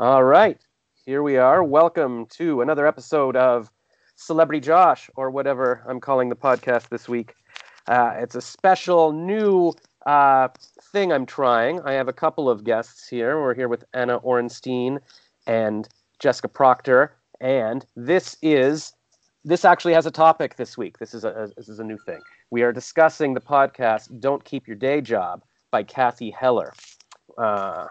All 0.00 0.22
right, 0.22 0.56
here 1.04 1.24
we 1.24 1.38
are. 1.38 1.64
Welcome 1.64 2.26
to 2.26 2.60
another 2.60 2.86
episode 2.86 3.34
of 3.34 3.68
Celebrity 4.14 4.60
Josh, 4.60 5.10
or 5.16 5.28
whatever 5.28 5.82
I'm 5.88 5.98
calling 5.98 6.28
the 6.28 6.36
podcast 6.36 6.88
this 6.88 7.08
week. 7.08 7.34
Uh, 7.88 8.12
it's 8.14 8.36
a 8.36 8.40
special 8.40 9.10
new 9.10 9.72
uh, 10.06 10.50
thing 10.92 11.12
I'm 11.12 11.26
trying. 11.26 11.80
I 11.80 11.94
have 11.94 12.06
a 12.06 12.12
couple 12.12 12.48
of 12.48 12.62
guests 12.62 13.08
here. 13.08 13.42
We're 13.42 13.56
here 13.56 13.66
with 13.66 13.82
Anna 13.92 14.20
Orenstein 14.20 15.00
and 15.48 15.88
Jessica 16.20 16.46
Proctor, 16.46 17.16
and 17.40 17.84
this 17.96 18.36
is 18.40 18.92
this 19.44 19.64
actually 19.64 19.94
has 19.94 20.06
a 20.06 20.12
topic 20.12 20.54
this 20.54 20.78
week. 20.78 20.98
This 20.98 21.12
is 21.12 21.24
a, 21.24 21.30
a 21.30 21.48
this 21.56 21.68
is 21.68 21.80
a 21.80 21.84
new 21.84 21.98
thing. 22.06 22.20
We 22.52 22.62
are 22.62 22.72
discussing 22.72 23.34
the 23.34 23.40
podcast 23.40 24.20
"Don't 24.20 24.44
Keep 24.44 24.68
Your 24.68 24.76
Day 24.76 25.00
Job" 25.00 25.42
by 25.72 25.82
Cathy 25.82 26.30
Heller. 26.30 26.72
Uh, 27.36 27.86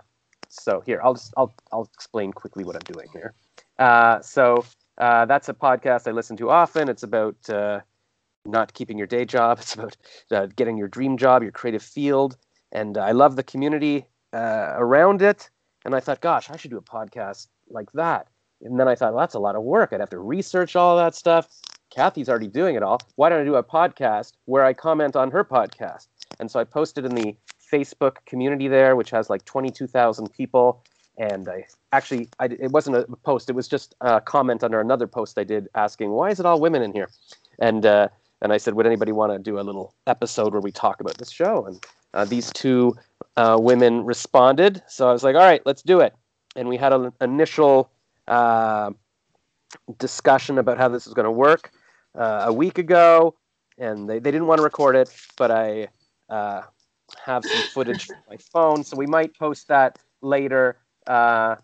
so 0.60 0.82
here, 0.86 1.00
I'll 1.04 1.14
just 1.14 1.34
I'll 1.38 1.54
I'll 1.72 1.90
explain 1.94 2.32
quickly 2.34 2.64
what 2.64 2.76
I'm 2.76 2.94
doing 2.94 3.08
here. 3.14 3.34
Uh, 3.80 4.22
so 4.22 4.66
uh, 4.98 5.26
that's 5.26 5.50
a 5.50 5.54
podcast 5.54 6.08
I 6.08 6.12
listen 6.12 6.38
to 6.38 6.50
often. 6.50 6.90
It's 6.90 7.04
about 7.04 7.50
uh, 7.50 7.82
not 8.46 8.74
keeping 8.74 8.98
your 8.98 9.08
day 9.08 9.26
job. 9.26 9.60
It's 9.62 9.76
about 9.76 9.98
uh, 10.32 10.48
getting 10.56 10.78
your 10.78 10.88
dream 10.88 11.18
job, 11.18 11.44
your 11.44 11.52
creative 11.52 11.84
field, 11.84 12.38
and 12.72 12.98
I 12.98 13.12
love 13.12 13.36
the 13.36 13.44
community 13.44 14.06
uh, 14.34 14.74
around 14.76 15.22
it. 15.22 15.50
And 15.86 15.96
I 15.96 16.00
thought, 16.00 16.22
gosh, 16.22 16.50
I 16.50 16.58
should 16.58 16.72
do 16.72 16.78
a 16.78 16.82
podcast 16.82 17.48
like 17.70 17.92
that. 17.94 18.28
And 18.62 18.80
then 18.80 18.88
I 18.88 18.96
thought, 18.96 19.14
well, 19.14 19.22
that's 19.22 19.36
a 19.36 19.40
lot 19.40 19.56
of 19.56 19.64
work. 19.64 19.94
I'd 19.94 20.00
have 20.00 20.10
to 20.10 20.20
research 20.20 20.76
all 20.76 20.98
that 20.98 21.16
stuff. 21.16 21.48
Cathy's 21.90 22.28
already 22.28 22.48
doing 22.48 22.76
it 22.76 22.84
all. 22.84 23.00
Why 23.16 23.30
don't 23.30 23.42
I 23.42 23.46
do 23.46 23.56
a 23.56 23.64
podcast 23.64 24.34
where 24.46 24.66
I 24.66 24.74
comment 24.74 25.16
on 25.16 25.32
her 25.32 25.44
podcast? 25.44 26.08
And 26.40 26.50
so 26.52 26.60
I 26.60 26.64
posted 26.64 27.06
in 27.06 27.16
the 27.16 27.36
Facebook 27.72 28.18
community 28.26 28.68
there, 28.68 28.96
which 28.96 29.10
has 29.12 29.30
like 29.30 29.46
22,000 29.46 30.32
people. 30.32 30.84
And 31.18 31.50
I 31.50 31.66
actually, 31.92 32.30
I, 32.40 32.46
it 32.46 32.72
wasn't 32.72 32.98
a 32.98 33.06
post; 33.24 33.50
it 33.50 33.54
was 33.54 33.68
just 33.68 33.96
a 34.02 34.22
comment 34.22 34.64
under 34.64 34.80
another 34.80 35.08
post 35.08 35.38
I 35.40 35.44
did 35.44 35.68
asking, 35.74 36.12
"Why 36.12 36.30
is 36.30 36.40
it 36.40 36.46
all 36.46 36.62
women 36.62 36.84
in 36.84 36.94
here?" 36.94 37.10
And 37.58 37.88
uh, 37.88 38.10
and 38.42 38.54
I 38.54 38.58
said, 38.58 38.76
"Would 38.76 38.86
anybody 38.86 39.12
want 39.12 39.34
to 39.34 39.40
do 39.40 39.60
a 39.60 39.62
little 39.62 39.96
episode 40.06 40.54
where 40.54 40.62
we 40.62 40.72
talk 40.72 41.02
about 41.02 41.18
this 41.18 41.32
show?" 41.32 41.66
And 41.66 41.84
uh, 42.14 42.26
these 42.26 42.52
two 42.54 42.96
uh, 43.36 43.58
women 43.60 44.06
responded, 44.06 44.84
so 44.88 45.10
I 45.10 45.12
was 45.12 45.24
like, 45.24 45.36
"All 45.36 45.42
right, 45.42 45.62
let's 45.66 45.82
do 45.82 46.02
it." 46.02 46.14
And 46.56 46.70
we 46.70 46.78
had 46.78 46.94
an 46.94 47.12
initial 47.20 47.90
uh, 48.28 48.92
discussion 49.98 50.60
about 50.60 50.78
how 50.78 50.88
this 50.90 51.08
is 51.08 51.16
going 51.16 51.26
to 51.26 51.32
work 51.32 51.72
uh, 52.14 52.46
a 52.46 52.54
week 52.54 52.78
ago, 52.78 53.36
and 53.80 54.08
they, 54.08 54.20
they 54.20 54.30
didn't 54.32 54.48
want 54.48 54.60
to 54.60 54.64
record 54.64 54.96
it, 54.96 55.10
but 55.36 55.50
I 55.50 55.88
uh, 56.30 56.62
have 57.28 57.46
some 57.46 57.62
footage 57.74 58.08
from 58.08 58.18
my 58.30 58.38
phone, 58.38 58.84
so 58.84 58.98
we 58.98 59.06
might 59.06 59.38
post 59.38 59.68
that 59.68 60.00
later. 60.22 60.78
Uh, 61.06 61.56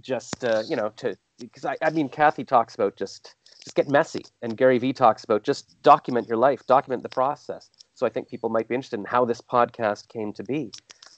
just 0.00 0.44
uh, 0.44 0.62
you 0.66 0.76
know, 0.76 0.90
to 0.96 1.16
because 1.38 1.64
I, 1.64 1.76
I 1.82 1.90
mean, 1.90 2.08
Cathy 2.08 2.44
talks 2.44 2.74
about 2.74 2.96
just 2.96 3.36
just 3.62 3.76
get 3.76 3.88
messy, 3.88 4.24
and 4.42 4.56
Gary 4.56 4.78
Vee 4.78 4.92
talks 4.92 5.22
about 5.22 5.44
just 5.44 5.80
document 5.82 6.26
your 6.26 6.38
life, 6.38 6.66
document 6.66 7.02
the 7.02 7.08
process. 7.08 7.70
So 7.94 8.06
I 8.06 8.08
think 8.08 8.28
people 8.28 8.48
might 8.48 8.66
be 8.66 8.74
interested 8.74 8.98
in 8.98 9.04
how 9.04 9.24
this 9.24 9.40
podcast 9.40 10.08
came 10.08 10.32
to 10.32 10.42
be. 10.42 10.72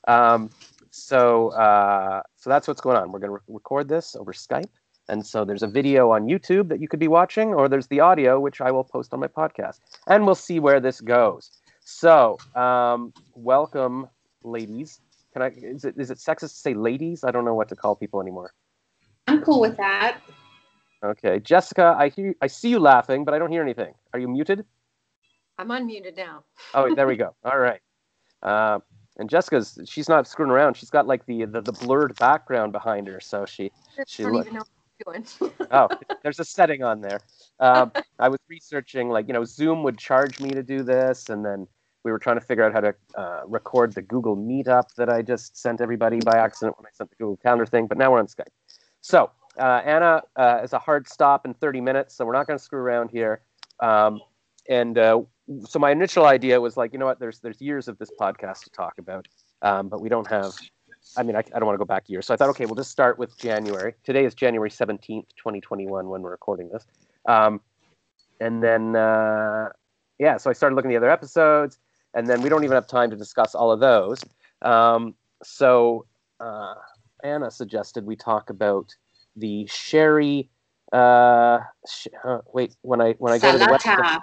Um, 0.09 0.51
so 0.91 1.51
uh, 1.51 2.23
so 2.37 2.51
that's 2.51 2.67
what's 2.69 2.81
going 2.81 2.97
on. 2.97 3.13
We're 3.13 3.21
going 3.21 3.31
to 3.31 3.35
re- 3.35 3.55
record 3.55 3.89
this 3.89 4.17
over 4.17 4.33
Skype. 4.33 4.69
And 5.09 5.27
so 5.27 5.45
there's 5.45 5.65
a 5.65 5.69
video 5.69 6.11
on 6.11 6.29
YouTube 6.29 6.69
that 6.69 6.81
you 6.81 6.89
could 6.89 7.01
be 7.01 7.09
watching, 7.09 7.53
or 7.55 7.69
there's 7.69 7.89
the 7.89 8.01
audio, 8.01 8.39
which 8.39 8.61
I 8.61 8.71
will 8.71 8.85
post 8.85 9.13
on 9.13 9.21
my 9.21 9.27
podcast. 9.27 9.81
And 10.07 10.25
we'll 10.25 10.37
see 10.37 10.61
where 10.61 10.81
this 10.81 11.01
goes. 11.01 11.51
So, 11.85 12.39
um, 12.55 13.13
welcome, 13.35 14.09
ladies. 14.45 15.01
Can 15.33 15.43
I? 15.43 15.49
Is 15.57 15.85
it 15.85 15.95
is 15.99 16.11
it 16.11 16.19
sexist 16.19 16.41
to 16.41 16.49
say 16.49 16.75
ladies? 16.75 17.25
I 17.25 17.31
don't 17.31 17.45
know 17.45 17.55
what 17.55 17.69
to 17.71 17.77
call 17.77 17.97
people 17.97 18.21
anymore. 18.21 18.53
I'm 19.27 19.43
cool 19.43 19.61
with 19.61 19.77
that. 19.79 20.19
Okay, 21.05 21.41
Jessica, 21.41 21.97
I 21.99 22.11
hear 22.11 22.35
I 22.41 22.47
see 22.47 22.69
you 22.69 22.79
laughing, 22.79 23.25
but 23.25 23.35
I 23.35 23.39
don't 23.39 23.51
hear 23.51 23.63
anything. 23.63 23.95
Are 24.13 24.21
you 24.21 24.29
muted? 24.29 24.65
I'm 25.59 25.69
unmuted 25.69 26.17
now. 26.17 26.45
Oh, 26.75 26.95
there 26.95 27.07
we 27.07 27.17
go. 27.17 27.35
All 27.45 27.59
right. 27.59 27.81
Uh, 28.43 28.79
and 29.19 29.29
Jessica's 29.29 29.79
she's 29.85 30.09
not 30.09 30.27
screwing 30.27 30.51
around. 30.51 30.77
She's 30.77 30.91
got 30.91 31.07
like 31.07 31.27
the 31.27 31.45
the, 31.45 31.61
the 31.61 31.73
blurred 31.73 32.17
background 32.19 32.73
behind 32.73 33.09
her, 33.09 33.21
so 33.21 33.45
she 33.45 33.71
I 33.99 34.05
she 34.07 34.23
don't 34.23 34.47
look- 35.07 35.17
even 35.17 35.25
know 35.41 35.47
what 35.49 35.55
I'm 35.61 35.67
doing. 35.69 35.69
oh, 36.11 36.17
there's 36.23 36.41
a 36.41 36.45
setting 36.45 36.83
on 36.83 37.01
there. 37.01 37.21
Um, 37.61 37.93
I 38.19 38.29
was 38.29 38.39
researching, 38.49 39.09
like, 39.09 39.29
you 39.29 39.35
know, 39.35 39.45
Zoom 39.45 39.83
would 39.83 39.99
charge 39.99 40.41
me 40.41 40.51
to 40.51 40.63
do 40.63 40.83
this, 40.83 41.29
and 41.29 41.45
then 41.45 41.67
we 42.05 42.11
were 42.11 42.19
trying 42.19 42.37
to 42.37 42.45
figure 42.45 42.65
out 42.65 42.73
how 42.73 42.81
to 42.81 42.95
uh, 43.15 43.43
record 43.47 43.95
the 43.95 44.03
Google 44.03 44.37
Meetup 44.37 44.95
that 44.97 45.09
I 45.09 45.23
just 45.23 45.57
sent 45.57 45.81
everybody 45.81 46.19
by 46.21 46.37
accident 46.37 46.77
when 46.79 46.87
I 46.87 46.91
sent 46.93 47.11
the 47.11 47.17
Google 47.17 47.37
Calendar 47.37 47.67
thing. 47.67 47.87
But 47.87 47.99
now 47.99 48.11
we're 48.11 48.19
on 48.19 48.27
Skype. 48.27 48.47
So 49.01 49.31
uh, 49.59 49.83
Anna 49.85 50.23
uh, 50.37 50.61
is 50.63 50.73
a 50.73 50.79
hard 50.79 51.09
stop 51.09 51.47
in 51.47 51.55
30 51.55 51.81
minutes, 51.81 52.17
so 52.17 52.25
we're 52.25 52.33
not 52.33 52.47
going 52.47 52.59
to 52.59 52.65
screw 52.65 52.81
around 52.81 53.11
here. 53.11 53.43
Um, 53.81 54.21
and 54.69 54.99
uh, 54.99 55.23
so 55.65 55.79
my 55.79 55.91
initial 55.91 56.27
idea 56.27 56.61
was 56.61 56.77
like, 56.77 56.93
you 56.93 56.99
know 56.99 57.07
what? 57.07 57.19
There's 57.19 57.41
there's 57.41 57.61
years 57.61 57.89
of 57.89 57.99
this 57.99 58.11
podcast 58.21 58.65
to 58.65 58.71
talk 58.71 58.95
about, 58.99 59.27
um, 59.63 59.89
but 59.89 60.01
we 60.01 60.09
don't 60.09 60.27
have. 60.29 60.53
I 61.17 61.23
mean, 61.23 61.37
I, 61.37 61.41
I 61.41 61.59
don't 61.59 61.67
want 61.67 61.75
to 61.75 61.79
go 61.79 61.85
back 61.85 62.09
years. 62.09 62.27
So 62.27 62.35
I 62.35 62.37
thought, 62.37 62.49
okay, 62.51 62.65
we'll 62.67 62.75
just 62.75 62.91
start 62.91 63.19
with 63.19 63.37
January. 63.39 63.95
Today 64.05 64.25
is 64.25 64.35
January 64.35 64.71
17th, 64.71 65.27
2021, 65.37 66.09
when 66.09 66.23
we're 66.23 66.31
recording 66.31 66.69
this. 66.71 66.87
Um, 67.27 67.61
and 68.41 68.63
then, 68.63 68.97
uh, 68.97 69.69
yeah, 70.19 70.37
so 70.37 70.51
I 70.51 70.53
started 70.53 70.77
looking 70.77 70.91
at 70.91 71.01
the 71.01 71.07
other 71.07 71.11
episodes, 71.11 71.79
and 72.15 72.27
then 72.27 72.43
we 72.43 72.49
don't 72.49 72.65
even 72.65 72.75
have 72.75 72.87
time 72.87 73.11
to 73.11 73.17
discuss 73.17 73.55
all 73.55 73.71
of 73.71 73.81
those. 73.81 74.21
Um, 74.63 75.15
so 75.43 76.07
uh, 76.41 76.75
Anna 77.23 77.51
suggested 77.51 78.07
we 78.07 78.17
talk 78.17 78.51
about 78.51 78.95
the 79.37 79.65
Sheri. 79.65 80.49
Uh, 80.93 81.61
sh- 81.89 82.09
uh, 82.25 82.39
wait, 82.53 82.77
when 82.83 83.01
I 83.01 83.13
when 83.15 83.33
I 83.33 83.39
go 83.39 83.53
to 83.53 83.59
the 83.59 83.65
website, 83.65 84.21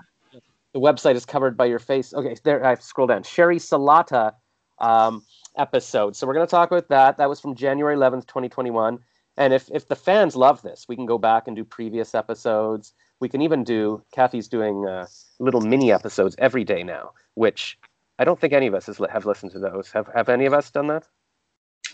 the 0.73 0.79
website 0.79 1.15
is 1.15 1.25
covered 1.25 1.57
by 1.57 1.65
your 1.65 1.79
face. 1.79 2.13
Okay, 2.13 2.35
there 2.43 2.63
I 2.63 2.69
have 2.69 2.79
to 2.79 2.85
scroll 2.85 3.07
down. 3.07 3.23
Sheri 3.23 3.57
Salata 3.57 4.33
um, 4.79 5.23
episode. 5.59 6.15
So 6.15 6.25
we're 6.25 6.33
going 6.33 6.47
to 6.47 6.51
talk 6.51 6.71
about 6.71 6.87
that. 6.89 7.17
That 7.17 7.29
was 7.29 7.39
from 7.39 7.53
January 7.53 7.95
11th, 7.95 8.25
2021. 8.27 8.99
And 9.37 9.53
if 9.53 9.69
if 9.71 9.87
the 9.87 9.95
fans 9.95 10.35
love 10.35 10.61
this, 10.61 10.85
we 10.87 10.95
can 10.95 11.05
go 11.05 11.17
back 11.17 11.47
and 11.47 11.55
do 11.55 11.63
previous 11.63 12.15
episodes. 12.15 12.93
We 13.19 13.29
can 13.29 13.41
even 13.41 13.63
do. 13.63 14.01
Kathy's 14.11 14.47
doing 14.47 14.85
uh, 14.85 15.07
little 15.39 15.61
mini 15.61 15.91
episodes 15.91 16.35
every 16.39 16.63
day 16.63 16.83
now, 16.83 17.11
which 17.35 17.77
I 18.17 18.25
don't 18.25 18.39
think 18.39 18.53
any 18.53 18.67
of 18.67 18.73
us 18.73 18.87
has, 18.87 18.99
have 19.09 19.25
listened 19.25 19.51
to 19.53 19.59
those. 19.59 19.91
Have 19.91 20.09
Have 20.13 20.29
any 20.29 20.45
of 20.45 20.53
us 20.53 20.71
done 20.71 20.87
that? 20.87 21.07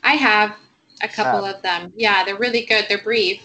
I 0.03 0.13
have 0.13 0.55
a 1.03 1.07
couple 1.07 1.45
of 1.45 1.61
them. 1.61 1.93
Yeah, 1.95 2.23
they're 2.23 2.37
really 2.37 2.65
good. 2.65 2.85
They're 2.89 3.03
brief. 3.03 3.43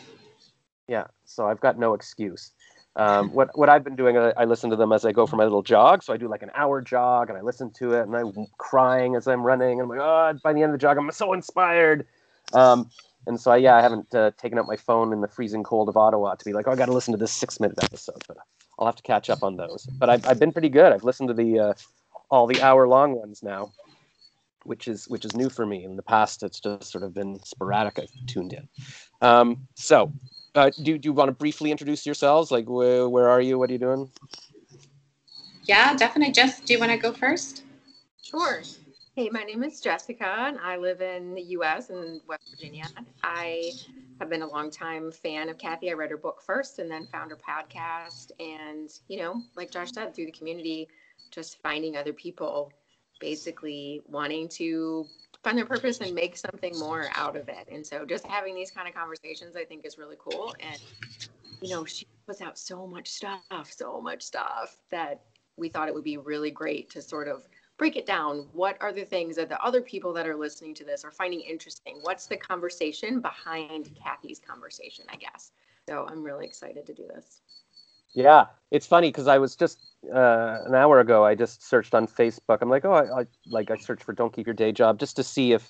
Yeah. 0.88 1.06
So 1.24 1.46
I've 1.46 1.60
got 1.60 1.78
no 1.78 1.94
excuse. 1.94 2.52
Um, 2.96 3.32
what 3.32 3.56
what 3.56 3.68
I've 3.68 3.84
been 3.84 3.96
doing, 3.96 4.18
I, 4.18 4.32
I 4.36 4.44
listen 4.44 4.70
to 4.70 4.76
them 4.76 4.92
as 4.92 5.04
I 5.04 5.12
go 5.12 5.26
for 5.26 5.36
my 5.36 5.44
little 5.44 5.62
jog. 5.62 6.02
So 6.02 6.12
I 6.12 6.16
do 6.16 6.28
like 6.28 6.42
an 6.42 6.50
hour 6.54 6.80
jog, 6.80 7.28
and 7.28 7.38
I 7.38 7.40
listen 7.40 7.70
to 7.78 7.92
it, 7.92 8.02
and 8.02 8.16
I'm 8.16 8.46
crying 8.58 9.14
as 9.14 9.28
I'm 9.28 9.42
running. 9.42 9.80
And 9.80 9.82
I'm 9.82 9.88
like, 9.88 10.00
oh, 10.00 10.38
by 10.42 10.52
the 10.52 10.62
end 10.62 10.72
of 10.72 10.78
the 10.78 10.82
jog, 10.82 10.98
I'm 10.98 11.10
so 11.12 11.32
inspired. 11.32 12.06
Um, 12.52 12.90
and 13.26 13.40
so 13.40 13.52
I, 13.52 13.58
yeah, 13.58 13.76
I 13.76 13.82
haven't 13.82 14.14
uh, 14.14 14.32
taken 14.36 14.58
out 14.58 14.66
my 14.66 14.76
phone 14.76 15.12
in 15.12 15.20
the 15.20 15.28
freezing 15.28 15.62
cold 15.62 15.88
of 15.88 15.96
Ottawa 15.96 16.34
to 16.34 16.44
be 16.44 16.52
like, 16.52 16.66
oh, 16.66 16.72
I 16.72 16.76
got 16.76 16.86
to 16.86 16.92
listen 16.92 17.12
to 17.12 17.18
this 17.18 17.32
six 17.32 17.60
minute 17.60 17.78
episode. 17.82 18.24
But 18.26 18.38
I'll 18.78 18.86
have 18.86 18.96
to 18.96 19.02
catch 19.02 19.30
up 19.30 19.42
on 19.42 19.56
those. 19.56 19.86
But 19.86 20.10
I've 20.10 20.26
I've 20.26 20.38
been 20.40 20.52
pretty 20.52 20.70
good. 20.70 20.92
I've 20.92 21.04
listened 21.04 21.28
to 21.28 21.34
the 21.34 21.58
uh, 21.58 21.74
all 22.30 22.46
the 22.46 22.60
hour 22.60 22.88
long 22.88 23.12
ones 23.12 23.42
now, 23.42 23.72
which 24.64 24.88
is 24.88 25.08
which 25.08 25.24
is 25.24 25.36
new 25.36 25.48
for 25.48 25.64
me. 25.64 25.84
In 25.84 25.94
the 25.94 26.02
past, 26.02 26.42
it's 26.42 26.58
just 26.58 26.90
sort 26.90 27.04
of 27.04 27.14
been 27.14 27.38
sporadic. 27.44 28.00
I've 28.00 28.26
tuned 28.26 28.52
in. 28.52 28.68
Um, 29.20 29.68
so 29.74 30.12
uh, 30.54 30.70
do, 30.82 30.98
do 30.98 31.08
you 31.08 31.12
want 31.12 31.28
to 31.28 31.32
briefly 31.32 31.70
introduce 31.70 32.06
yourselves? 32.06 32.50
Like, 32.50 32.68
where, 32.68 33.08
where 33.08 33.28
are 33.28 33.40
you? 33.40 33.58
What 33.58 33.70
are 33.70 33.72
you 33.72 33.78
doing? 33.78 34.10
Yeah, 35.64 35.94
definitely. 35.94 36.32
Jess, 36.32 36.60
do 36.60 36.72
you 36.72 36.80
want 36.80 36.92
to 36.92 36.98
go 36.98 37.12
first? 37.12 37.64
Sure. 38.22 38.62
Hey, 39.14 39.28
my 39.30 39.42
name 39.42 39.62
is 39.62 39.80
Jessica, 39.80 40.26
and 40.48 40.58
I 40.58 40.76
live 40.76 41.00
in 41.00 41.34
the 41.34 41.42
U.S. 41.42 41.90
in 41.90 42.20
West 42.26 42.42
Virginia. 42.50 42.84
I 43.22 43.72
have 44.20 44.30
been 44.30 44.42
a 44.42 44.46
longtime 44.46 45.10
fan 45.12 45.48
of 45.48 45.58
Cathy. 45.58 45.90
I 45.90 45.94
read 45.94 46.10
her 46.10 46.16
book 46.16 46.40
first, 46.40 46.78
and 46.78 46.90
then 46.90 47.06
found 47.06 47.30
her 47.30 47.36
podcast. 47.36 48.30
And 48.40 48.90
you 49.08 49.18
know, 49.18 49.42
like 49.56 49.70
Josh 49.70 49.92
said, 49.92 50.14
through 50.14 50.26
the 50.26 50.32
community, 50.32 50.88
just 51.30 51.60
finding 51.62 51.96
other 51.96 52.12
people, 52.12 52.72
basically 53.20 54.02
wanting 54.06 54.48
to 54.50 55.06
find 55.42 55.56
their 55.56 55.66
purpose 55.66 56.00
and 56.00 56.14
make 56.14 56.36
something 56.36 56.78
more 56.78 57.08
out 57.14 57.36
of 57.36 57.48
it. 57.48 57.68
And 57.70 57.86
so, 57.86 58.04
just 58.04 58.26
having 58.26 58.54
these 58.54 58.70
kind 58.70 58.88
of 58.88 58.94
conversations, 58.94 59.56
I 59.56 59.64
think, 59.64 59.84
is 59.84 59.98
really 59.98 60.16
cool. 60.18 60.54
And 60.60 60.78
you 61.60 61.68
know, 61.68 61.84
she 61.84 62.06
puts 62.26 62.40
out 62.40 62.58
so 62.58 62.86
much 62.86 63.08
stuff, 63.08 63.42
so 63.70 64.00
much 64.00 64.22
stuff 64.22 64.76
that 64.90 65.20
we 65.56 65.68
thought 65.68 65.88
it 65.88 65.94
would 65.94 66.04
be 66.04 66.16
really 66.16 66.50
great 66.50 66.90
to 66.90 67.02
sort 67.02 67.28
of 67.28 67.46
break 67.76 67.96
it 67.96 68.06
down. 68.06 68.48
What 68.52 68.76
are 68.80 68.92
the 68.92 69.04
things 69.04 69.36
that 69.36 69.48
the 69.48 69.62
other 69.62 69.80
people 69.80 70.12
that 70.14 70.26
are 70.26 70.36
listening 70.36 70.74
to 70.76 70.84
this 70.84 71.04
are 71.04 71.10
finding 71.10 71.40
interesting? 71.40 71.98
What's 72.02 72.26
the 72.26 72.36
conversation 72.36 73.20
behind 73.20 73.90
Cathy's 74.02 74.38
conversation, 74.38 75.04
I 75.08 75.16
guess? 75.16 75.52
So 75.88 76.06
I'm 76.08 76.22
really 76.22 76.46
excited 76.46 76.86
to 76.86 76.94
do 76.94 77.06
this. 77.14 77.40
Yeah, 78.14 78.46
it's 78.70 78.86
funny 78.86 79.08
because 79.08 79.28
I 79.28 79.38
was 79.38 79.56
just 79.56 79.78
uh, 80.12 80.58
an 80.66 80.74
hour 80.74 81.00
ago. 81.00 81.24
I 81.24 81.34
just 81.34 81.66
searched 81.68 81.94
on 81.94 82.06
Facebook. 82.06 82.58
I'm 82.60 82.70
like, 82.70 82.84
oh, 82.84 82.92
I, 82.92 83.20
I 83.20 83.26
like 83.46 83.70
I 83.70 83.76
searched 83.76 84.04
for 84.04 84.12
"Don't 84.12 84.32
Keep 84.32 84.46
Your 84.46 84.54
Day 84.54 84.72
Job" 84.72 84.98
just 84.98 85.16
to 85.16 85.22
see 85.22 85.52
if 85.52 85.68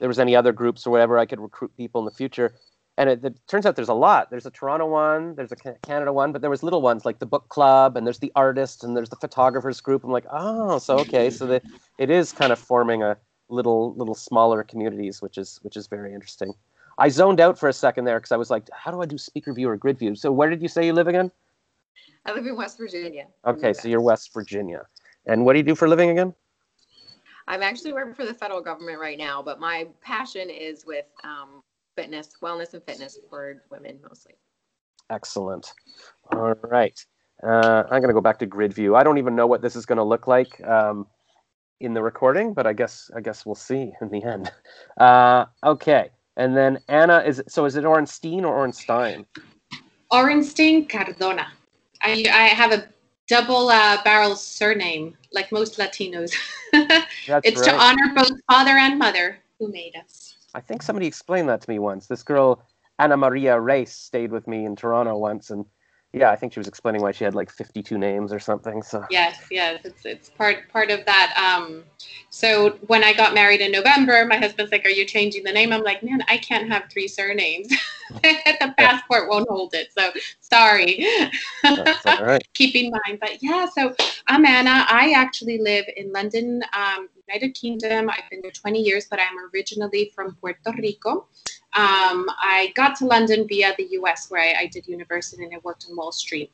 there 0.00 0.08
was 0.08 0.18
any 0.18 0.34
other 0.34 0.52
groups 0.52 0.86
or 0.86 0.90
whatever 0.90 1.18
I 1.18 1.26
could 1.26 1.40
recruit 1.40 1.76
people 1.76 2.00
in 2.00 2.04
the 2.04 2.10
future. 2.10 2.54
And 2.98 3.08
it, 3.08 3.24
it 3.24 3.38
turns 3.46 3.64
out 3.64 3.76
there's 3.76 3.88
a 3.88 3.94
lot. 3.94 4.30
There's 4.30 4.44
a 4.44 4.50
Toronto 4.50 4.86
one, 4.86 5.34
there's 5.34 5.52
a 5.52 5.56
Canada 5.56 6.12
one, 6.12 6.32
but 6.32 6.42
there 6.42 6.50
was 6.50 6.62
little 6.62 6.82
ones 6.82 7.04
like 7.04 7.20
the 7.20 7.26
book 7.26 7.48
club, 7.48 7.96
and 7.96 8.06
there's 8.06 8.18
the 8.18 8.32
artists, 8.34 8.84
and 8.84 8.96
there's 8.96 9.08
the 9.08 9.16
photographers 9.16 9.80
group. 9.80 10.04
I'm 10.04 10.10
like, 10.10 10.26
oh, 10.30 10.78
so 10.78 10.98
okay, 10.98 11.30
so 11.30 11.46
the, 11.46 11.62
it 11.98 12.10
is 12.10 12.32
kind 12.32 12.52
of 12.52 12.58
forming 12.58 13.02
a 13.02 13.16
little 13.48 13.94
little 13.94 14.14
smaller 14.14 14.62
communities, 14.62 15.22
which 15.22 15.38
is 15.38 15.58
which 15.62 15.76
is 15.76 15.86
very 15.86 16.12
interesting. 16.12 16.52
I 16.98 17.08
zoned 17.08 17.40
out 17.40 17.58
for 17.58 17.68
a 17.68 17.72
second 17.72 18.04
there 18.04 18.18
because 18.18 18.32
I 18.32 18.36
was 18.36 18.50
like, 18.50 18.68
how 18.72 18.90
do 18.90 19.00
I 19.00 19.06
do 19.06 19.16
speaker 19.16 19.52
view 19.52 19.68
or 19.68 19.76
grid 19.76 19.98
view? 19.98 20.14
So 20.14 20.30
where 20.30 20.50
did 20.50 20.60
you 20.60 20.68
say 20.68 20.84
you 20.84 20.92
live 20.92 21.08
again? 21.08 21.30
I 22.26 22.32
live 22.32 22.46
in 22.46 22.56
West 22.56 22.78
Virginia. 22.78 23.26
Okay, 23.46 23.72
so 23.72 23.88
you're 23.88 24.00
West 24.00 24.32
Virginia. 24.32 24.82
And 25.26 25.44
what 25.44 25.52
do 25.52 25.58
you 25.58 25.64
do 25.64 25.74
for 25.74 25.86
a 25.86 25.88
living 25.88 26.10
again? 26.10 26.34
I'm 27.48 27.62
actually 27.62 27.92
working 27.92 28.14
for 28.14 28.24
the 28.24 28.34
federal 28.34 28.60
government 28.60 29.00
right 29.00 29.18
now, 29.18 29.42
but 29.42 29.58
my 29.58 29.88
passion 30.00 30.48
is 30.48 30.86
with 30.86 31.06
um, 31.24 31.62
fitness, 31.96 32.30
wellness, 32.42 32.74
and 32.74 32.82
fitness 32.84 33.18
for 33.28 33.62
women 33.70 33.98
mostly. 34.08 34.34
Excellent. 35.10 35.72
All 36.32 36.54
right. 36.62 36.98
Uh, 37.42 37.82
I'm 37.90 38.00
going 38.00 38.08
to 38.08 38.14
go 38.14 38.20
back 38.20 38.38
to 38.38 38.46
grid 38.46 38.72
view. 38.72 38.94
I 38.94 39.02
don't 39.02 39.18
even 39.18 39.34
know 39.34 39.46
what 39.46 39.62
this 39.62 39.74
is 39.74 39.84
going 39.84 39.98
to 39.98 40.04
look 40.04 40.26
like 40.28 40.64
um, 40.66 41.06
in 41.80 41.92
the 41.92 42.02
recording, 42.02 42.54
but 42.54 42.66
I 42.66 42.72
guess 42.72 43.10
I 43.16 43.20
guess 43.20 43.44
we'll 43.44 43.56
see 43.56 43.92
in 44.00 44.08
the 44.08 44.22
end. 44.22 44.50
Uh, 44.98 45.46
okay. 45.64 46.10
And 46.36 46.56
then 46.56 46.78
Anna 46.88 47.18
is 47.26 47.42
so 47.48 47.64
is 47.64 47.76
it 47.76 47.84
Orenstein 47.84 48.44
or 48.44 48.66
Orenstein? 48.66 49.26
Orenstein 50.12 50.88
Cardona. 50.88 51.48
I, 52.02 52.24
I 52.32 52.48
have 52.48 52.72
a 52.72 52.88
double 53.28 53.68
uh, 53.68 54.02
barrel 54.02 54.36
surname, 54.36 55.16
like 55.32 55.52
most 55.52 55.78
Latinos. 55.78 56.34
it's 56.72 57.60
right. 57.60 57.70
to 57.70 57.74
honor 57.74 58.14
both 58.14 58.40
father 58.50 58.72
and 58.72 58.98
mother 58.98 59.38
who 59.58 59.70
made 59.70 59.94
us. 59.96 60.34
I 60.54 60.60
think 60.60 60.82
somebody 60.82 61.06
explained 61.06 61.48
that 61.48 61.60
to 61.62 61.70
me 61.70 61.78
once. 61.78 62.06
This 62.06 62.22
girl, 62.22 62.62
Anna 62.98 63.16
Maria 63.16 63.58
Reis, 63.58 63.92
stayed 63.92 64.30
with 64.30 64.46
me 64.46 64.64
in 64.64 64.76
Toronto 64.76 65.16
once, 65.16 65.50
and 65.50 65.64
yeah, 66.14 66.30
I 66.30 66.36
think 66.36 66.52
she 66.52 66.60
was 66.60 66.68
explaining 66.68 67.00
why 67.00 67.12
she 67.12 67.24
had 67.24 67.34
like 67.34 67.50
52 67.50 67.96
names 67.96 68.32
or 68.32 68.38
something. 68.38 68.82
So 68.82 69.04
yes, 69.08 69.46
yes, 69.50 69.80
it's 69.84 70.04
it's 70.04 70.28
part 70.28 70.68
part 70.68 70.90
of 70.90 71.06
that. 71.06 71.34
Um, 71.36 71.84
so 72.28 72.78
when 72.86 73.02
I 73.02 73.14
got 73.14 73.32
married 73.32 73.62
in 73.62 73.72
November, 73.72 74.26
my 74.26 74.36
husband's 74.36 74.72
like, 74.72 74.84
"Are 74.84 74.90
you 74.90 75.06
changing 75.06 75.42
the 75.42 75.52
name?" 75.52 75.72
I'm 75.72 75.82
like, 75.82 76.02
"Man, 76.02 76.22
I 76.28 76.36
can't 76.36 76.70
have 76.70 76.84
three 76.90 77.08
surnames. 77.08 77.68
the 78.22 78.74
passport 78.76 79.30
won't 79.30 79.48
hold 79.48 79.72
it. 79.74 79.88
So 79.96 80.12
sorry." 80.40 81.06
That's 81.62 82.04
all 82.04 82.24
right. 82.24 82.46
Keep 82.54 82.76
in 82.76 82.90
mind, 82.90 83.18
but 83.18 83.42
yeah. 83.42 83.66
So 83.74 83.94
I'm 84.26 84.44
Anna. 84.44 84.84
I 84.88 85.14
actually 85.16 85.58
live 85.58 85.86
in 85.96 86.12
London, 86.12 86.62
um, 86.76 87.08
United 87.26 87.54
Kingdom. 87.54 88.10
I've 88.10 88.28
been 88.30 88.42
there 88.42 88.50
20 88.50 88.82
years, 88.82 89.06
but 89.08 89.18
I'm 89.18 89.50
originally 89.54 90.12
from 90.14 90.34
Puerto 90.34 90.74
Rico. 90.76 91.26
Um, 91.74 92.28
I 92.38 92.72
got 92.74 92.96
to 92.96 93.06
London 93.06 93.46
via 93.48 93.74
the 93.78 93.88
US, 93.92 94.30
where 94.30 94.42
I, 94.42 94.62
I 94.62 94.66
did 94.66 94.86
university 94.86 95.44
and 95.44 95.54
I 95.54 95.58
worked 95.62 95.86
on 95.88 95.96
Wall 95.96 96.12
Street. 96.12 96.52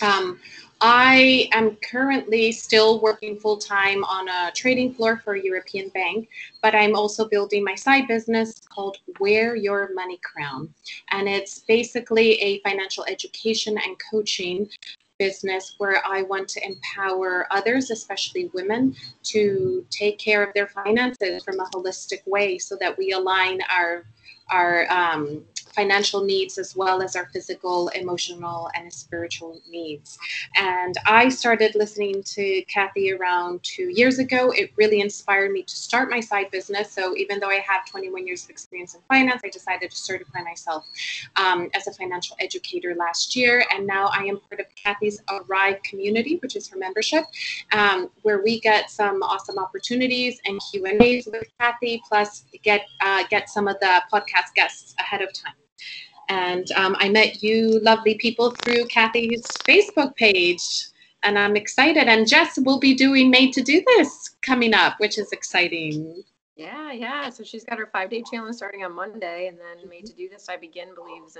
Um, 0.00 0.38
I 0.80 1.48
am 1.52 1.76
currently 1.76 2.52
still 2.52 3.00
working 3.00 3.36
full 3.36 3.56
time 3.56 4.04
on 4.04 4.28
a 4.28 4.52
trading 4.54 4.94
floor 4.94 5.16
for 5.16 5.34
a 5.34 5.42
European 5.42 5.88
bank, 5.88 6.28
but 6.62 6.74
I'm 6.74 6.94
also 6.94 7.28
building 7.28 7.64
my 7.64 7.74
side 7.74 8.06
business 8.06 8.54
called 8.72 8.98
Wear 9.18 9.56
Your 9.56 9.90
Money 9.94 10.20
Crown. 10.22 10.72
And 11.10 11.28
it's 11.28 11.60
basically 11.60 12.34
a 12.40 12.60
financial 12.60 13.04
education 13.06 13.76
and 13.76 13.96
coaching 14.10 14.68
business 15.18 15.74
where 15.78 16.00
I 16.06 16.22
want 16.22 16.48
to 16.50 16.64
empower 16.64 17.48
others, 17.50 17.90
especially 17.90 18.50
women, 18.54 18.94
to 19.24 19.84
take 19.90 20.18
care 20.18 20.44
of 20.44 20.54
their 20.54 20.68
finances 20.68 21.42
from 21.42 21.58
a 21.58 21.68
holistic 21.74 22.24
way 22.24 22.56
so 22.58 22.76
that 22.80 22.96
we 22.96 23.10
align 23.10 23.58
our 23.68 24.04
our 24.50 24.90
um, 24.90 25.44
financial 25.78 26.24
needs 26.24 26.58
as 26.58 26.74
well 26.74 27.02
as 27.02 27.14
our 27.14 27.26
physical, 27.32 27.88
emotional, 27.90 28.68
and 28.74 28.92
spiritual 28.92 29.60
needs. 29.70 30.18
And 30.56 30.96
I 31.06 31.28
started 31.28 31.76
listening 31.76 32.22
to 32.34 32.62
Cathy 32.62 33.12
around 33.12 33.62
two 33.62 33.88
years 33.88 34.18
ago. 34.18 34.50
It 34.50 34.72
really 34.76 35.00
inspired 35.00 35.52
me 35.52 35.62
to 35.62 35.76
start 35.76 36.10
my 36.10 36.18
side 36.18 36.50
business. 36.50 36.90
So 36.90 37.16
even 37.16 37.38
though 37.38 37.50
I 37.50 37.60
have 37.70 37.86
21 37.86 38.26
years 38.26 38.42
of 38.44 38.50
experience 38.50 38.94
in 38.94 39.00
finance, 39.08 39.42
I 39.44 39.50
decided 39.50 39.90
to 39.92 39.96
certify 39.96 40.42
myself 40.42 40.84
um, 41.36 41.70
as 41.74 41.86
a 41.86 41.92
financial 41.92 42.36
educator 42.40 42.96
last 42.96 43.36
year. 43.36 43.64
And 43.72 43.86
now 43.86 44.10
I 44.12 44.24
am 44.24 44.40
part 44.48 44.60
of 44.60 44.66
Cathy's 44.74 45.22
Arrive 45.30 45.80
community, 45.84 46.38
which 46.42 46.56
is 46.56 46.68
her 46.70 46.76
membership, 46.76 47.24
um, 47.72 48.10
where 48.22 48.42
we 48.42 48.58
get 48.60 48.90
some 48.90 49.22
awesome 49.22 49.58
opportunities 49.58 50.40
and 50.44 50.60
Q 50.70 50.86
and 50.86 51.00
A's 51.00 51.28
with 51.30 51.44
Cathy, 51.60 52.02
plus 52.08 52.44
get 52.62 52.82
uh, 53.00 53.24
get 53.30 53.48
some 53.48 53.68
of 53.68 53.78
the 53.80 54.02
podcast 54.12 54.37
guests 54.54 54.94
ahead 54.98 55.22
of 55.22 55.32
time. 55.32 55.54
And 56.28 56.70
um, 56.72 56.94
I 56.98 57.08
met 57.08 57.42
you 57.42 57.80
lovely 57.80 58.16
people 58.16 58.50
through 58.50 58.86
Cathy's 58.86 59.44
Facebook 59.66 60.14
page. 60.16 60.88
And 61.22 61.38
I'm 61.38 61.56
excited. 61.56 62.06
And 62.06 62.28
Jess 62.28 62.58
will 62.58 62.78
be 62.78 62.94
doing 62.94 63.30
Made 63.30 63.52
to 63.54 63.62
Do 63.62 63.82
This 63.86 64.36
coming 64.42 64.74
up, 64.74 65.00
which 65.00 65.18
is 65.18 65.32
exciting. 65.32 66.22
Yeah, 66.54 66.92
yeah. 66.92 67.30
So 67.30 67.42
she's 67.44 67.64
got 67.64 67.78
her 67.78 67.88
five 67.92 68.10
day 68.10 68.22
challenge 68.30 68.56
starting 68.56 68.84
on 68.84 68.94
Monday. 68.94 69.48
And 69.48 69.58
then 69.58 69.88
Made 69.88 70.06
to 70.06 70.12
Do 70.12 70.28
This, 70.28 70.48
I 70.48 70.56
begin 70.56 70.94
believes 70.94 71.36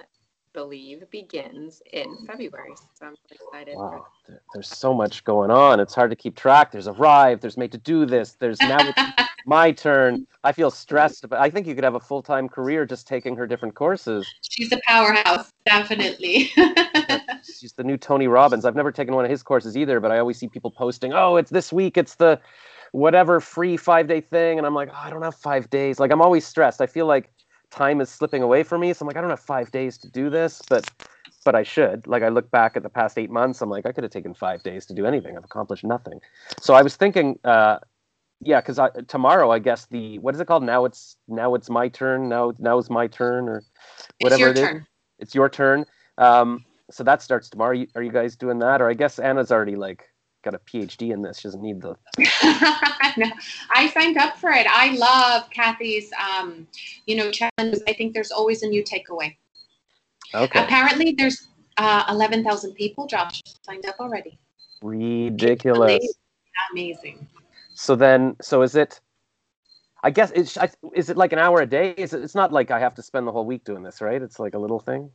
believe 0.53 1.09
begins 1.11 1.83
in 1.93 2.07
oh. 2.09 2.27
February. 2.27 2.75
So 2.95 3.07
I'm 3.07 3.15
excited. 3.31 3.77
Wow. 3.77 4.07
There's 4.55 4.69
so 4.69 4.93
much 4.93 5.25
going 5.25 5.51
on. 5.51 5.81
It's 5.81 5.95
hard 5.95 6.11
to 6.11 6.17
keep 6.17 6.37
track. 6.37 6.73
There's 6.73 6.89
Arrive, 6.89 7.41
there's 7.41 7.57
Made 7.57 7.73
to 7.73 7.79
Do 7.79 8.07
This, 8.07 8.37
there's 8.39 8.61
now 8.61 8.79
it's 8.81 9.29
my 9.47 9.73
turn. 9.73 10.27
I 10.45 10.53
feel 10.53 10.71
stressed, 10.71 11.29
but 11.29 11.39
I 11.39 11.51
think 11.51 11.67
you 11.67 11.75
could 11.75 11.85
have 11.85 11.95
a 11.95 12.01
full 12.01 12.23
time 12.23 12.49
career 12.49 12.85
just 12.85 13.07
taking 13.07 13.37
her 13.37 13.47
different 13.47 13.75
courses. 13.75 14.27
She's 14.49 14.73
a 14.73 14.81
powerhouse, 14.87 15.53
definitely. 15.67 16.53
She's 17.59 17.73
the 17.73 17.85
new 17.85 17.97
Tony 17.97 18.29
Robbins. 18.29 18.65
I've 18.65 18.77
never 18.77 18.93
taken 18.93 19.15
one 19.15 19.25
of 19.25 19.31
his 19.31 19.43
courses 19.43 19.77
either, 19.77 20.01
but 20.01 20.11
I 20.11 20.19
always 20.19 20.39
see 20.39 20.49
people 20.49 20.71
posting, 20.71 21.13
oh, 21.13 21.37
it's 21.37 21.51
this 21.51 21.73
week, 21.73 21.97
it's 21.97 22.17
the 22.17 22.41
whatever 22.93 23.41
free 23.41 23.77
five 23.77 24.07
day 24.07 24.21
thing. 24.21 24.59
And 24.59 24.67
I'm 24.67 24.75
like, 24.75 24.91
oh, 24.93 24.99
I 24.99 25.11
don't 25.11 25.23
have 25.23 25.35
five 25.35 25.71
days. 25.71 25.99
Like, 25.99 26.11
I'm 26.11 26.23
always 26.23 26.47
stressed. 26.47 26.81
I 26.81 26.87
feel 26.87 27.07
like 27.07 27.31
time 27.71 28.01
is 28.01 28.09
slipping 28.09 28.43
away 28.43 28.63
from 28.63 28.81
me. 28.81 28.93
So 28.93 29.03
I'm 29.03 29.07
like, 29.07 29.17
I 29.17 29.21
don't 29.21 29.31
have 29.31 29.41
five 29.41 29.71
days 29.71 29.99
to 29.99 30.11
do 30.11 30.31
this, 30.31 30.63
but 30.69 30.89
but 31.45 31.55
I 31.55 31.63
should. 31.63 32.07
Like 32.07 32.23
I 32.23 32.29
look 32.29 32.51
back 32.51 32.77
at 32.77 32.83
the 32.83 32.91
past 32.91 33.19
eight 33.19 33.31
months, 33.31 33.63
I'm 33.63 33.71
like, 33.71 33.87
I 33.87 33.93
could 33.93 34.05
have 34.05 34.13
taken 34.13 34.35
five 34.35 34.63
days 34.63 34.87
to 34.87 34.95
do 34.95 35.07
anything. 35.07 35.37
I've 35.37 35.45
accomplished 35.45 35.85
nothing. 35.85 36.21
So 36.61 36.75
I 36.75 36.83
was 36.83 36.97
thinking, 36.97 37.39
uh, 37.45 37.79
yeah, 38.41 38.61
because 38.61 38.79
tomorrow 39.09 39.51
I 39.51 39.59
guess 39.59 39.87
the 39.87 40.19
what 40.19 40.35
is 40.35 40.41
it 40.41 40.47
called? 40.47 40.63
Now 40.63 40.85
it's 40.85 41.17
now 41.27 41.55
it's 41.55 41.71
my 41.71 41.89
turn. 41.89 42.29
Now 42.29 42.53
now 42.59 42.79
it's 42.79 42.91
my 42.91 43.07
turn 43.07 43.49
or 43.49 43.63
whatever 44.21 44.49
it's 44.49 44.61
it 44.61 44.63
is. 44.63 44.69
Turn. 44.69 44.87
It's 45.19 45.35
your 45.35 45.49
turn. 45.49 45.85
Um, 46.19 46.65
so 46.91 47.05
that 47.05 47.23
starts 47.23 47.51
tomorrow. 47.51 47.85
Are 47.95 48.03
you 48.03 48.13
guys 48.13 48.37
doing 48.37 48.59
that? 48.61 48.81
Or 48.81 48.89
I 48.89 48.95
guess 48.95 49.19
Anna's 49.19 49.51
already 49.51 49.77
like 49.77 50.09
got 50.43 50.55
a 50.55 50.59
PhD 50.59 51.13
in 51.13 51.23
this. 51.23 51.39
She 51.39 51.49
doesn't 51.49 51.63
need 51.63 51.81
the. 51.81 51.97
no, 53.17 53.31
I 53.75 53.91
signed 53.95 54.17
up 54.17 54.39
for 54.39 54.51
it. 54.51 54.67
I 54.69 54.97
love 54.97 55.51
Cathy's, 55.51 56.11
um, 56.13 56.67
you 57.07 57.17
know, 57.17 57.31
challenges. 57.31 57.83
I 57.89 57.93
think 57.93 58.15
there's 58.15 58.31
always 58.31 58.63
a 58.63 58.69
new 58.69 58.83
takeaway. 58.83 59.37
Okay. 60.35 60.63
Apparently, 60.63 61.15
there's 61.17 61.49
uh, 61.79 62.05
11,000 62.09 62.75
people, 62.75 63.07
Josh, 63.07 63.43
signed 63.65 63.87
up 63.87 63.97
already. 64.01 64.39
Ridiculous. 64.83 66.07
Amazing. 66.73 67.27
So 67.75 67.97
then, 67.97 68.37
so 68.41 68.63
is 68.63 68.75
it? 68.75 69.01
I 70.05 70.11
guess 70.11 70.31
it's. 70.33 70.57
Is 70.95 71.11
it 71.11 71.17
like 71.17 71.33
an 71.33 71.39
hour 71.39 71.61
a 71.61 71.67
day? 71.67 71.91
Is 71.97 72.13
it? 72.13 72.23
It's 72.23 72.35
not 72.35 72.53
like 72.53 72.71
I 72.71 72.79
have 72.79 72.95
to 72.95 73.03
spend 73.03 73.27
the 73.27 73.33
whole 73.33 73.45
week 73.45 73.65
doing 73.65 73.83
this, 73.83 74.01
right? 74.01 74.21
It's 74.23 74.39
like 74.39 74.55
a 74.55 74.59
little 74.59 74.79
thing 74.79 75.11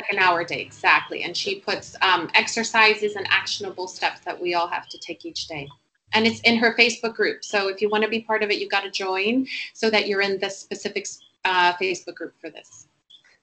like 0.00 0.10
an 0.12 0.18
hour 0.18 0.44
day 0.44 0.60
exactly. 0.60 1.22
And 1.22 1.36
she 1.36 1.60
puts 1.60 1.96
um, 2.02 2.30
exercises 2.34 3.16
and 3.16 3.26
actionable 3.30 3.88
steps 3.88 4.20
that 4.20 4.40
we 4.40 4.54
all 4.54 4.68
have 4.68 4.88
to 4.88 4.98
take 4.98 5.24
each 5.24 5.46
day. 5.46 5.68
And 6.12 6.26
it's 6.26 6.40
in 6.40 6.56
her 6.56 6.74
facebook 6.76 7.14
group. 7.14 7.44
So 7.44 7.68
if 7.68 7.80
you 7.80 7.88
want 7.88 8.04
to 8.04 8.10
be 8.10 8.20
part 8.20 8.42
of 8.42 8.50
it 8.50 8.58
you 8.58 8.68
got 8.68 8.82
to 8.82 8.90
join 8.90 9.46
so 9.72 9.90
that 9.90 10.06
you're 10.06 10.20
in 10.20 10.38
this 10.38 10.58
specific 10.58 11.06
uh, 11.44 11.72
facebook 11.74 12.14
group 12.14 12.34
for 12.40 12.50
this. 12.50 12.88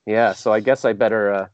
Yeah 0.05 0.33
so 0.33 0.51
i 0.51 0.59
guess 0.59 0.85
i 0.85 0.93
better 0.93 1.33
uh, 1.33 1.47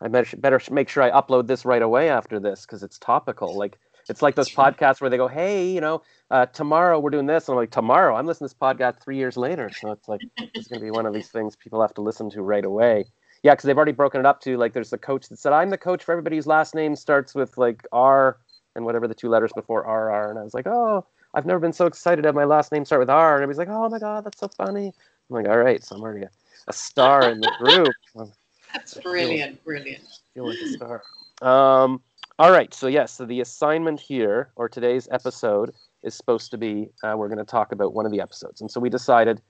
i 0.00 0.08
better, 0.08 0.36
better 0.36 0.60
make 0.70 0.88
sure 0.88 1.02
i 1.02 1.10
upload 1.10 1.46
this 1.46 1.64
right 1.64 1.82
away 1.82 2.08
after 2.08 2.40
this 2.40 2.62
because 2.62 2.82
it's 2.82 2.98
topical. 2.98 3.56
Like 3.56 3.78
it's 4.08 4.20
like 4.20 4.34
those 4.34 4.50
podcasts 4.50 5.00
where 5.00 5.08
they 5.08 5.16
go 5.16 5.28
hey 5.28 5.70
you 5.70 5.80
know 5.80 6.02
uh, 6.30 6.46
tomorrow 6.46 6.98
we're 6.98 7.10
doing 7.10 7.26
this. 7.26 7.48
And 7.48 7.54
i'm 7.54 7.58
like 7.58 7.70
tomorrow? 7.70 8.16
I'm 8.16 8.26
listening 8.26 8.48
to 8.48 8.54
this 8.54 8.60
podcast 8.60 9.02
three 9.02 9.16
years 9.16 9.36
later. 9.36 9.70
So 9.70 9.92
it's 9.92 10.08
like 10.08 10.20
it's 10.38 10.68
going 10.68 10.80
to 10.80 10.84
be 10.84 10.90
one 10.90 11.06
of 11.06 11.14
these 11.14 11.28
things 11.28 11.56
people 11.56 11.80
have 11.80 11.94
to 11.94 12.02
listen 12.02 12.28
to 12.30 12.42
right 12.42 12.64
away 12.64 13.06
yeah, 13.42 13.52
because 13.52 13.64
they've 13.64 13.76
already 13.76 13.92
broken 13.92 14.20
it 14.20 14.26
up 14.26 14.40
to 14.42 14.56
like 14.56 14.72
there's 14.72 14.92
a 14.92 14.98
coach 14.98 15.28
that 15.28 15.38
said 15.38 15.52
I'm 15.52 15.70
the 15.70 15.78
coach 15.78 16.04
for 16.04 16.12
everybody 16.12 16.36
whose 16.36 16.46
last 16.46 16.74
name 16.74 16.94
starts 16.94 17.34
with 17.34 17.58
like 17.58 17.86
R 17.92 18.38
and 18.74 18.84
whatever 18.84 19.08
the 19.08 19.14
two 19.14 19.28
letters 19.28 19.52
before 19.54 19.84
R 19.84 20.10
are, 20.10 20.30
and 20.30 20.38
I 20.38 20.42
was 20.42 20.54
like, 20.54 20.66
oh, 20.66 21.04
I've 21.34 21.46
never 21.46 21.58
been 21.58 21.72
so 21.72 21.86
excited 21.86 22.22
to 22.22 22.28
have 22.28 22.34
my 22.34 22.44
last 22.44 22.72
name 22.72 22.84
start 22.84 23.00
with 23.00 23.10
R, 23.10 23.34
and 23.34 23.42
everybody's 23.42 23.58
like, 23.58 23.68
oh 23.68 23.88
my 23.88 23.98
god, 23.98 24.24
that's 24.24 24.40
so 24.40 24.48
funny. 24.48 24.92
I'm 25.30 25.36
like, 25.36 25.48
all 25.48 25.58
right, 25.58 25.82
so 25.82 25.96
I'm 25.96 26.02
already 26.02 26.24
a, 26.24 26.30
a 26.68 26.72
star 26.72 27.30
in 27.30 27.40
the 27.40 27.52
group. 27.58 27.94
That's 28.72 28.94
brilliant, 28.94 29.56
feel, 29.56 29.64
brilliant. 29.64 30.02
Feel 30.32 30.48
like 30.48 30.58
a 30.58 30.68
star. 30.68 31.02
Um, 31.42 32.00
all 32.38 32.50
right, 32.50 32.72
so 32.72 32.86
yes, 32.86 33.12
so 33.12 33.26
the 33.26 33.40
assignment 33.40 34.00
here 34.00 34.50
or 34.56 34.66
today's 34.66 35.08
episode 35.10 35.74
is 36.02 36.14
supposed 36.14 36.50
to 36.52 36.58
be 36.58 36.88
uh, 37.04 37.14
we're 37.16 37.28
going 37.28 37.38
to 37.38 37.44
talk 37.44 37.72
about 37.72 37.92
one 37.92 38.06
of 38.06 38.12
the 38.12 38.20
episodes, 38.20 38.62
and 38.62 38.70
so 38.70 38.80
we 38.80 38.88
decided 38.88 39.42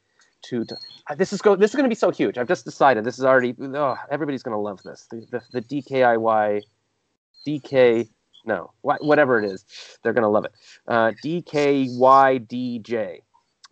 to, 0.45 0.65
to 0.65 0.77
this 1.17 1.33
is 1.33 1.41
go 1.41 1.57
this 1.57 1.71
is 1.71 1.75
going 1.75 1.85
to 1.85 1.89
be 1.89 1.95
so 1.95 2.11
huge. 2.11 2.39
I've 2.39 2.49
just 2.49 2.65
decided 2.65 3.05
this 3.05 3.19
is 3.19 3.25
already 3.25 3.55
oh, 3.61 3.97
everybody's 4.11 4.43
going 4.43 4.55
to 4.55 4.61
love 4.61 4.83
this. 4.83 5.07
The, 5.11 5.27
the, 5.31 5.61
the 5.61 5.63
DKIY 5.63 6.63
DK 7.47 8.09
no 8.45 8.73
whatever 8.81 9.39
it 9.39 9.45
is, 9.45 9.65
they're 10.03 10.13
going 10.13 10.23
to 10.23 10.29
love 10.29 10.45
it. 10.45 10.53
Uh, 10.89 11.13
DKYDJ. 11.25 13.21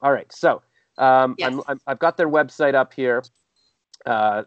All 0.03 0.13
right, 0.13 0.33
so 0.33 0.63
um, 0.99 1.35
yes. 1.39 1.53
I'm, 1.53 1.79
i 1.87 1.91
have 1.91 1.99
got 1.99 2.17
their 2.17 2.29
website 2.29 2.75
up 2.75 2.93
here. 2.93 3.23
Uh, 4.07 4.45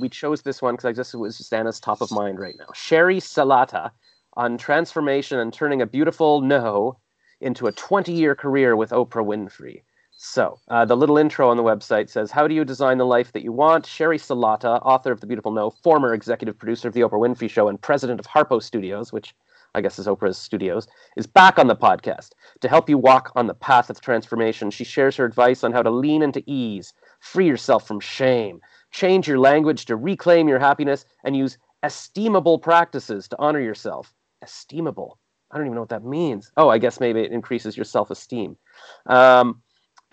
we 0.00 0.08
chose 0.08 0.42
this 0.42 0.62
one 0.62 0.74
because 0.74 0.86
I 0.86 0.92
just 0.92 1.14
it 1.14 1.18
was 1.18 1.38
just 1.38 1.52
Anna's 1.52 1.80
top 1.80 2.00
of 2.00 2.10
mind 2.10 2.38
right 2.38 2.54
now. 2.58 2.66
Sheri 2.74 3.18
Salata 3.18 3.90
on 4.34 4.58
transformation 4.58 5.38
and 5.38 5.52
turning 5.52 5.82
a 5.82 5.86
beautiful 5.86 6.40
no 6.40 6.98
into 7.40 7.66
a 7.66 7.72
20 7.72 8.12
year 8.12 8.34
career 8.34 8.76
with 8.76 8.90
Oprah 8.90 9.24
Winfrey. 9.24 9.82
So, 10.26 10.58
uh, 10.68 10.86
the 10.86 10.96
little 10.96 11.18
intro 11.18 11.50
on 11.50 11.58
the 11.58 11.62
website 11.62 12.08
says, 12.08 12.30
How 12.30 12.48
do 12.48 12.54
you 12.54 12.64
design 12.64 12.96
the 12.96 13.04
life 13.04 13.32
that 13.32 13.42
you 13.42 13.52
want? 13.52 13.84
Sheri 13.84 14.18
Salata, 14.18 14.80
author 14.82 15.12
of 15.12 15.20
The 15.20 15.26
Beautiful 15.26 15.52
No, 15.52 15.68
former 15.68 16.14
executive 16.14 16.56
producer 16.56 16.88
of 16.88 16.94
The 16.94 17.02
Oprah 17.02 17.20
Winfrey 17.20 17.50
Show, 17.50 17.68
and 17.68 17.78
president 17.78 18.18
of 18.18 18.26
Harpo 18.26 18.62
Studios, 18.62 19.12
which 19.12 19.34
I 19.74 19.82
guess 19.82 19.98
is 19.98 20.06
Oprah's 20.06 20.38
studios, 20.38 20.88
is 21.18 21.26
back 21.26 21.58
on 21.58 21.66
the 21.66 21.76
podcast 21.76 22.30
to 22.62 22.70
help 22.70 22.88
you 22.88 22.96
walk 22.96 23.32
on 23.36 23.48
the 23.48 23.54
path 23.54 23.90
of 23.90 24.00
transformation. 24.00 24.70
She 24.70 24.82
shares 24.82 25.14
her 25.16 25.26
advice 25.26 25.62
on 25.62 25.72
how 25.72 25.82
to 25.82 25.90
lean 25.90 26.22
into 26.22 26.42
ease, 26.46 26.94
free 27.20 27.46
yourself 27.46 27.86
from 27.86 28.00
shame, 28.00 28.62
change 28.92 29.28
your 29.28 29.38
language 29.38 29.84
to 29.84 29.96
reclaim 29.96 30.48
your 30.48 30.58
happiness, 30.58 31.04
and 31.24 31.36
use 31.36 31.58
esteemable 31.84 32.62
practices 32.62 33.28
to 33.28 33.36
honor 33.38 33.60
yourself. 33.60 34.14
Esteemable. 34.42 35.16
I 35.50 35.58
don't 35.58 35.66
even 35.66 35.74
know 35.74 35.82
what 35.82 35.90
that 35.90 36.04
means. 36.04 36.50
Oh, 36.56 36.70
I 36.70 36.78
guess 36.78 36.98
maybe 36.98 37.20
it 37.20 37.30
increases 37.30 37.76
your 37.76 37.84
self 37.84 38.10
esteem. 38.10 38.56
Um, 39.04 39.62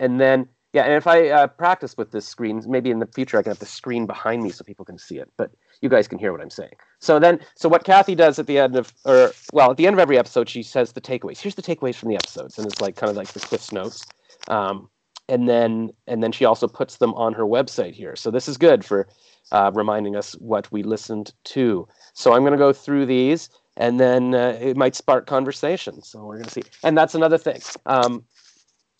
and 0.02 0.20
then, 0.20 0.48
yeah, 0.72 0.82
and 0.82 0.94
if 0.94 1.06
I 1.06 1.28
uh, 1.28 1.46
practice 1.46 1.96
with 1.96 2.10
this 2.10 2.26
screen, 2.26 2.62
maybe 2.66 2.90
in 2.90 2.98
the 2.98 3.06
future 3.06 3.38
I 3.38 3.42
can 3.42 3.50
have 3.50 3.60
the 3.60 3.66
screen 3.66 4.04
behind 4.04 4.42
me 4.42 4.50
so 4.50 4.64
people 4.64 4.84
can 4.84 4.98
see 4.98 5.18
it, 5.18 5.30
but 5.36 5.52
you 5.80 5.88
guys 5.88 6.08
can 6.08 6.18
hear 6.18 6.32
what 6.32 6.40
I'm 6.40 6.50
saying. 6.50 6.72
So 6.98 7.20
then, 7.20 7.38
so 7.54 7.68
what 7.68 7.84
Cathy 7.84 8.16
does 8.16 8.38
at 8.38 8.48
the 8.48 8.58
end 8.58 8.74
of, 8.74 8.92
or 9.04 9.32
well, 9.52 9.70
at 9.70 9.76
the 9.76 9.86
end 9.86 9.94
of 9.94 10.00
every 10.00 10.18
episode, 10.18 10.48
she 10.48 10.64
says 10.64 10.92
the 10.92 11.00
takeaways. 11.00 11.38
Here's 11.38 11.54
the 11.54 11.62
takeaways 11.62 11.94
from 11.94 12.08
the 12.08 12.16
episodes, 12.16 12.58
and 12.58 12.66
it's 12.66 12.80
like 12.80 12.96
kind 12.96 13.10
of 13.10 13.16
like 13.16 13.28
the 13.28 13.40
Cliff's 13.40 13.70
notes. 13.70 14.04
Um, 14.48 14.88
and 15.28 15.48
then 15.48 15.90
and 16.08 16.20
then 16.22 16.32
she 16.32 16.44
also 16.44 16.66
puts 16.66 16.96
them 16.96 17.14
on 17.14 17.32
her 17.34 17.44
website 17.44 17.94
here. 17.94 18.16
So 18.16 18.30
this 18.30 18.48
is 18.48 18.56
good 18.56 18.84
for 18.84 19.06
uh, 19.52 19.70
reminding 19.72 20.16
us 20.16 20.32
what 20.32 20.70
we 20.72 20.82
listened 20.82 21.32
to. 21.44 21.86
So 22.14 22.32
I'm 22.32 22.42
going 22.42 22.52
to 22.52 22.58
go 22.58 22.72
through 22.72 23.06
these, 23.06 23.50
and 23.76 24.00
then 24.00 24.34
uh, 24.34 24.58
it 24.60 24.76
might 24.76 24.96
spark 24.96 25.26
conversation. 25.26 26.02
So 26.02 26.24
we're 26.24 26.38
going 26.38 26.46
to 26.46 26.50
see. 26.50 26.64
And 26.82 26.98
that's 26.98 27.14
another 27.14 27.38
thing. 27.38 27.60
Um, 27.86 28.24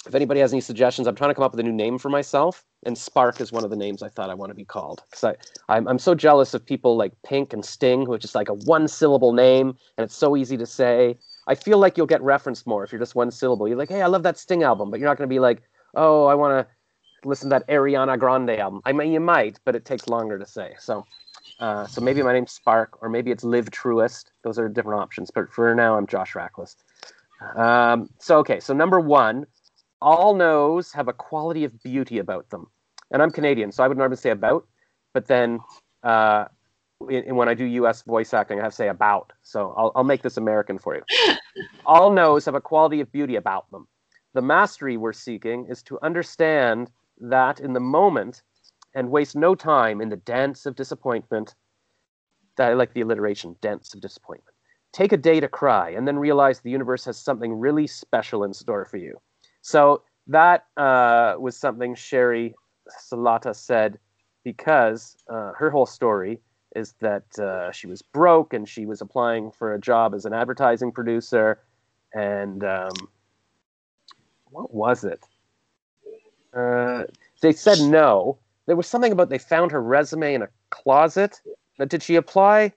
if 0.06 0.14
anybody 0.14 0.40
has 0.40 0.52
any 0.52 0.60
suggestions, 0.60 1.06
I'm 1.06 1.14
trying 1.14 1.30
to 1.30 1.34
come 1.34 1.44
up 1.44 1.52
with 1.52 1.60
a 1.60 1.62
new 1.62 1.72
name 1.72 1.98
for 1.98 2.08
myself, 2.08 2.64
and 2.84 2.96
Spark 2.96 3.40
is 3.40 3.52
one 3.52 3.64
of 3.64 3.70
the 3.70 3.76
names 3.76 4.02
I 4.02 4.08
thought 4.08 4.30
I 4.30 4.34
want 4.34 4.50
to 4.50 4.54
be 4.54 4.64
called 4.64 5.02
because 5.08 5.24
I 5.24 5.36
I'm, 5.74 5.86
I'm 5.86 5.98
so 5.98 6.14
jealous 6.14 6.54
of 6.54 6.64
people 6.64 6.96
like 6.96 7.12
Pink 7.24 7.52
and 7.52 7.64
Sting, 7.64 8.06
which 8.06 8.24
is 8.24 8.34
like 8.34 8.48
a 8.48 8.54
one 8.54 8.88
syllable 8.88 9.32
name 9.32 9.76
and 9.96 10.04
it's 10.04 10.16
so 10.16 10.36
easy 10.36 10.56
to 10.56 10.66
say. 10.66 11.18
I 11.46 11.54
feel 11.54 11.78
like 11.78 11.96
you'll 11.96 12.06
get 12.06 12.22
referenced 12.22 12.66
more 12.66 12.84
if 12.84 12.92
you're 12.92 13.00
just 13.00 13.14
one 13.14 13.30
syllable. 13.30 13.66
You're 13.66 13.76
like, 13.76 13.88
hey, 13.88 14.02
I 14.02 14.06
love 14.06 14.22
that 14.22 14.38
Sting 14.38 14.62
album, 14.62 14.90
but 14.90 15.00
you're 15.00 15.08
not 15.08 15.18
going 15.18 15.28
to 15.28 15.32
be 15.32 15.40
like, 15.40 15.62
oh, 15.94 16.26
I 16.26 16.34
want 16.34 16.66
to 16.66 17.28
listen 17.28 17.50
to 17.50 17.58
that 17.58 17.68
Ariana 17.68 18.18
Grande 18.18 18.50
album. 18.50 18.80
I 18.84 18.92
mean, 18.92 19.12
you 19.12 19.20
might, 19.20 19.58
but 19.64 19.74
it 19.74 19.84
takes 19.84 20.08
longer 20.08 20.38
to 20.38 20.46
say. 20.46 20.74
So, 20.78 21.04
uh, 21.58 21.86
so 21.86 22.00
maybe 22.00 22.22
my 22.22 22.32
name's 22.32 22.52
Spark, 22.52 23.02
or 23.02 23.08
maybe 23.08 23.30
it's 23.30 23.44
Live 23.44 23.70
Truest. 23.70 24.32
Those 24.42 24.58
are 24.58 24.68
different 24.68 25.00
options. 25.00 25.30
But 25.30 25.50
for 25.52 25.74
now, 25.74 25.96
I'm 25.96 26.06
Josh 26.06 26.34
Rackless. 26.34 26.76
Um, 27.56 28.08
so 28.18 28.38
okay, 28.38 28.60
so 28.60 28.72
number 28.72 29.00
one, 29.00 29.46
all 30.02 30.34
no's 30.34 30.92
have 30.92 31.08
a 31.08 31.12
quality 31.12 31.64
of 31.64 31.82
beauty 31.82 32.18
about 32.18 32.50
them. 32.50 32.66
And 33.12 33.22
I'm 33.22 33.30
Canadian, 33.30 33.72
so 33.72 33.84
I 33.84 33.88
would 33.88 33.96
normally 33.96 34.16
say 34.16 34.30
about, 34.30 34.66
but 35.14 35.26
then 35.26 35.60
uh, 36.02 36.46
in, 37.08 37.24
in 37.24 37.36
when 37.36 37.48
I 37.48 37.54
do 37.54 37.64
U.S. 37.64 38.02
voice 38.02 38.34
acting, 38.34 38.58
I 38.58 38.64
have 38.64 38.72
to 38.72 38.76
say 38.76 38.88
about. 38.88 39.32
So 39.42 39.74
I'll, 39.76 39.92
I'll 39.94 40.04
make 40.04 40.22
this 40.22 40.36
American 40.36 40.78
for 40.78 40.96
you. 40.96 41.02
all 41.86 42.12
no's 42.12 42.44
have 42.46 42.54
a 42.54 42.60
quality 42.60 43.00
of 43.00 43.12
beauty 43.12 43.36
about 43.36 43.70
them. 43.70 43.86
The 44.34 44.42
mastery 44.42 44.96
we're 44.96 45.12
seeking 45.12 45.66
is 45.68 45.82
to 45.84 45.98
understand 46.02 46.90
that 47.20 47.60
in 47.60 47.72
the 47.72 47.80
moment 47.80 48.42
and 48.94 49.10
waste 49.10 49.36
no 49.36 49.54
time 49.54 50.00
in 50.00 50.08
the 50.08 50.16
dance 50.16 50.66
of 50.66 50.74
disappointment. 50.74 51.54
That 52.56 52.70
I 52.70 52.74
like 52.74 52.92
the 52.92 53.00
alliteration, 53.00 53.56
dance 53.62 53.94
of 53.94 54.00
disappointment. 54.00 54.54
Take 54.92 55.12
a 55.12 55.16
day 55.16 55.40
to 55.40 55.48
cry 55.48 55.90
and 55.90 56.06
then 56.06 56.18
realize 56.18 56.60
the 56.60 56.70
universe 56.70 57.04
has 57.06 57.16
something 57.18 57.52
really 57.52 57.86
special 57.86 58.44
in 58.44 58.52
store 58.52 58.84
for 58.84 58.98
you. 58.98 59.18
So 59.62 60.02
that 60.26 60.66
uh, 60.76 61.36
was 61.38 61.56
something 61.56 61.94
Sheri 61.94 62.52
Salata 63.10 63.54
said 63.54 63.98
because 64.44 65.16
uh, 65.28 65.52
her 65.52 65.70
whole 65.70 65.86
story 65.86 66.40
is 66.74 66.94
that 67.00 67.38
uh, 67.38 67.70
she 67.70 67.86
was 67.86 68.02
broke 68.02 68.52
and 68.52 68.68
she 68.68 68.86
was 68.86 69.00
applying 69.00 69.50
for 69.50 69.74
a 69.74 69.80
job 69.80 70.14
as 70.14 70.24
an 70.24 70.32
advertising 70.32 70.90
producer. 70.90 71.60
And 72.12 72.64
um, 72.64 72.92
what 74.50 74.74
was 74.74 75.04
it? 75.04 75.24
Uh, 76.52 77.04
they 77.40 77.52
said 77.52 77.78
no. 77.80 78.38
There 78.66 78.76
was 78.76 78.86
something 78.86 79.12
about 79.12 79.28
they 79.28 79.38
found 79.38 79.70
her 79.72 79.82
resume 79.82 80.34
in 80.34 80.42
a 80.42 80.48
closet. 80.70 81.40
But 81.78 81.88
did 81.88 82.02
she 82.02 82.16
apply? 82.16 82.72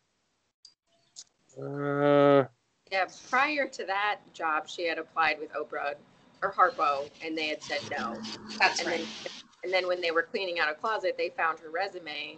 Uh, 1.60 2.46
yeah, 2.92 3.06
prior 3.30 3.68
to 3.68 3.86
that 3.86 4.20
job, 4.34 4.68
she 4.68 4.88
had 4.88 4.98
applied 4.98 5.39
with 5.39 5.51
Oprah 5.54 5.96
or 6.46 6.52
Harpo, 6.52 7.10
and 7.24 7.38
they 7.38 7.48
had 7.48 7.62
said 7.62 7.82
no. 7.98 8.18
That's 8.60 8.80
and 8.80 8.88
right. 8.90 9.06
Then, 9.24 9.32
and 9.64 9.74
then 9.74 9.88
when 9.88 10.02
they 10.02 10.12
were 10.12 10.24
cleaning 10.24 10.60
out 10.60 10.70
a 10.70 10.75
closet, 10.75 11.16
they 11.18 11.30
found 11.30 11.60
her 11.60 11.70
resume 11.70 12.38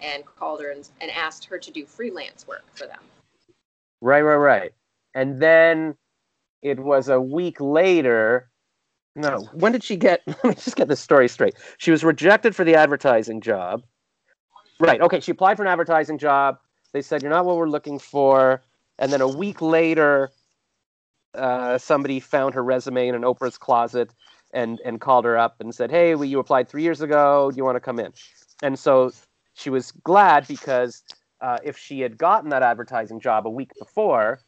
and 0.00 0.24
called 0.24 0.60
her 0.62 0.70
and, 0.70 0.88
and 1.00 1.10
asked 1.10 1.44
her 1.46 1.58
to 1.58 1.70
do 1.70 1.84
freelance 1.84 2.46
work 2.46 2.64
for 2.74 2.86
them. 2.86 3.00
Right, 4.00 4.22
right, 4.22 4.36
right. 4.36 4.72
And 5.14 5.40
then 5.40 5.96
it 6.62 6.78
was 6.78 7.08
a 7.08 7.20
week 7.20 7.60
later. 7.60 8.48
No, 9.14 9.48
when 9.52 9.72
did 9.72 9.82
she 9.82 9.96
get? 9.96 10.22
Let 10.26 10.44
me 10.44 10.54
just 10.54 10.76
get 10.76 10.88
this 10.88 11.00
story 11.00 11.28
straight. 11.28 11.54
She 11.78 11.90
was 11.90 12.04
rejected 12.04 12.54
for 12.54 12.64
the 12.64 12.74
advertising 12.74 13.40
job. 13.40 13.82
Right. 14.78 15.00
Okay. 15.00 15.20
She 15.20 15.30
applied 15.30 15.56
for 15.56 15.62
an 15.62 15.68
advertising 15.68 16.18
job. 16.18 16.58
They 16.92 17.00
said 17.00 17.22
you're 17.22 17.30
not 17.30 17.46
what 17.46 17.56
we're 17.56 17.68
looking 17.68 17.98
for. 17.98 18.62
And 18.98 19.12
then 19.12 19.22
a 19.22 19.28
week 19.28 19.62
later, 19.62 20.30
uh, 21.36 21.78
somebody 21.78 22.20
found 22.20 22.54
her 22.54 22.64
resume 22.64 23.08
in 23.08 23.14
an 23.14 23.22
Oprah's 23.22 23.58
closet 23.58 24.12
and 24.52 24.80
and 24.84 25.00
called 25.00 25.24
her 25.24 25.36
up 25.36 25.56
and 25.60 25.74
said, 25.74 25.90
"Hey, 25.90 26.14
well, 26.14 26.24
you 26.24 26.38
applied 26.38 26.68
three 26.68 26.82
years 26.82 27.00
ago. 27.00 27.50
Do 27.50 27.56
you 27.56 27.64
want 27.64 27.76
to 27.76 27.80
come 27.80 27.98
in?" 27.98 28.12
And 28.62 28.78
so 28.78 29.12
she 29.54 29.70
was 29.70 29.92
glad 29.92 30.46
because 30.46 31.02
uh, 31.40 31.58
if 31.62 31.76
she 31.76 32.00
had 32.00 32.16
gotten 32.16 32.50
that 32.50 32.62
advertising 32.62 33.20
job 33.20 33.46
a 33.46 33.50
week 33.50 33.72
before, 33.78 34.40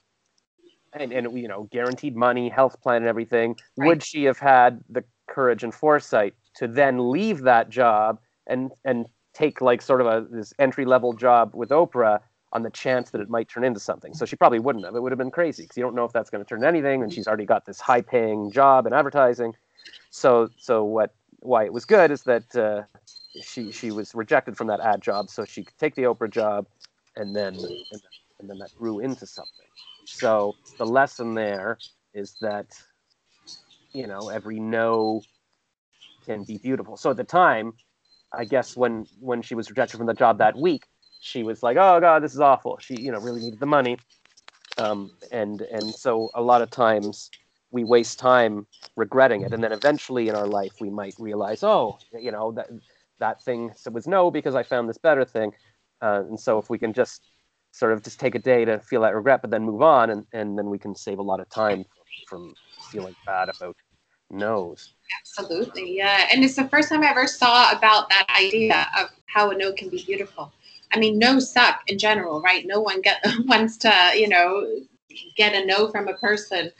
and 0.93 1.13
and 1.13 1.39
you 1.39 1.49
know 1.49 1.69
guaranteed 1.71 2.17
money, 2.17 2.49
health 2.49 2.81
plan, 2.81 2.99
and 2.99 3.07
everything, 3.07 3.57
right. 3.77 3.87
would 3.89 4.03
she 4.03 4.25
have 4.25 4.39
had 4.39 4.83
the 4.89 5.05
courage 5.29 5.63
and 5.63 5.75
foresight 5.75 6.35
to 6.55 6.67
then 6.67 7.11
leave 7.11 7.43
that 7.43 7.69
job 7.69 8.19
and 8.47 8.73
and 8.85 9.07
take 9.35 9.61
like 9.61 9.83
sort 9.83 10.01
of 10.01 10.07
a 10.07 10.27
this 10.31 10.53
entry 10.59 10.85
level 10.85 11.13
job 11.13 11.53
with 11.55 11.69
Oprah 11.71 12.21
on 12.53 12.63
the 12.63 12.71
chance 12.71 13.11
that 13.11 13.21
it 13.21 13.29
might 13.29 13.49
turn 13.49 13.65
into 13.65 13.81
something. 13.81 14.15
So 14.15 14.25
she 14.25 14.37
probably 14.37 14.59
wouldn't 14.59 14.85
have. 14.85 14.95
It 14.95 15.03
would 15.03 15.13
have 15.13 15.19
been 15.19 15.31
crazy 15.31 15.65
because 15.65 15.77
you 15.77 15.83
don't 15.83 15.95
know 15.95 16.05
if 16.05 16.13
that's 16.13 16.31
going 16.31 16.43
to 16.43 16.49
turn 16.49 16.65
anything, 16.65 17.03
and 17.03 17.13
she's 17.13 17.27
already 17.29 17.45
got 17.45 17.67
this 17.67 17.81
high-paying 17.81 18.51
job 18.53 18.87
in 18.87 18.93
advertising. 18.93 19.55
So, 20.11 20.49
so 20.59 20.85
what? 20.85 21.15
Why 21.41 21.65
it 21.65 21.73
was 21.73 21.85
good 21.85 22.11
is 22.11 22.25
that 22.25 22.57
uh, 22.57 22.83
she 23.41 23.71
she 23.71 23.93
was 23.93 24.13
rejected 24.15 24.57
from 24.57 24.67
that 24.69 24.81
ad 24.81 25.01
job, 25.01 25.31
so 25.31 25.45
she 25.45 25.63
could 25.63 25.79
take 25.79 25.95
the 25.95 26.03
Oprah 26.03 26.31
job, 26.31 26.67
and 27.17 27.35
then 27.37 27.55
and, 27.55 28.03
and 28.41 28.51
then 28.51 28.59
that 28.59 28.75
grew 28.77 28.99
into 28.99 29.25
something. 29.25 29.67
So 30.05 30.57
the 30.79 30.87
lesson 30.87 31.35
there 31.35 31.79
is 32.13 32.35
that 32.41 32.67
you 33.93 34.09
know 34.09 34.31
every 34.31 34.59
no 34.59 35.23
can 36.27 36.43
be 36.45 36.59
beautiful. 36.59 36.97
So 36.97 37.11
at 37.11 37.17
the 37.17 37.25
time, 37.25 37.75
I 38.33 38.45
guess 38.45 38.77
when 38.77 39.07
when 39.21 39.43
she 39.43 39.55
was 39.55 39.71
rejected 39.71 39.99
from 39.99 40.07
the 40.07 40.15
job 40.15 40.39
that 40.39 40.57
week, 40.57 40.87
she 41.21 41.43
was 41.43 41.63
like, 41.63 41.77
"Oh 41.77 42.01
God, 42.01 42.23
this 42.23 42.35
is 42.35 42.41
awful." 42.41 42.79
She, 42.81 42.97
you 42.97 43.13
know, 43.13 43.19
really 43.19 43.41
needed 43.41 43.61
the 43.61 43.67
money, 43.67 43.99
um, 44.79 45.11
and 45.31 45.61
and 45.63 45.95
so 45.95 46.31
a 46.35 46.43
lot 46.43 46.63
of 46.63 46.71
times 46.71 47.31
we 47.71 47.85
waste 47.85 48.19
time 48.19 48.67
regretting 48.97 49.43
it, 49.43 49.53
and 49.53 49.63
then 49.63 49.73
eventually 49.73 50.29
in 50.29 50.35
our 50.35 50.47
life 50.47 50.73
we 50.81 50.91
might 50.91 51.15
realize, 51.19 51.63
"Oh, 51.63 51.99
you 52.13 52.31
know 52.31 52.53
that 52.53 52.69
that 53.19 53.43
thing 53.45 53.73
was 53.93 54.07
no 54.07 54.31
because 54.31 54.55
I 54.55 54.63
found 54.63 54.89
this 54.89 54.99
better 54.99 55.25
thing," 55.25 55.53
uh, 56.03 56.23
and 56.29 56.39
so 56.39 56.59
if 56.59 56.71
we 56.71 56.79
can 56.79 56.93
just 56.93 57.23
sort 57.73 57.93
of 57.93 58.03
just 58.03 58.19
take 58.19 58.35
a 58.35 58.39
day 58.39 58.65
to 58.65 58.79
feel 58.81 59.03
that 59.03 59.15
regret, 59.15 59.43
but 59.43 59.51
then 59.51 59.63
move 59.63 59.83
on, 59.83 60.11
and 60.11 60.27
and 60.33 60.59
then 60.59 60.71
we 60.71 60.79
can 60.79 60.95
save 60.95 61.19
a 61.19 61.23
lot 61.23 61.41
of 61.41 61.49
time 61.49 61.85
from 62.27 62.55
feeling 62.91 63.15
bad 63.27 63.49
about 63.49 63.77
no's. 64.31 64.95
Absolutely, 65.21 65.97
yeah. 65.97 66.29
And 66.33 66.45
it's 66.45 66.57
the 66.57 66.69
first 66.69 66.89
time 66.91 67.03
I 67.03 67.11
ever 67.11 67.27
saw 67.27 67.73
about 67.73 68.09
that 68.11 68.27
idea 68.39 68.87
of 68.99 69.09
how 69.27 69.51
a 69.51 69.57
no 69.57 69.73
can 69.73 69.89
be 69.89 70.03
beautiful. 70.05 70.53
I 70.93 70.99
mean, 70.99 71.19
no 71.19 71.39
suck 71.39 71.83
in 71.87 71.99
general, 71.99 72.41
right? 72.41 72.67
No 72.67 72.81
one 72.81 73.01
get 73.03 73.25
wants 73.47 73.77
to, 73.79 73.93
you 74.15 74.29
know, 74.29 74.67
get 75.37 75.55
a 75.55 75.65
no 75.67 75.89
from 75.89 76.09
a 76.09 76.15
person 76.15 76.71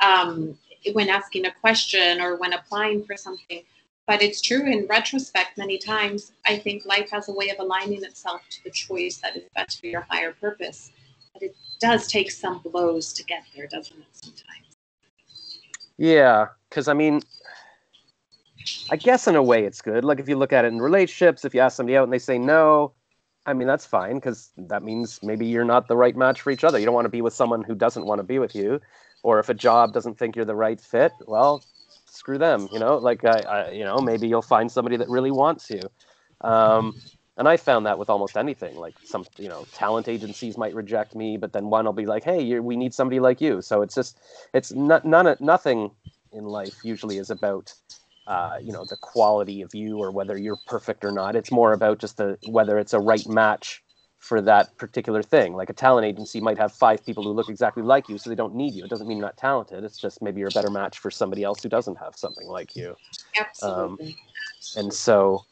um, 0.00 0.56
when 0.92 1.08
asking 1.08 1.46
a 1.46 1.52
question 1.52 2.20
or 2.20 2.36
when 2.36 2.52
applying 2.52 3.02
for 3.04 3.16
something. 3.16 3.62
but 4.06 4.22
it's 4.22 4.40
true 4.40 4.66
in 4.66 4.86
retrospect 4.86 5.58
many 5.58 5.78
times 5.78 6.32
i 6.46 6.56
think 6.56 6.84
life 6.84 7.10
has 7.10 7.28
a 7.28 7.32
way 7.32 7.48
of 7.50 7.58
aligning 7.58 8.04
itself 8.04 8.40
to 8.50 8.62
the 8.64 8.70
choice 8.70 9.16
that 9.18 9.36
is 9.36 9.42
best 9.54 9.80
for 9.80 9.86
your 9.86 10.06
higher 10.08 10.32
purpose 10.32 10.92
but 11.32 11.42
it 11.42 11.56
does 11.80 12.06
take 12.06 12.30
some 12.30 12.58
blows 12.60 13.12
to 13.12 13.24
get 13.24 13.42
there 13.54 13.66
doesn't 13.66 13.98
it 13.98 14.06
sometimes 14.12 14.76
yeah 15.96 16.46
because 16.68 16.88
i 16.88 16.94
mean 16.94 17.20
i 18.90 18.96
guess 18.96 19.26
in 19.26 19.36
a 19.36 19.42
way 19.42 19.64
it's 19.64 19.80
good 19.80 20.04
like 20.04 20.20
if 20.20 20.28
you 20.28 20.36
look 20.36 20.52
at 20.52 20.64
it 20.64 20.68
in 20.68 20.80
relationships 20.80 21.44
if 21.44 21.54
you 21.54 21.60
ask 21.60 21.76
somebody 21.76 21.96
out 21.96 22.04
and 22.04 22.12
they 22.12 22.18
say 22.18 22.38
no 22.38 22.92
i 23.46 23.52
mean 23.52 23.66
that's 23.66 23.86
fine 23.86 24.16
because 24.16 24.50
that 24.56 24.82
means 24.82 25.20
maybe 25.22 25.46
you're 25.46 25.64
not 25.64 25.88
the 25.88 25.96
right 25.96 26.16
match 26.16 26.42
for 26.42 26.50
each 26.50 26.64
other. 26.64 26.78
You 26.78 26.84
don't 26.84 26.94
want 26.94 27.06
to 27.06 27.10
be 27.10 27.22
with 27.22 27.34
someone 27.34 27.62
who 27.62 27.74
doesn't 27.74 28.06
want 28.06 28.18
to 28.18 28.24
be 28.24 28.38
with 28.38 28.54
you 28.54 28.80
or 29.22 29.38
if 29.38 29.48
a 29.48 29.54
job 29.54 29.92
doesn't 29.92 30.18
think 30.18 30.36
you're 30.36 30.44
the 30.44 30.54
right 30.54 30.80
fit 30.80 31.12
well 31.26 31.64
screw 32.06 32.38
them 32.38 32.68
you 32.72 32.78
know? 32.78 32.96
Like 32.98 33.24
I, 33.24 33.40
I 33.40 33.70
you 33.70 33.84
know 33.84 33.98
maybe 33.98 34.28
you'll 34.28 34.42
find 34.42 34.70
somebody 34.70 34.96
that 34.96 35.08
really 35.08 35.30
wants 35.30 35.70
you. 35.70 35.80
Um, 36.42 36.94
and 37.38 37.48
i 37.48 37.56
found 37.56 37.84
that 37.86 37.98
with 37.98 38.08
almost 38.08 38.36
anything 38.36 38.76
like 38.76 38.94
some 39.04 39.24
you 39.38 39.48
know 39.48 39.66
talent 39.72 40.08
agencies 40.08 40.56
might 40.56 40.74
reject 40.74 41.14
me 41.14 41.36
but 41.36 41.52
then 41.52 41.68
one 41.68 41.84
will 41.84 41.92
be 41.92 42.06
like 42.06 42.24
hey 42.24 42.58
we 42.60 42.76
need 42.76 42.94
somebody 42.94 43.20
like 43.20 43.40
you. 43.40 43.62
So 43.62 43.82
it's 43.82 43.94
just 43.94 44.18
it's 44.54 44.72
not 44.72 45.04
none 45.04 45.36
nothing 45.40 45.90
in 46.32 46.44
life 46.44 46.84
usually 46.84 47.18
is 47.18 47.30
about 47.30 47.74
uh, 48.26 48.56
you 48.60 48.72
know 48.72 48.84
the 48.88 48.96
quality 49.00 49.62
of 49.62 49.74
you 49.74 49.98
or 49.98 50.10
whether 50.10 50.36
you're 50.36 50.58
perfect 50.66 51.04
or 51.04 51.12
not 51.12 51.36
it's 51.36 51.52
more 51.52 51.72
about 51.72 51.98
just 51.98 52.16
the 52.16 52.36
whether 52.48 52.78
it's 52.78 52.92
a 52.92 52.98
right 52.98 53.26
match 53.28 53.82
for 54.18 54.40
that 54.40 54.76
particular 54.76 55.22
thing. 55.22 55.54
Like 55.54 55.70
a 55.70 55.72
talent 55.72 56.06
agency 56.06 56.40
might 56.40 56.58
have 56.58 56.72
five 56.72 57.04
people 57.04 57.22
who 57.22 57.32
look 57.32 57.48
exactly 57.48 57.82
like 57.82 58.08
you, 58.08 58.18
so 58.18 58.28
they 58.28 58.36
don't 58.36 58.54
need 58.54 58.74
you. 58.74 58.84
It 58.84 58.90
doesn't 58.90 59.06
mean 59.06 59.18
you're 59.18 59.26
not 59.26 59.36
talented. 59.36 59.84
It's 59.84 59.98
just 59.98 60.20
maybe 60.20 60.40
you're 60.40 60.48
a 60.48 60.54
better 60.54 60.70
match 60.70 60.98
for 60.98 61.10
somebody 61.10 61.44
else 61.44 61.62
who 61.62 61.68
doesn't 61.68 61.96
have 61.96 62.16
something 62.16 62.46
like 62.46 62.74
you. 62.74 62.96
Absolutely. 63.38 64.06
Um, 64.06 64.14
and 64.76 64.92
so, 64.92 65.44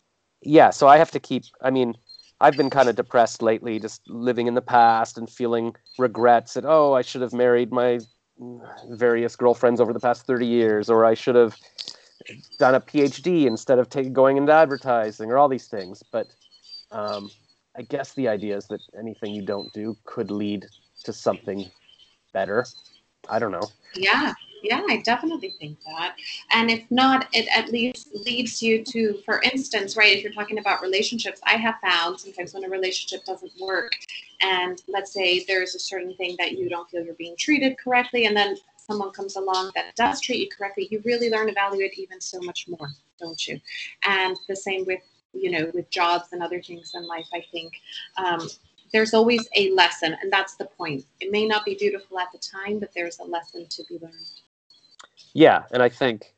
yeah, 0.42 0.70
so 0.70 0.88
I 0.88 0.98
have 0.98 1.10
to 1.12 1.20
keep, 1.20 1.44
I 1.62 1.70
mean, 1.70 1.94
I've 2.40 2.56
been 2.56 2.70
kind 2.70 2.88
of 2.88 2.96
depressed 2.96 3.42
lately, 3.42 3.78
just 3.78 4.02
living 4.08 4.48
in 4.48 4.54
the 4.54 4.62
past 4.62 5.16
and 5.18 5.30
feeling 5.30 5.74
regrets 5.98 6.54
that, 6.54 6.64
oh, 6.64 6.94
I 6.94 7.02
should 7.02 7.22
have 7.22 7.32
married 7.32 7.70
my 7.70 8.00
various 8.90 9.36
girlfriends 9.36 9.80
over 9.80 9.92
the 9.92 10.00
past 10.00 10.26
30 10.26 10.46
years, 10.46 10.90
or 10.90 11.04
I 11.04 11.14
should 11.14 11.36
have 11.36 11.56
done 12.58 12.74
a 12.74 12.80
PhD 12.80 13.46
instead 13.46 13.78
of 13.78 13.88
take, 13.88 14.12
going 14.12 14.36
into 14.36 14.52
advertising, 14.52 15.30
or 15.30 15.38
all 15.38 15.48
these 15.48 15.68
things. 15.68 16.02
But 16.10 16.26
um, 16.90 17.30
I 17.76 17.82
guess 17.82 18.14
the 18.14 18.28
idea 18.28 18.56
is 18.56 18.66
that 18.68 18.80
anything 18.98 19.34
you 19.34 19.42
don't 19.42 19.72
do 19.72 19.96
could 20.04 20.30
lead 20.30 20.66
to 21.04 21.12
something 21.12 21.70
better. 22.32 22.66
I 23.28 23.38
don't 23.38 23.52
know. 23.52 23.68
Yeah, 23.96 24.32
yeah, 24.62 24.82
I 24.88 25.02
definitely 25.02 25.54
think 25.60 25.78
that. 25.84 26.16
And 26.50 26.70
if 26.70 26.82
not, 26.90 27.28
it 27.32 27.46
at 27.54 27.70
least 27.70 28.08
leads 28.14 28.62
you 28.62 28.82
to, 28.84 29.18
for 29.24 29.42
instance, 29.42 29.96
right, 29.96 30.16
if 30.16 30.22
you're 30.22 30.32
talking 30.32 30.58
about 30.58 30.82
relationships, 30.82 31.40
I 31.44 31.56
have 31.56 31.74
found 31.82 32.18
sometimes 32.20 32.54
when 32.54 32.64
a 32.64 32.68
relationship 32.68 33.24
doesn't 33.26 33.52
work, 33.60 33.92
and 34.40 34.80
let's 34.88 35.12
say 35.12 35.44
there's 35.46 35.74
a 35.74 35.78
certain 35.78 36.14
thing 36.16 36.36
that 36.38 36.52
you 36.52 36.68
don't 36.68 36.88
feel 36.90 37.04
you're 37.04 37.14
being 37.14 37.36
treated 37.38 37.76
correctly, 37.78 38.26
and 38.26 38.36
then 38.36 38.56
someone 38.84 39.10
comes 39.10 39.36
along 39.36 39.72
that 39.74 39.94
does 39.96 40.20
treat 40.20 40.40
you 40.40 40.48
correctly, 40.48 40.88
you 40.90 41.00
really 41.04 41.30
learn 41.30 41.46
to 41.46 41.52
value 41.52 41.84
it 41.84 41.98
even 41.98 42.20
so 42.20 42.40
much 42.40 42.68
more, 42.68 42.88
don't 43.18 43.46
you? 43.46 43.60
And 44.04 44.36
the 44.48 44.56
same 44.56 44.84
with 44.86 45.00
you 45.34 45.50
know, 45.50 45.70
with 45.74 45.90
jobs 45.90 46.28
and 46.32 46.42
other 46.42 46.62
things 46.62 46.92
in 46.94 47.06
life, 47.06 47.26
I 47.34 47.42
think 47.52 47.72
um, 48.16 48.48
there's 48.92 49.14
always 49.14 49.48
a 49.56 49.70
lesson, 49.72 50.16
and 50.22 50.32
that's 50.32 50.54
the 50.54 50.66
point. 50.66 51.04
It 51.20 51.32
may 51.32 51.46
not 51.46 51.64
be 51.64 51.74
beautiful 51.74 52.18
at 52.18 52.28
the 52.32 52.38
time, 52.38 52.78
but 52.78 52.90
there's 52.94 53.18
a 53.18 53.24
lesson 53.24 53.66
to 53.68 53.82
be 53.88 53.98
learned. 54.00 54.14
Yeah, 55.32 55.64
and 55.72 55.82
I 55.82 55.88
think 55.88 56.32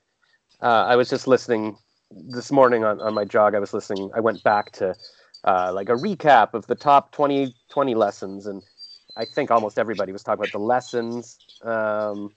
uh, 0.62 0.84
I 0.88 0.96
was 0.96 1.10
just 1.10 1.26
listening 1.26 1.76
this 2.10 2.50
morning 2.50 2.84
on, 2.84 3.00
on 3.00 3.12
my 3.12 3.24
jog. 3.24 3.54
I 3.54 3.58
was 3.58 3.74
listening. 3.74 4.10
I 4.14 4.20
went 4.20 4.42
back 4.42 4.72
to 4.72 4.94
uh, 5.44 5.70
like 5.74 5.90
a 5.90 5.94
recap 5.94 6.54
of 6.54 6.66
the 6.66 6.74
top 6.74 7.12
20, 7.12 7.54
20 7.68 7.94
lessons, 7.94 8.46
and 8.46 8.62
I 9.16 9.24
think 9.24 9.50
almost 9.50 9.78
everybody 9.78 10.12
was 10.12 10.22
talking 10.22 10.40
about 10.40 10.52
the 10.52 10.58
lessons. 10.58 11.38
Um, 11.62 12.30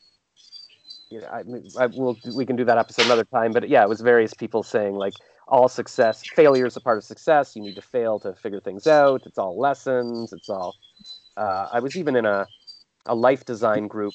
you 1.09 1.21
know, 1.21 1.27
I, 1.27 1.83
I 1.83 1.87
will 1.87 2.17
we 2.35 2.45
can 2.45 2.55
do 2.55 2.65
that 2.65 2.77
episode 2.77 3.05
another 3.05 3.25
time, 3.25 3.51
but 3.51 3.67
yeah, 3.67 3.83
it 3.83 3.89
was 3.89 4.01
various 4.01 4.33
people 4.33 4.63
saying 4.63 4.95
like 4.95 5.13
all 5.47 5.67
success 5.67 6.23
failure 6.35 6.67
is 6.67 6.77
a 6.77 6.81
part 6.81 6.97
of 6.97 7.03
success. 7.03 7.55
You 7.55 7.63
need 7.63 7.75
to 7.75 7.81
fail 7.81 8.19
to 8.19 8.33
figure 8.33 8.59
things 8.59 8.87
out. 8.87 9.23
It's 9.25 9.37
all 9.37 9.59
lessons. 9.59 10.31
It's 10.33 10.49
all 10.49 10.75
uh, 11.37 11.69
i 11.71 11.79
was 11.79 11.95
even 11.95 12.15
in 12.15 12.25
a, 12.25 12.45
a 13.05 13.15
life 13.15 13.45
design 13.45 13.87
group 13.87 14.13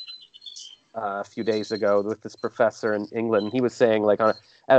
uh, 0.97 1.21
a 1.21 1.25
few 1.25 1.43
days 1.43 1.73
ago 1.73 2.03
with 2.03 2.23
this 2.23 2.37
professor 2.37 2.95
in 2.95 3.07
england. 3.13 3.51
He 3.53 3.61
was 3.61 3.75
saying 3.75 4.05
like 4.05 4.21
on 4.21 4.35
a, 4.69 4.75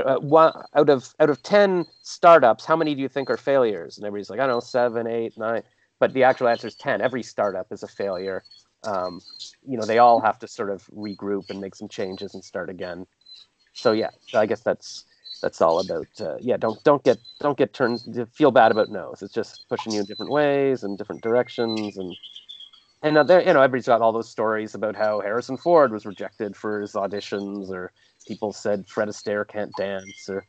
out 0.76 0.90
of 0.90 1.14
out 1.20 1.30
of 1.30 1.44
10 1.44 1.86
startups 2.04 2.66
how 2.66 2.76
many 2.76 2.96
do 2.96 3.02
you 3.02 3.10
think 3.10 3.30
are 3.30 3.38
failures? 3.38 3.98
And 3.98 4.06
everybody's 4.06 4.30
like 4.30 4.40
i 4.40 4.48
don't 4.48 4.56
know 4.56 4.60
seven 4.62 5.08
eight 5.08 5.38
nine 5.38 5.64
but 6.00 6.14
the 6.14 6.24
actual 6.24 6.48
answer 6.48 6.68
is 6.68 6.76
10 6.76 7.02
every 7.02 7.24
startup 7.24 7.68
is 7.72 7.84
a 7.84 7.88
failure. 7.88 8.44
Um, 8.84 9.22
you 9.68 9.78
know 9.78 9.86
they 9.86 9.98
all 9.98 10.20
have 10.20 10.40
to 10.40 10.48
sort 10.48 10.70
of 10.70 10.86
regroup 10.96 11.50
and 11.50 11.60
make 11.60 11.76
some 11.76 11.88
changes 11.88 12.34
and 12.34 12.44
start 12.44 12.70
again. 12.70 13.06
So 13.74 13.92
yeah 13.92 14.12
i 14.34 14.46
guess 14.46 14.62
that's 14.62 15.06
that's 15.42 15.62
all 15.62 15.80
about 15.80 16.08
uh, 16.22 16.38
yeah 16.40 16.58
don't 16.58 16.82
don't 16.84 17.04
get 17.04 17.20
don't 17.40 17.58
get 17.58 17.74
turned 17.74 18.02
feel 18.34 18.52
bad 18.52 18.72
about 18.72 18.90
no's. 18.90 19.22
It's 19.22 19.34
just 19.34 19.68
pushing 19.70 19.94
you 19.94 20.00
in 20.00 20.06
different 20.06 20.32
ways 20.32 20.84
and 20.84 20.98
different 20.98 21.22
directions 21.22 21.98
and 21.98 22.16
and 23.04 23.18
uh, 23.18 23.24
there 23.24 23.42
you 23.42 23.54
know 23.54 23.62
everybody's 23.62 23.86
got 23.86 24.02
all 24.02 24.12
those 24.12 24.30
stories 24.30 24.74
about 24.74 24.96
how 24.96 25.22
harrison 25.22 25.58
ford 25.58 25.92
was 25.92 26.06
rejected 26.06 26.56
for 26.56 26.82
his 26.82 26.94
auditions 26.94 27.70
or 27.70 27.92
people 28.28 28.52
said 28.52 28.88
fred 28.88 29.08
astaire 29.08 29.48
can't 29.48 29.72
dance 29.78 30.28
or 30.30 30.48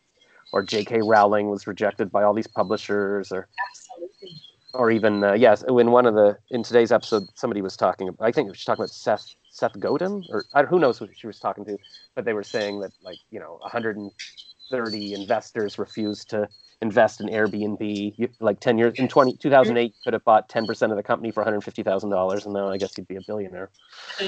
or 0.52 0.62
j.k 0.62 1.02
rowling 1.02 1.50
was 1.50 1.66
rejected 1.66 2.10
by 2.10 2.22
all 2.22 2.32
these 2.32 2.46
publishers 2.46 3.32
or 3.32 3.48
Absolutely. 3.68 4.40
Or 4.74 4.90
even 4.90 5.24
uh, 5.24 5.32
yes 5.32 5.64
in 5.68 5.90
one 5.90 6.06
of 6.06 6.14
the 6.14 6.36
in 6.50 6.62
today's 6.62 6.92
episode 6.92 7.24
somebody 7.34 7.62
was 7.62 7.76
talking 7.76 8.10
i 8.20 8.30
think 8.30 8.48
she 8.48 8.50
was 8.50 8.64
talking 8.64 8.82
about 8.82 8.90
seth 8.90 9.34
seth 9.50 9.78
godin 9.80 10.22
or 10.30 10.44
who 10.66 10.78
knows 10.78 10.98
who 10.98 11.08
she 11.14 11.26
was 11.26 11.38
talking 11.38 11.64
to 11.64 11.76
but 12.14 12.24
they 12.24 12.32
were 12.32 12.42
saying 12.42 12.80
that 12.80 12.92
like 13.02 13.18
you 13.30 13.40
know 13.40 13.58
130 13.62 15.14
investors 15.14 15.78
refused 15.78 16.28
to 16.30 16.48
invest 16.82 17.20
in 17.20 17.28
Airbnb. 17.28 18.30
Like 18.40 18.60
10 18.60 18.78
years 18.78 18.94
in 18.98 19.08
20, 19.08 19.36
2008, 19.36 19.94
could 20.04 20.12
have 20.12 20.24
bought 20.24 20.48
10% 20.48 20.90
of 20.90 20.96
the 20.96 21.02
company 21.02 21.30
for 21.30 21.44
$150,000, 21.44 22.44
and 22.44 22.54
now 22.54 22.68
I 22.68 22.76
guess 22.76 22.96
you'd 22.96 23.08
be 23.08 23.16
a 23.16 23.20
billionaire. 23.26 23.70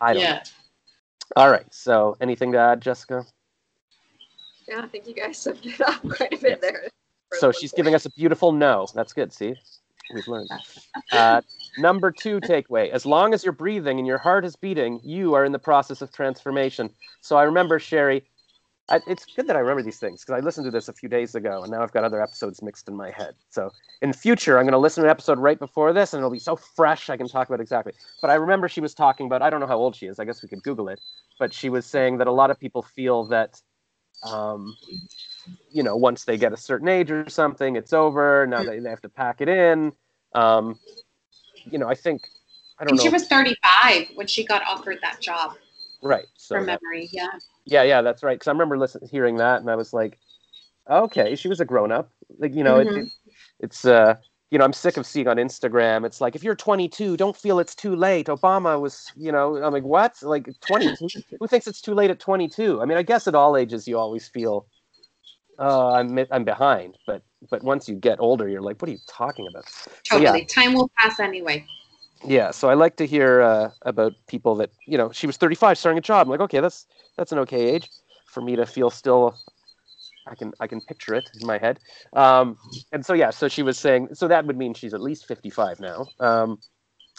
I 0.00 0.12
don't 0.12 0.22
yeah. 0.22 0.32
know. 0.32 0.40
All 1.36 1.50
right. 1.50 1.72
So, 1.72 2.16
anything 2.20 2.52
to 2.52 2.58
add, 2.58 2.80
Jessica? 2.80 3.24
Yeah, 4.68 4.82
I 4.82 4.88
think 4.88 5.06
you 5.06 5.14
guys 5.14 5.38
summed 5.38 5.64
it 5.64 5.80
up 5.80 6.02
quite 6.02 6.32
a 6.32 6.38
bit 6.38 6.42
yes. 6.42 6.60
there. 6.60 6.88
So 7.34 7.52
she's 7.52 7.72
giving 7.72 7.94
us 7.94 8.06
a 8.06 8.10
beautiful 8.10 8.52
no. 8.52 8.86
That's 8.94 9.12
good. 9.12 9.32
See, 9.32 9.54
we've 10.12 10.26
learned. 10.28 10.50
Uh, 11.12 11.42
number 11.78 12.10
two 12.10 12.40
takeaway: 12.40 12.90
as 12.90 13.06
long 13.06 13.34
as 13.34 13.44
you're 13.44 13.52
breathing 13.52 13.98
and 13.98 14.06
your 14.06 14.18
heart 14.18 14.44
is 14.44 14.56
beating, 14.56 15.00
you 15.02 15.34
are 15.34 15.44
in 15.44 15.52
the 15.52 15.58
process 15.58 16.02
of 16.02 16.12
transformation. 16.12 16.90
So 17.20 17.36
I 17.36 17.44
remember 17.44 17.78
Sheri 17.78 18.22
I, 18.90 19.00
it's 19.06 19.24
good 19.24 19.46
that 19.46 19.56
I 19.56 19.60
remember 19.60 19.82
these 19.82 19.98
things 19.98 20.22
because 20.22 20.40
I 20.40 20.44
listened 20.44 20.64
to 20.64 20.70
this 20.72 20.88
a 20.88 20.92
few 20.92 21.08
days 21.08 21.36
ago 21.36 21.62
and 21.62 21.70
now 21.70 21.80
I've 21.80 21.92
got 21.92 22.02
other 22.02 22.20
episodes 22.20 22.60
mixed 22.60 22.88
in 22.88 22.96
my 22.96 23.10
head. 23.10 23.34
So 23.48 23.70
in 24.02 24.10
the 24.10 24.16
future, 24.16 24.58
I'm 24.58 24.64
going 24.64 24.72
to 24.72 24.78
listen 24.78 25.02
to 25.02 25.08
an 25.08 25.10
episode 25.10 25.38
right 25.38 25.58
before 25.58 25.92
this 25.92 26.12
and 26.12 26.18
it'll 26.20 26.30
be 26.30 26.40
so 26.40 26.56
fresh 26.56 27.08
I 27.08 27.16
can 27.16 27.28
talk 27.28 27.48
about 27.48 27.60
exactly. 27.60 27.92
But 28.20 28.30
I 28.30 28.34
remember 28.34 28.68
she 28.68 28.80
was 28.80 28.92
talking 28.92 29.26
about, 29.26 29.42
I 29.42 29.50
don't 29.50 29.60
know 29.60 29.68
how 29.68 29.78
old 29.78 29.94
she 29.94 30.06
is, 30.06 30.18
I 30.18 30.24
guess 30.24 30.42
we 30.42 30.48
could 30.48 30.64
Google 30.64 30.88
it, 30.88 31.00
but 31.38 31.54
she 31.54 31.68
was 31.68 31.86
saying 31.86 32.18
that 32.18 32.26
a 32.26 32.32
lot 32.32 32.50
of 32.50 32.58
people 32.58 32.82
feel 32.82 33.26
that, 33.26 33.60
um, 34.24 34.76
you 35.70 35.82
know, 35.82 35.96
once 35.96 36.24
they 36.24 36.36
get 36.36 36.52
a 36.52 36.56
certain 36.56 36.88
age 36.88 37.10
or 37.10 37.28
something, 37.28 37.76
it's 37.76 37.92
over. 37.92 38.46
Now 38.46 38.62
they, 38.62 38.78
they 38.78 38.90
have 38.90 39.02
to 39.02 39.08
pack 39.08 39.40
it 39.40 39.48
in. 39.48 39.92
Um, 40.34 40.78
you 41.64 41.78
know, 41.78 41.88
I 41.88 41.94
think, 41.94 42.22
I 42.78 42.84
don't 42.84 42.92
and 42.92 42.98
know. 42.98 43.02
She 43.04 43.08
was 43.08 43.26
35 43.26 44.08
when 44.14 44.26
she 44.26 44.44
got 44.44 44.62
offered 44.66 44.98
that 45.02 45.20
job. 45.20 45.56
Right. 46.02 46.26
So 46.36 46.56
from 46.56 46.66
memory, 46.66 47.08
yeah. 47.12 47.28
Yeah, 47.64 47.82
yeah, 47.82 48.02
that's 48.02 48.22
right. 48.22 48.34
Because 48.34 48.48
I 48.48 48.52
remember 48.52 48.78
listening, 48.78 49.08
hearing 49.10 49.36
that, 49.36 49.60
and 49.60 49.70
I 49.70 49.76
was 49.76 49.92
like, 49.92 50.18
okay, 50.88 51.36
she 51.36 51.48
was 51.48 51.60
a 51.60 51.64
grown 51.64 51.92
up. 51.92 52.10
Like, 52.38 52.54
you 52.54 52.64
know, 52.64 52.78
mm-hmm. 52.78 52.96
it, 52.96 53.04
it, 53.04 53.08
it's 53.60 53.84
uh, 53.84 54.16
you 54.50 54.58
know, 54.58 54.64
I'm 54.64 54.72
sick 54.72 54.96
of 54.96 55.06
seeing 55.06 55.28
on 55.28 55.36
Instagram. 55.36 56.04
It's 56.04 56.20
like 56.20 56.34
if 56.34 56.42
you're 56.42 56.56
22, 56.56 57.16
don't 57.16 57.36
feel 57.36 57.60
it's 57.60 57.74
too 57.74 57.94
late. 57.94 58.26
Obama 58.26 58.80
was, 58.80 59.12
you 59.16 59.30
know, 59.30 59.62
I'm 59.62 59.72
like, 59.72 59.84
what? 59.84 60.16
Like 60.22 60.48
20? 60.60 60.96
Who 61.38 61.46
thinks 61.46 61.68
it's 61.68 61.80
too 61.80 61.94
late 61.94 62.10
at 62.10 62.18
22? 62.18 62.82
I 62.82 62.84
mean, 62.84 62.98
I 62.98 63.02
guess 63.02 63.28
at 63.28 63.36
all 63.36 63.56
ages 63.56 63.86
you 63.86 63.96
always 63.96 64.26
feel, 64.26 64.66
oh, 65.60 65.94
I'm 65.94 66.18
I'm 66.30 66.44
behind. 66.44 66.98
But 67.06 67.22
but 67.48 67.62
once 67.62 67.88
you 67.88 67.94
get 67.94 68.18
older, 68.18 68.48
you're 68.48 68.62
like, 68.62 68.82
what 68.82 68.88
are 68.88 68.92
you 68.92 68.98
talking 69.06 69.46
about? 69.46 69.64
Totally. 70.08 70.26
So, 70.26 70.36
yeah. 70.36 70.44
Time 70.46 70.74
will 70.74 70.90
pass 70.98 71.20
anyway. 71.20 71.64
Yeah, 72.24 72.50
so 72.50 72.68
I 72.68 72.74
like 72.74 72.96
to 72.96 73.06
hear 73.06 73.40
uh, 73.40 73.70
about 73.82 74.14
people 74.26 74.54
that 74.56 74.70
you 74.86 74.98
know. 74.98 75.10
She 75.12 75.26
was 75.26 75.36
35, 75.36 75.78
starting 75.78 75.98
a 75.98 76.02
job. 76.02 76.26
I'm 76.26 76.30
like, 76.30 76.40
okay, 76.40 76.60
that's 76.60 76.86
that's 77.16 77.32
an 77.32 77.38
okay 77.40 77.70
age 77.70 77.88
for 78.26 78.42
me 78.42 78.56
to 78.56 78.66
feel 78.66 78.90
still. 78.90 79.38
I 80.26 80.34
can 80.34 80.52
I 80.60 80.66
can 80.66 80.80
picture 80.82 81.14
it 81.14 81.30
in 81.40 81.46
my 81.46 81.58
head. 81.58 81.80
Um, 82.12 82.58
and 82.92 83.04
so 83.06 83.14
yeah, 83.14 83.30
so 83.30 83.48
she 83.48 83.62
was 83.62 83.78
saying, 83.78 84.08
so 84.14 84.28
that 84.28 84.44
would 84.46 84.58
mean 84.58 84.74
she's 84.74 84.92
at 84.92 85.00
least 85.00 85.26
55 85.26 85.80
now. 85.80 86.06
Um, 86.20 86.58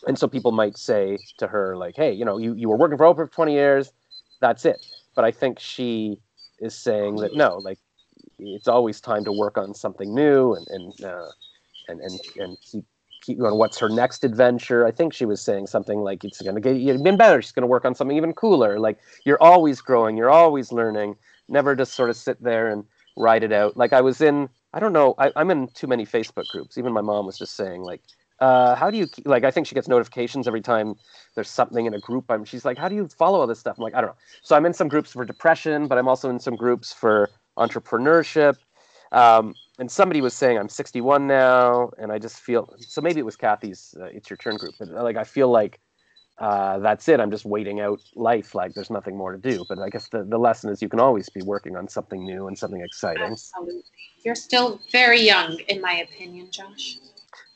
and 0.07 0.17
so 0.17 0.27
people 0.27 0.51
might 0.51 0.77
say 0.77 1.17
to 1.37 1.47
her 1.47 1.75
like, 1.75 1.95
hey, 1.95 2.11
you 2.11 2.23
know, 2.23 2.37
you 2.37 2.53
you 2.53 2.69
were 2.69 2.77
working 2.77 2.97
for 2.97 3.05
Oprah 3.05 3.27
for 3.27 3.27
20 3.27 3.53
years, 3.53 3.91
that's 4.39 4.65
it. 4.65 4.85
But 5.15 5.25
I 5.25 5.31
think 5.31 5.59
she 5.59 6.19
is 6.59 6.75
saying 6.75 7.15
that 7.17 7.35
no, 7.35 7.57
like 7.57 7.79
it's 8.41 8.67
always 8.67 8.99
time 8.99 9.23
to 9.25 9.31
work 9.31 9.57
on 9.57 9.73
something 9.73 10.13
new 10.13 10.53
and 10.53 10.67
and 10.69 11.05
uh, 11.05 11.29
and 11.87 12.01
and 12.01 12.19
and 12.37 12.57
keep 12.61 12.85
keep 13.21 13.39
going. 13.39 13.57
What's 13.57 13.77
her 13.79 13.89
next 13.89 14.23
adventure? 14.23 14.85
I 14.85 14.91
think 14.91 15.13
she 15.13 15.25
was 15.25 15.41
saying 15.41 15.67
something 15.67 15.99
like 16.01 16.23
it's 16.23 16.41
going 16.41 16.55
to 16.55 16.61
get 16.61 16.75
even 16.75 17.17
better. 17.17 17.41
She's 17.41 17.51
going 17.51 17.61
to 17.61 17.67
work 17.67 17.85
on 17.85 17.95
something 17.95 18.17
even 18.17 18.33
cooler. 18.33 18.79
Like 18.79 18.99
you're 19.25 19.41
always 19.41 19.81
growing, 19.81 20.17
you're 20.17 20.29
always 20.29 20.71
learning. 20.71 21.15
Never 21.47 21.75
just 21.75 21.93
sort 21.93 22.09
of 22.09 22.15
sit 22.17 22.41
there 22.41 22.69
and 22.69 22.83
write 23.17 23.43
it 23.43 23.51
out. 23.51 23.77
Like 23.77 23.93
I 23.93 24.01
was 24.01 24.21
in, 24.21 24.49
I 24.73 24.79
don't 24.79 24.93
know, 24.93 25.15
I, 25.17 25.31
I'm 25.35 25.51
in 25.51 25.67
too 25.73 25.87
many 25.87 26.05
Facebook 26.05 26.47
groups. 26.47 26.77
Even 26.77 26.93
my 26.93 27.01
mom 27.01 27.25
was 27.25 27.37
just 27.37 27.55
saying 27.55 27.81
like 27.81 28.01
uh, 28.41 28.73
how 28.73 28.89
do 28.89 28.97
you 28.97 29.07
like? 29.25 29.43
I 29.43 29.51
think 29.51 29.67
she 29.67 29.75
gets 29.75 29.87
notifications 29.87 30.47
every 30.47 30.61
time 30.61 30.95
there's 31.35 31.49
something 31.49 31.85
in 31.85 31.93
a 31.93 31.99
group. 31.99 32.25
I'm, 32.29 32.43
she's 32.43 32.65
like, 32.65 32.75
how 32.75 32.89
do 32.89 32.95
you 32.95 33.07
follow 33.07 33.39
all 33.39 33.45
this 33.45 33.59
stuff? 33.59 33.77
I'm 33.77 33.83
like, 33.83 33.93
I 33.93 34.01
don't 34.01 34.09
know. 34.09 34.15
So 34.41 34.55
I'm 34.55 34.65
in 34.65 34.73
some 34.73 34.87
groups 34.87 35.11
for 35.13 35.23
depression, 35.23 35.87
but 35.87 35.99
I'm 35.99 36.07
also 36.07 36.27
in 36.31 36.39
some 36.39 36.55
groups 36.55 36.91
for 36.91 37.29
entrepreneurship. 37.57 38.57
Um, 39.11 39.53
and 39.79 39.91
somebody 39.91 40.21
was 40.21 40.33
saying 40.33 40.57
I'm 40.57 40.69
61 40.69 41.27
now, 41.27 41.91
and 41.97 42.11
I 42.11 42.19
just 42.19 42.39
feel 42.39 42.73
so. 42.79 43.01
Maybe 43.01 43.19
it 43.19 43.25
was 43.25 43.35
Cathy's 43.35 43.93
uh, 43.99 44.05
"It's 44.05 44.29
Your 44.29 44.37
Turn" 44.37 44.55
group, 44.55 44.75
but 44.79 44.89
like 44.89 45.17
I 45.17 45.23
feel 45.23 45.49
like 45.49 45.79
uh, 46.37 46.79
that's 46.79 47.09
it. 47.09 47.19
I'm 47.19 47.31
just 47.31 47.43
waiting 47.43 47.81
out 47.81 47.99
life. 48.15 48.55
Like 48.55 48.73
there's 48.73 48.89
nothing 48.89 49.17
more 49.17 49.33
to 49.33 49.37
do. 49.37 49.65
But 49.67 49.79
I 49.79 49.89
guess 49.89 50.07
the, 50.09 50.23
the 50.23 50.37
lesson 50.37 50.69
is 50.69 50.81
you 50.81 50.87
can 50.87 50.99
always 50.99 51.27
be 51.29 51.41
working 51.41 51.75
on 51.75 51.89
something 51.89 52.23
new 52.23 52.47
and 52.47 52.57
something 52.57 52.81
exciting. 52.81 53.23
Absolutely. 53.23 53.83
You're 54.23 54.35
still 54.35 54.79
very 54.91 55.21
young, 55.21 55.59
in 55.67 55.81
my 55.81 55.93
opinion, 55.93 56.49
Josh. 56.51 56.97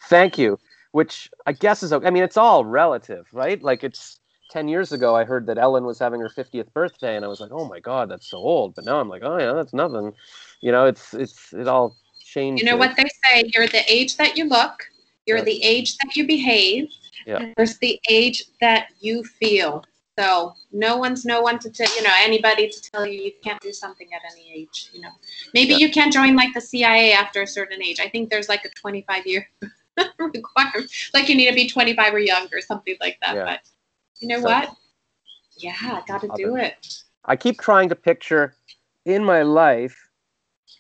Thank 0.10 0.38
you 0.38 0.60
which 0.96 1.30
I 1.46 1.52
guess 1.52 1.84
is 1.84 1.92
okay. 1.92 2.08
I 2.08 2.10
mean, 2.10 2.24
it's 2.24 2.38
all 2.38 2.64
relative, 2.64 3.28
right? 3.34 3.62
Like 3.62 3.84
it's 3.84 4.18
10 4.56 4.70
years 4.70 4.94
ago, 4.94 5.14
I 5.14 5.26
heard 5.26 5.48
that 5.48 5.58
Ellen 5.58 5.84
was 5.84 6.00
having 6.00 6.22
her 6.22 6.30
50th 6.30 6.72
birthday, 6.72 7.18
and 7.18 7.26
I 7.26 7.28
was 7.28 7.42
like, 7.42 7.52
oh 7.52 7.68
my 7.68 7.82
God, 7.82 8.10
that's 8.10 8.26
so 8.26 8.38
old. 8.38 8.74
But 8.74 8.86
now 8.86 9.02
I'm 9.02 9.10
like, 9.10 9.22
oh 9.22 9.38
yeah, 9.38 9.52
that's 9.52 9.74
nothing. 9.74 10.14
You 10.62 10.72
know, 10.72 10.86
it's, 10.86 11.14
it's, 11.14 11.52
it 11.52 11.68
all 11.68 11.98
changed. 12.24 12.64
You 12.64 12.70
know 12.70 12.78
what 12.78 12.96
they 12.96 13.04
say? 13.26 13.52
You're 13.54 13.68
the 13.68 13.84
age 13.86 14.16
that 14.16 14.38
you 14.38 14.46
look, 14.46 14.90
you're 15.26 15.42
the 15.42 15.62
age 15.62 15.98
that 15.98 16.16
you 16.16 16.26
behave, 16.26 16.88
yeah. 17.28 17.52
there's 17.58 17.78
the 17.80 18.00
age 18.10 18.46
that 18.62 18.92
you 19.02 19.26
feel. 19.26 19.84
So 20.18 20.54
no 20.72 20.96
one's 20.96 21.26
no 21.26 21.42
one 21.42 21.60
to 21.60 21.70
tell 21.70 21.94
you 21.94 22.04
know 22.04 22.14
anybody 22.18 22.70
to 22.70 22.92
tell 22.92 23.06
you 23.06 23.22
you 23.22 23.34
can't 23.44 23.60
do 23.60 23.74
something 23.74 24.08
at 24.14 24.22
any 24.32 24.50
age. 24.54 24.90
You 24.94 25.02
know, 25.02 25.10
maybe 25.54 25.74
yeah. 25.74 25.80
you 25.80 25.92
can't 25.92 26.14
join 26.14 26.38
like 26.38 26.54
the 26.54 26.62
CIA 26.62 27.12
after 27.12 27.42
a 27.42 27.48
certain 27.48 27.84
age. 27.84 28.00
I 28.00 28.08
think 28.08 28.30
there's 28.30 28.48
like 28.48 28.64
a 28.64 28.70
25 28.70 29.28
year 29.28 29.50
requirement. 30.18 30.90
Like 31.14 31.28
you 31.28 31.36
need 31.36 31.50
to 31.50 31.56
be 31.56 31.68
25 31.68 32.14
or 32.14 32.20
younger, 32.20 32.60
or 32.60 32.62
something 32.62 32.96
like 33.02 33.18
that. 33.22 33.36
Yeah. 33.36 33.44
But 33.44 33.60
you 34.20 34.28
know 34.28 34.40
so, 34.40 34.46
what? 34.46 34.76
Yeah, 35.58 35.76
I 35.82 36.04
got 36.08 36.22
to 36.22 36.30
do 36.36 36.56
it. 36.56 36.88
I 37.26 37.36
keep 37.36 37.60
trying 37.60 37.90
to 37.90 37.96
picture 37.96 38.56
in 39.06 39.24
my 39.24 39.42
life, 39.42 40.10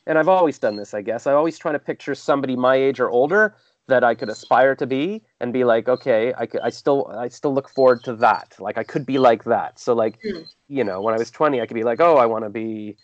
and 0.05 0.17
I've 0.17 0.27
always 0.27 0.59
done 0.59 0.75
this, 0.75 0.93
I 0.93 1.01
guess. 1.01 1.27
I 1.27 1.33
always 1.33 1.57
try 1.57 1.71
to 1.71 1.79
picture 1.79 2.15
somebody 2.15 2.55
my 2.55 2.75
age 2.75 2.99
or 2.99 3.09
older 3.09 3.55
that 3.87 4.03
I 4.03 4.15
could 4.15 4.29
aspire 4.29 4.75
to 4.75 4.87
be 4.87 5.21
and 5.39 5.53
be 5.53 5.63
like, 5.63 5.87
okay, 5.87 6.33
I, 6.37 6.47
could, 6.47 6.61
I 6.61 6.69
still 6.69 7.07
I 7.07 7.27
still 7.27 7.53
look 7.53 7.69
forward 7.69 8.03
to 8.05 8.15
that. 8.15 8.55
Like 8.59 8.77
I 8.77 8.83
could 8.83 9.05
be 9.05 9.19
like 9.19 9.43
that. 9.43 9.79
So 9.79 9.93
like, 9.93 10.19
mm. 10.21 10.45
you 10.67 10.83
know, 10.83 11.01
when 11.01 11.13
I 11.13 11.17
was 11.17 11.29
20, 11.29 11.61
I 11.61 11.65
could 11.67 11.75
be 11.75 11.83
like, 11.83 12.01
oh, 12.01 12.17
I 12.17 12.25
want 12.25 12.45
to 12.45 12.49
be 12.49 12.97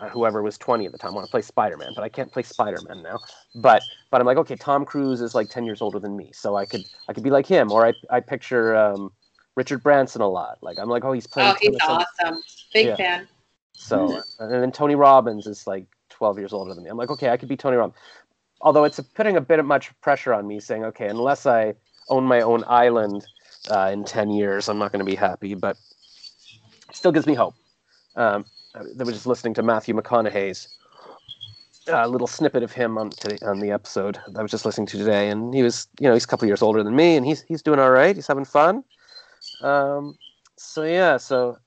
uh, 0.00 0.08
whoever 0.08 0.42
was 0.42 0.56
20 0.58 0.86
at 0.86 0.92
the 0.92 0.98
time 0.98 1.12
I 1.12 1.14
want 1.14 1.26
to 1.26 1.30
play 1.30 1.42
spider-man 1.42 1.92
but 1.94 2.02
i 2.02 2.08
can't 2.08 2.32
play 2.32 2.42
spider-man 2.42 3.02
now 3.02 3.18
but 3.56 3.82
but 4.10 4.20
i'm 4.20 4.26
like 4.26 4.38
okay 4.38 4.56
tom 4.56 4.84
cruise 4.84 5.20
is 5.20 5.34
like 5.34 5.50
10 5.50 5.64
years 5.64 5.82
older 5.82 5.98
than 5.98 6.16
me 6.16 6.30
so 6.32 6.56
i 6.56 6.64
could 6.64 6.84
i 7.08 7.12
could 7.12 7.22
be 7.22 7.30
like 7.30 7.46
him 7.46 7.70
or 7.70 7.86
i, 7.86 7.92
I 8.08 8.20
picture 8.20 8.74
um, 8.74 9.12
richard 9.56 9.82
branson 9.82 10.20
a 10.20 10.28
lot 10.28 10.58
like 10.62 10.78
i'm 10.78 10.88
like 10.88 11.04
oh 11.04 11.12
he's 11.12 11.26
playing 11.26 11.54
oh 11.54 11.56
he's 11.60 11.76
awesome 11.86 12.42
big 12.72 12.86
yeah. 12.86 12.96
fan 12.96 13.28
so 13.72 14.08
mm-hmm. 14.08 14.44
and 14.44 14.62
then 14.62 14.72
tony 14.72 14.94
robbins 14.94 15.46
is 15.46 15.66
like 15.66 15.86
12 16.10 16.38
years 16.38 16.52
older 16.52 16.74
than 16.74 16.84
me 16.84 16.90
i'm 16.90 16.96
like 16.96 17.10
okay 17.10 17.30
i 17.30 17.36
could 17.36 17.48
be 17.48 17.56
tony 17.56 17.76
robbins 17.76 17.98
although 18.60 18.84
it's 18.84 19.00
putting 19.14 19.36
a 19.36 19.40
bit 19.40 19.58
of 19.58 19.66
much 19.66 19.92
pressure 20.00 20.32
on 20.32 20.46
me 20.46 20.60
saying 20.60 20.84
okay 20.84 21.08
unless 21.08 21.46
i 21.46 21.74
own 22.08 22.24
my 22.24 22.40
own 22.40 22.64
island 22.66 23.26
uh, 23.70 23.90
in 23.92 24.04
10 24.04 24.30
years 24.30 24.68
i'm 24.68 24.78
not 24.78 24.92
going 24.92 25.04
to 25.04 25.10
be 25.10 25.14
happy 25.16 25.54
but 25.54 25.76
still 26.92 27.12
gives 27.12 27.26
me 27.26 27.34
hope 27.34 27.54
um, 28.16 28.44
I 28.74 29.02
was 29.02 29.14
just 29.14 29.26
listening 29.26 29.54
to 29.54 29.62
Matthew 29.62 29.94
McConaughey's 29.94 30.68
uh, 31.88 32.06
little 32.06 32.26
snippet 32.26 32.62
of 32.62 32.72
him 32.72 32.98
on 32.98 33.10
today, 33.10 33.38
on 33.42 33.60
the 33.60 33.70
episode 33.70 34.18
I 34.36 34.42
was 34.42 34.50
just 34.50 34.64
listening 34.64 34.86
to 34.88 34.98
today, 34.98 35.28
and 35.28 35.54
he 35.54 35.62
was, 35.62 35.88
you 35.98 36.06
know, 36.06 36.14
he's 36.14 36.24
a 36.24 36.26
couple 36.26 36.46
years 36.46 36.62
older 36.62 36.82
than 36.82 36.94
me, 36.94 37.16
and 37.16 37.26
he's 37.26 37.42
he's 37.42 37.62
doing 37.62 37.80
all 37.80 37.90
right. 37.90 38.14
He's 38.14 38.26
having 38.26 38.44
fun. 38.44 38.84
Um, 39.60 40.16
so 40.56 40.84
yeah, 40.84 41.16
so 41.16 41.58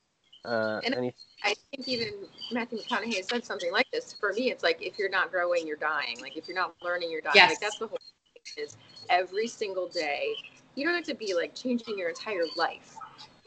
uh, 0.45 0.81
and 0.83 1.05
he, 1.05 1.13
I 1.43 1.55
think 1.71 1.87
even 1.87 2.13
Matthew 2.51 2.79
McConaughey 2.79 3.23
said 3.23 3.45
something 3.45 3.71
like 3.71 3.89
this. 3.91 4.13
For 4.19 4.33
me, 4.33 4.51
it's 4.51 4.63
like 4.63 4.81
if 4.81 4.97
you're 4.97 5.09
not 5.09 5.31
growing, 5.31 5.67
you're 5.67 5.77
dying. 5.77 6.19
Like 6.21 6.37
if 6.37 6.47
you're 6.47 6.57
not 6.57 6.75
learning, 6.81 7.11
you're 7.11 7.21
dying. 7.21 7.35
Yes. 7.35 7.51
Like 7.51 7.59
that's 7.59 7.77
the 7.77 7.87
whole 7.87 7.97
thing 7.97 8.63
is 8.63 8.77
every 9.09 9.47
single 9.47 9.87
day. 9.87 10.33
You 10.75 10.85
don't 10.85 10.95
have 10.95 11.05
to 11.05 11.15
be 11.15 11.33
like 11.33 11.53
changing 11.55 11.97
your 11.97 12.09
entire 12.09 12.45
life 12.55 12.97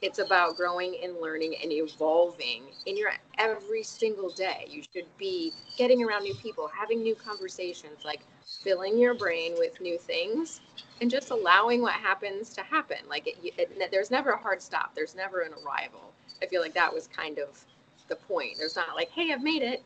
it's 0.02 0.18
about 0.18 0.56
growing 0.56 0.98
and 1.02 1.16
learning 1.20 1.56
and 1.62 1.72
evolving 1.72 2.64
in 2.86 2.96
your 2.96 3.12
every 3.38 3.82
single 3.82 4.30
day. 4.30 4.66
You 4.68 4.82
should 4.92 5.06
be 5.18 5.52
getting 5.76 6.02
around 6.04 6.24
new 6.24 6.34
people, 6.34 6.68
having 6.68 7.02
new 7.02 7.14
conversations, 7.14 8.04
like 8.04 8.20
filling 8.62 8.98
your 8.98 9.14
brain 9.14 9.54
with 9.56 9.80
new 9.80 9.98
things 9.98 10.60
and 11.00 11.10
just 11.10 11.30
allowing 11.30 11.82
what 11.82 11.94
happens 11.94 12.50
to 12.54 12.62
happen. 12.62 12.98
Like 13.08 13.26
it, 13.26 13.36
it, 13.58 13.90
there's 13.90 14.10
never 14.10 14.30
a 14.30 14.38
hard 14.38 14.62
stop. 14.62 14.94
There's 14.94 15.14
never 15.14 15.40
an 15.40 15.52
arrival. 15.64 16.12
I 16.42 16.46
feel 16.46 16.60
like 16.60 16.74
that 16.74 16.92
was 16.92 17.06
kind 17.06 17.38
of 17.38 17.64
the 18.08 18.16
point. 18.16 18.58
There's 18.58 18.76
not 18.76 18.94
like, 18.94 19.10
hey, 19.10 19.32
I've 19.32 19.42
made 19.42 19.62
it. 19.62 19.82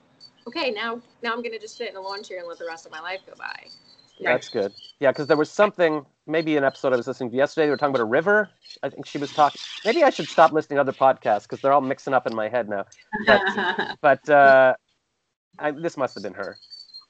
Okay, 0.47 0.71
now 0.71 1.01
now 1.23 1.33
I'm 1.33 1.43
gonna 1.43 1.59
just 1.59 1.77
sit 1.77 1.91
in 1.91 1.97
a 1.97 2.01
lawn 2.01 2.23
chair 2.23 2.39
and 2.39 2.49
let 2.49 2.59
the 2.59 2.67
rest 2.67 2.87
of 2.87 2.93
my 2.93 3.01
life 3.01 3.21
go 3.27 3.35
by. 3.39 3.67
Right. 4.25 4.33
That's 4.33 4.49
good. 4.49 4.73
Yeah, 5.01 5.13
because 5.13 5.27
there 5.27 5.37
was 5.37 5.51
something, 5.51 6.05
maybe 6.31 6.57
an 6.57 6.65
episode 6.65 6.93
I 6.93 6.97
was 6.97 7.07
listening 7.07 7.31
to 7.31 7.37
yesterday. 7.37 7.67
They 7.67 7.71
were 7.71 7.77
talking 7.77 7.95
about 7.95 8.03
a 8.03 8.07
river. 8.07 8.51
I 8.83 8.89
think 8.89 9.07
she 9.07 9.19
was 9.19 9.33
talking. 9.33 9.61
Maybe 9.85 10.03
I 10.03 10.11
should 10.11 10.29
stop 10.29 10.53
listening 10.53 10.77
to 10.77 10.81
other 10.81 10.93
podcasts 10.93 11.43
because 11.43 11.61
they're 11.61 11.73
all 11.73 11.81
mixing 11.81 12.15
up 12.15 12.27
in 12.27 12.35
my 12.35 12.49
head 12.49 12.69
now. 12.69 12.87
But, 13.27 13.97
but 14.01 14.29
uh, 14.29 14.75
I, 15.59 15.71
this 15.73 15.97
must 15.97 16.15
have 16.15 16.23
been 16.23 16.35
her. 16.35 16.59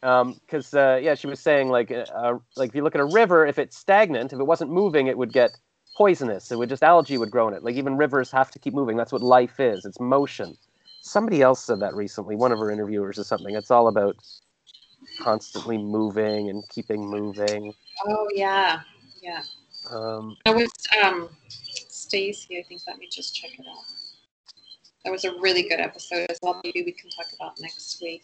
Because 0.01 0.75
um, 0.75 0.81
uh, 0.81 0.97
yeah, 0.97 1.15
she 1.15 1.27
was 1.27 1.41
saying 1.41 1.69
like, 1.69 1.91
uh, 1.91 2.39
like 2.57 2.71
if 2.71 2.75
you 2.75 2.83
look 2.83 2.95
at 2.95 3.01
a 3.01 3.05
river, 3.05 3.47
if 3.47 3.59
it's 3.59 3.77
stagnant, 3.77 4.33
if 4.33 4.41
it 4.41 4.45
wasn't 4.45 4.71
moving, 4.71 5.09
it 5.09 5.19
would 5.19 5.33
get 5.33 5.51
poisonous. 5.97 6.51
It 6.51 6.57
would 6.57 6.71
just 6.71 6.83
algae 6.83 7.19
would 7.19 7.31
grow 7.31 7.49
in 7.49 7.55
it. 7.55 7.63
Like 7.63 7.75
even 7.75 7.97
rivers 7.97 8.31
have 8.31 8.51
to 8.53 8.59
keep 8.59 8.73
moving. 8.73 8.97
That's 8.97 9.13
what 9.13 9.23
life 9.23 9.61
is. 9.61 9.85
It's 9.85 10.01
motion. 10.01 10.57
Somebody 11.03 11.43
else 11.43 11.63
said 11.63 11.81
that 11.81 11.95
recently. 11.95 12.37
One 12.37 12.53
of 12.53 12.59
her 12.59 12.71
interviewers 12.71 13.19
or 13.19 13.25
something. 13.25 13.55
It's 13.55 13.71
all 13.71 13.89
about 13.89 14.17
constantly 15.21 15.79
moving 15.79 16.49
and 16.49 16.67
keeping 16.69 17.07
moving. 17.07 17.75
Oh 18.07 18.29
yeah, 18.35 18.81
yeah. 19.23 19.43
Um, 19.91 20.37
that 20.45 20.55
was 20.55 20.71
um, 21.03 21.29
Stacy. 21.49 22.59
I 22.59 22.63
think. 22.63 22.83
Let 22.87 22.99
me 22.99 23.09
just 23.11 23.35
check 23.35 23.59
it 23.59 23.67
out. 23.69 23.85
That 25.05 25.11
was 25.11 25.25
a 25.25 25.33
really 25.41 25.63
good 25.63 25.81
episode 25.81 26.27
as 26.31 26.39
well. 26.43 26.61
Maybe 26.63 26.83
we 26.83 26.93
can 26.93 27.11
talk 27.11 27.27
about 27.35 27.59
next 27.61 28.01
week. 28.03 28.23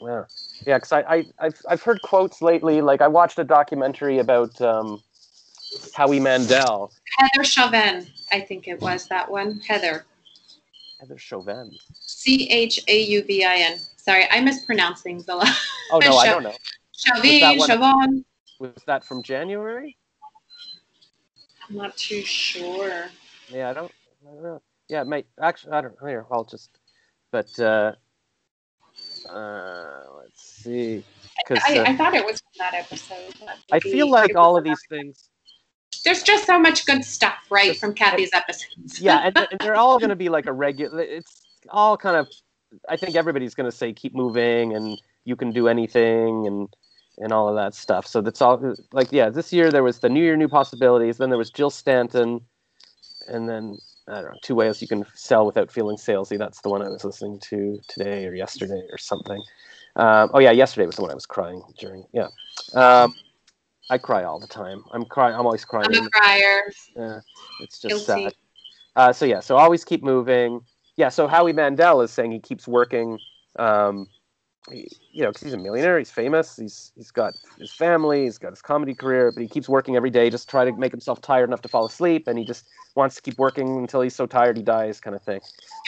Yeah, 0.00 0.24
yeah. 0.66 0.76
Because 0.76 0.92
I, 0.92 1.00
I 1.00 1.26
I've 1.38 1.60
I've 1.68 1.82
heard 1.82 2.00
quotes 2.02 2.40
lately. 2.40 2.80
Like 2.80 3.00
I 3.00 3.08
watched 3.08 3.38
a 3.38 3.44
documentary 3.44 4.18
about 4.18 4.60
um, 4.60 5.02
Howie 5.94 6.20
Mandel. 6.20 6.92
Heather 7.18 7.44
Chauvin, 7.44 8.06
I 8.32 8.40
think 8.40 8.68
it 8.68 8.80
was 8.80 9.06
that 9.08 9.30
one. 9.30 9.60
Heather. 9.60 10.04
Heather 11.00 11.18
Chauvin. 11.18 11.76
C 11.92 12.48
H 12.50 12.80
A 12.88 13.02
U 13.02 13.22
V 13.24 13.44
I 13.44 13.56
N. 13.56 13.78
Sorry, 13.96 14.26
I 14.30 14.40
mispronounce 14.40 15.02
things 15.02 15.28
a 15.28 15.34
lot. 15.34 15.48
Oh 15.92 15.98
no, 15.98 16.16
I 16.16 16.26
don't 16.30 16.42
know. 16.42 16.54
Chauvin, 16.92 17.58
Chavon. 17.60 18.24
Was 18.58 18.82
that 18.86 19.04
from 19.04 19.22
January? 19.22 19.96
I'm 21.68 21.76
not 21.76 21.96
too 21.96 22.22
sure. 22.22 23.06
Yeah, 23.48 23.70
I 23.70 23.72
don't. 23.72 23.92
I 24.22 24.34
don't 24.34 24.42
know. 24.42 24.62
Yeah, 24.88 25.04
mate. 25.04 25.26
Actually, 25.40 25.72
I 25.72 25.80
don't. 25.82 25.96
Here, 26.00 26.26
I'll 26.30 26.44
just. 26.44 26.70
But 27.30 27.58
uh, 27.60 27.92
uh, 29.28 30.00
let's 30.18 30.42
see. 30.42 31.04
Because 31.46 31.62
I, 31.68 31.74
I, 31.74 31.78
uh, 31.78 31.84
I, 31.88 31.96
thought 31.96 32.14
it 32.14 32.24
was 32.24 32.40
from 32.40 32.52
that 32.58 32.74
episode. 32.74 33.34
I 33.70 33.80
feel 33.80 34.10
like 34.10 34.34
all 34.34 34.56
of 34.56 34.64
these 34.64 34.80
things. 34.88 35.28
There's 36.04 36.22
just 36.22 36.46
so 36.46 36.58
much 36.58 36.86
good 36.86 37.04
stuff, 37.04 37.38
right, 37.50 37.76
from 37.76 37.92
Cathy's 37.92 38.30
episodes. 38.32 39.00
yeah, 39.00 39.18
and, 39.24 39.36
and 39.50 39.60
they're 39.60 39.76
all 39.76 39.98
going 39.98 40.10
to 40.10 40.16
be 40.16 40.28
like 40.28 40.46
a 40.46 40.52
regular. 40.52 41.02
It's 41.02 41.42
all 41.70 41.96
kind 41.96 42.16
of 42.16 42.28
I 42.88 42.96
think 42.96 43.16
everybody's 43.16 43.54
going 43.54 43.70
to 43.70 43.76
say 43.76 43.92
keep 43.92 44.14
moving 44.14 44.74
and 44.74 45.00
you 45.24 45.36
can 45.36 45.50
do 45.50 45.68
anything 45.68 46.46
and 46.46 46.68
and 47.20 47.32
all 47.32 47.48
of 47.48 47.56
that 47.56 47.74
stuff. 47.74 48.06
So 48.06 48.20
that's 48.20 48.40
all 48.42 48.74
like 48.92 49.12
yeah. 49.12 49.28
This 49.30 49.52
year 49.52 49.70
there 49.70 49.82
was 49.82 49.98
the 49.98 50.08
New 50.08 50.22
Year, 50.22 50.36
New 50.36 50.48
Possibilities. 50.48 51.18
Then 51.18 51.28
there 51.28 51.38
was 51.38 51.50
Jill 51.50 51.70
Stanton, 51.70 52.40
and 53.28 53.48
then 53.48 53.78
I 54.06 54.22
don't 54.22 54.32
know 54.32 54.38
two 54.42 54.54
ways 54.54 54.80
you 54.80 54.88
can 54.88 55.04
sell 55.14 55.46
without 55.46 55.70
feeling 55.70 55.96
salesy. 55.96 56.38
That's 56.38 56.60
the 56.60 56.70
one 56.70 56.82
I 56.82 56.88
was 56.88 57.04
listening 57.04 57.40
to 57.50 57.80
today 57.88 58.26
or 58.26 58.34
yesterday 58.34 58.82
or 58.90 58.98
something. 58.98 59.42
Um, 59.96 60.30
oh 60.32 60.38
yeah, 60.38 60.52
yesterday 60.52 60.86
was 60.86 60.96
the 60.96 61.02
one 61.02 61.10
I 61.10 61.14
was 61.14 61.26
crying 61.26 61.62
during. 61.78 62.04
Yeah, 62.12 62.28
um, 62.74 63.14
I 63.90 63.98
cry 63.98 64.24
all 64.24 64.38
the 64.38 64.46
time. 64.46 64.84
I'm 64.92 65.04
crying. 65.04 65.34
I'm 65.34 65.46
always 65.46 65.64
crying. 65.64 65.86
I'm 65.94 66.06
a 66.06 66.10
crier. 66.10 66.62
Yeah, 66.96 67.20
it's 67.60 67.80
just 67.80 68.06
Guilty. 68.06 68.24
sad. 68.24 68.34
Uh, 68.96 69.12
so 69.12 69.24
yeah, 69.24 69.40
so 69.40 69.56
always 69.56 69.84
keep 69.84 70.02
moving 70.02 70.60
yeah, 70.98 71.08
so 71.08 71.28
Howie 71.28 71.52
Mandel 71.52 72.02
is 72.02 72.10
saying 72.10 72.32
he 72.32 72.40
keeps 72.40 72.66
working. 72.66 73.20
Um, 73.56 74.08
he, 74.70 74.88
you 75.12 75.22
know, 75.22 75.32
'cause 75.32 75.42
he's 75.42 75.54
a 75.54 75.58
millionaire, 75.58 75.98
he's 75.98 76.10
famous, 76.10 76.56
he's 76.56 76.92
he's 76.96 77.10
got 77.10 77.34
his 77.58 77.72
family, 77.72 78.24
he's 78.24 78.38
got 78.38 78.50
his 78.50 78.62
comedy 78.62 78.94
career, 78.94 79.32
but 79.32 79.42
he 79.42 79.48
keeps 79.48 79.68
working 79.68 79.96
every 79.96 80.10
day 80.10 80.30
just 80.30 80.46
to 80.48 80.50
try 80.50 80.64
to 80.64 80.72
make 80.72 80.92
himself 80.92 81.20
tired 81.20 81.48
enough 81.48 81.62
to 81.62 81.68
fall 81.68 81.84
asleep, 81.84 82.28
and 82.28 82.38
he 82.38 82.44
just 82.44 82.64
wants 82.94 83.16
to 83.16 83.22
keep 83.22 83.38
working 83.38 83.78
until 83.78 84.00
he's 84.00 84.14
so 84.14 84.26
tired 84.26 84.56
he 84.56 84.62
dies, 84.62 85.00
kind 85.00 85.16
of 85.16 85.22
thing. 85.22 85.40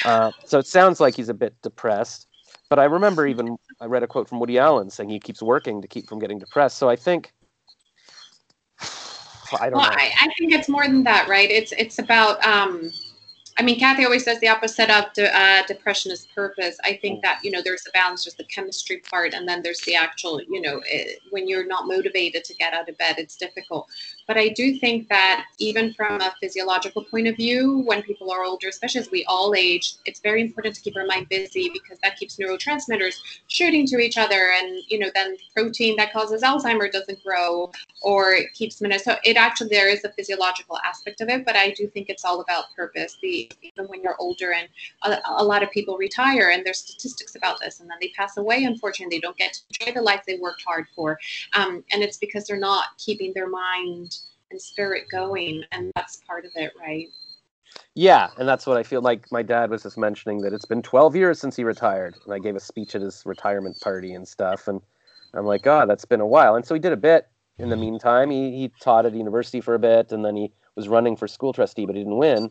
Uh, 0.04 0.30
so 0.44 0.58
it 0.58 0.66
sounds 0.66 1.00
like 1.00 1.14
he's 1.16 1.28
a 1.28 1.34
bit 1.34 1.54
depressed. 1.62 2.26
But 2.68 2.78
I 2.78 2.84
remember 2.84 3.26
even 3.26 3.56
I 3.80 3.86
read 3.86 4.02
a 4.02 4.06
quote 4.06 4.28
from 4.28 4.40
Woody 4.40 4.58
Allen 4.58 4.90
saying 4.90 5.10
he 5.10 5.20
keeps 5.20 5.42
working 5.42 5.82
to 5.82 5.88
keep 5.88 6.08
from 6.08 6.18
getting 6.18 6.38
depressed. 6.38 6.78
So 6.78 6.88
I 6.88 6.96
think 6.96 7.32
I 8.80 9.68
don't 9.68 9.78
Well, 9.78 9.82
know. 9.82 9.96
I, 9.96 10.10
I 10.20 10.28
think 10.38 10.52
it's 10.52 10.68
more 10.68 10.86
than 10.86 11.02
that, 11.04 11.28
right? 11.28 11.50
It's 11.50 11.72
it's 11.72 11.98
about. 11.98 12.44
Um, 12.46 12.92
I 13.58 13.62
mean, 13.62 13.78
Cathy 13.78 14.04
always 14.04 14.24
says 14.24 14.40
the 14.40 14.48
opposite 14.48 14.90
of 14.90 15.12
de- 15.12 15.36
uh, 15.36 15.66
depression 15.66 16.10
is 16.12 16.26
purpose. 16.34 16.76
I 16.84 16.92
Mm. 16.92 17.00
think 17.00 17.22
that 17.22 17.40
you 17.42 17.50
know 17.50 17.60
there's 17.62 17.86
a 17.86 17.90
balance, 17.90 18.24
there's 18.24 18.36
the 18.36 18.44
chemistry 18.44 18.98
part, 18.98 19.34
and 19.34 19.48
then 19.48 19.62
there's 19.62 19.80
the 19.80 19.94
actual. 19.94 20.40
You 20.42 20.60
know, 20.60 20.80
it, 20.86 21.20
when 21.30 21.48
you're 21.48 21.66
not 21.66 21.86
motivated 21.86 22.44
to 22.44 22.54
get 22.54 22.72
out 22.72 22.88
of 22.88 22.96
bed, 22.98 23.16
it's 23.18 23.36
difficult. 23.36 23.88
But 24.30 24.38
I 24.38 24.50
do 24.50 24.78
think 24.78 25.08
that 25.08 25.46
even 25.58 25.92
from 25.94 26.20
a 26.20 26.32
physiological 26.40 27.02
point 27.02 27.26
of 27.26 27.34
view, 27.34 27.78
when 27.84 28.00
people 28.00 28.30
are 28.30 28.44
older, 28.44 28.68
especially 28.68 29.00
as 29.00 29.10
we 29.10 29.24
all 29.24 29.56
age, 29.56 29.94
it's 30.04 30.20
very 30.20 30.40
important 30.40 30.76
to 30.76 30.80
keep 30.80 30.96
our 30.96 31.04
mind 31.04 31.28
busy 31.28 31.68
because 31.68 31.98
that 32.04 32.16
keeps 32.16 32.36
neurotransmitters 32.36 33.16
shooting 33.48 33.88
to 33.88 33.98
each 33.98 34.16
other, 34.16 34.52
and 34.56 34.84
you 34.86 35.00
know, 35.00 35.10
then 35.16 35.36
protein 35.52 35.96
that 35.96 36.12
causes 36.12 36.42
Alzheimer 36.44 36.92
doesn't 36.92 37.20
grow, 37.24 37.72
or 38.02 38.36
keeps 38.54 38.80
minutes. 38.80 39.02
So 39.02 39.16
it 39.24 39.36
actually 39.36 39.70
there 39.70 39.88
is 39.88 40.04
a 40.04 40.12
physiological 40.12 40.78
aspect 40.84 41.20
of 41.20 41.28
it, 41.28 41.44
but 41.44 41.56
I 41.56 41.70
do 41.70 41.88
think 41.88 42.08
it's 42.08 42.24
all 42.24 42.40
about 42.40 42.66
purpose. 42.76 43.16
The 43.20 43.50
even 43.62 43.86
when 43.86 44.00
you're 44.00 44.16
older, 44.20 44.52
and 44.52 44.68
a, 45.02 45.18
a 45.38 45.44
lot 45.44 45.64
of 45.64 45.72
people 45.72 45.96
retire, 45.96 46.50
and 46.50 46.64
there's 46.64 46.78
statistics 46.78 47.34
about 47.34 47.58
this, 47.58 47.80
and 47.80 47.90
then 47.90 47.98
they 48.00 48.12
pass 48.16 48.36
away. 48.36 48.62
Unfortunately, 48.62 49.16
they 49.16 49.20
don't 49.20 49.36
get 49.36 49.54
to 49.54 49.62
enjoy 49.80 49.98
the 49.98 50.04
life 50.04 50.22
they 50.24 50.38
worked 50.38 50.62
hard 50.64 50.86
for, 50.94 51.18
um, 51.54 51.82
and 51.90 52.04
it's 52.04 52.18
because 52.18 52.46
they're 52.46 52.56
not 52.56 52.96
keeping 52.96 53.32
their 53.34 53.48
mind 53.48 54.19
and 54.50 54.60
spirit 54.60 55.04
going, 55.10 55.64
and 55.72 55.92
that's 55.94 56.16
part 56.26 56.44
of 56.44 56.52
it, 56.56 56.72
right? 56.78 57.08
Yeah, 57.94 58.28
and 58.38 58.48
that's 58.48 58.66
what 58.66 58.76
I 58.76 58.82
feel 58.82 59.00
like. 59.00 59.30
My 59.30 59.42
dad 59.42 59.70
was 59.70 59.82
just 59.82 59.98
mentioning 59.98 60.40
that 60.42 60.52
it's 60.52 60.64
been 60.64 60.82
12 60.82 61.16
years 61.16 61.38
since 61.38 61.56
he 61.56 61.64
retired, 61.64 62.16
and 62.24 62.34
I 62.34 62.38
gave 62.38 62.56
a 62.56 62.60
speech 62.60 62.94
at 62.94 63.02
his 63.02 63.22
retirement 63.24 63.78
party 63.80 64.14
and 64.14 64.26
stuff, 64.26 64.68
and 64.68 64.80
I'm 65.34 65.46
like, 65.46 65.66
oh, 65.66 65.86
that's 65.86 66.04
been 66.04 66.20
a 66.20 66.26
while. 66.26 66.56
And 66.56 66.66
so 66.66 66.74
he 66.74 66.80
did 66.80 66.92
a 66.92 66.96
bit. 66.96 67.28
In 67.58 67.68
the 67.68 67.76
meantime, 67.76 68.30
he 68.30 68.56
he 68.56 68.72
taught 68.80 69.04
at 69.04 69.12
university 69.12 69.60
for 69.60 69.74
a 69.74 69.78
bit, 69.78 70.12
and 70.12 70.24
then 70.24 70.34
he 70.34 70.50
was 70.76 70.88
running 70.88 71.14
for 71.14 71.28
school 71.28 71.52
trustee, 71.52 71.84
but 71.84 71.94
he 71.94 72.00
didn't 72.00 72.16
win. 72.16 72.48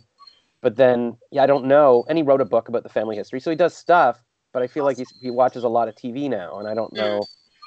But 0.61 0.75
then, 0.75 1.17
yeah, 1.31 1.41
I 1.41 1.47
don't 1.47 1.65
know. 1.65 2.05
And 2.07 2.15
he 2.15 2.23
wrote 2.23 2.41
a 2.41 2.45
book 2.45 2.69
about 2.69 2.83
the 2.83 2.89
family 2.89 3.15
history, 3.15 3.39
so 3.39 3.49
he 3.49 3.55
does 3.55 3.75
stuff. 3.75 4.23
But 4.53 4.61
I 4.61 4.67
feel 4.67 4.83
like 4.83 4.97
he's, 4.97 5.11
he 5.19 5.31
watches 5.31 5.63
a 5.63 5.67
lot 5.67 5.87
of 5.87 5.95
TV 5.95 6.29
now, 6.29 6.59
and 6.59 6.67
I 6.67 6.75
don't 6.75 6.93
know. 6.93 7.21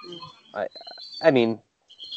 Mm. 0.09 0.19
I 0.55 0.69
I 1.21 1.31
mean, 1.33 1.61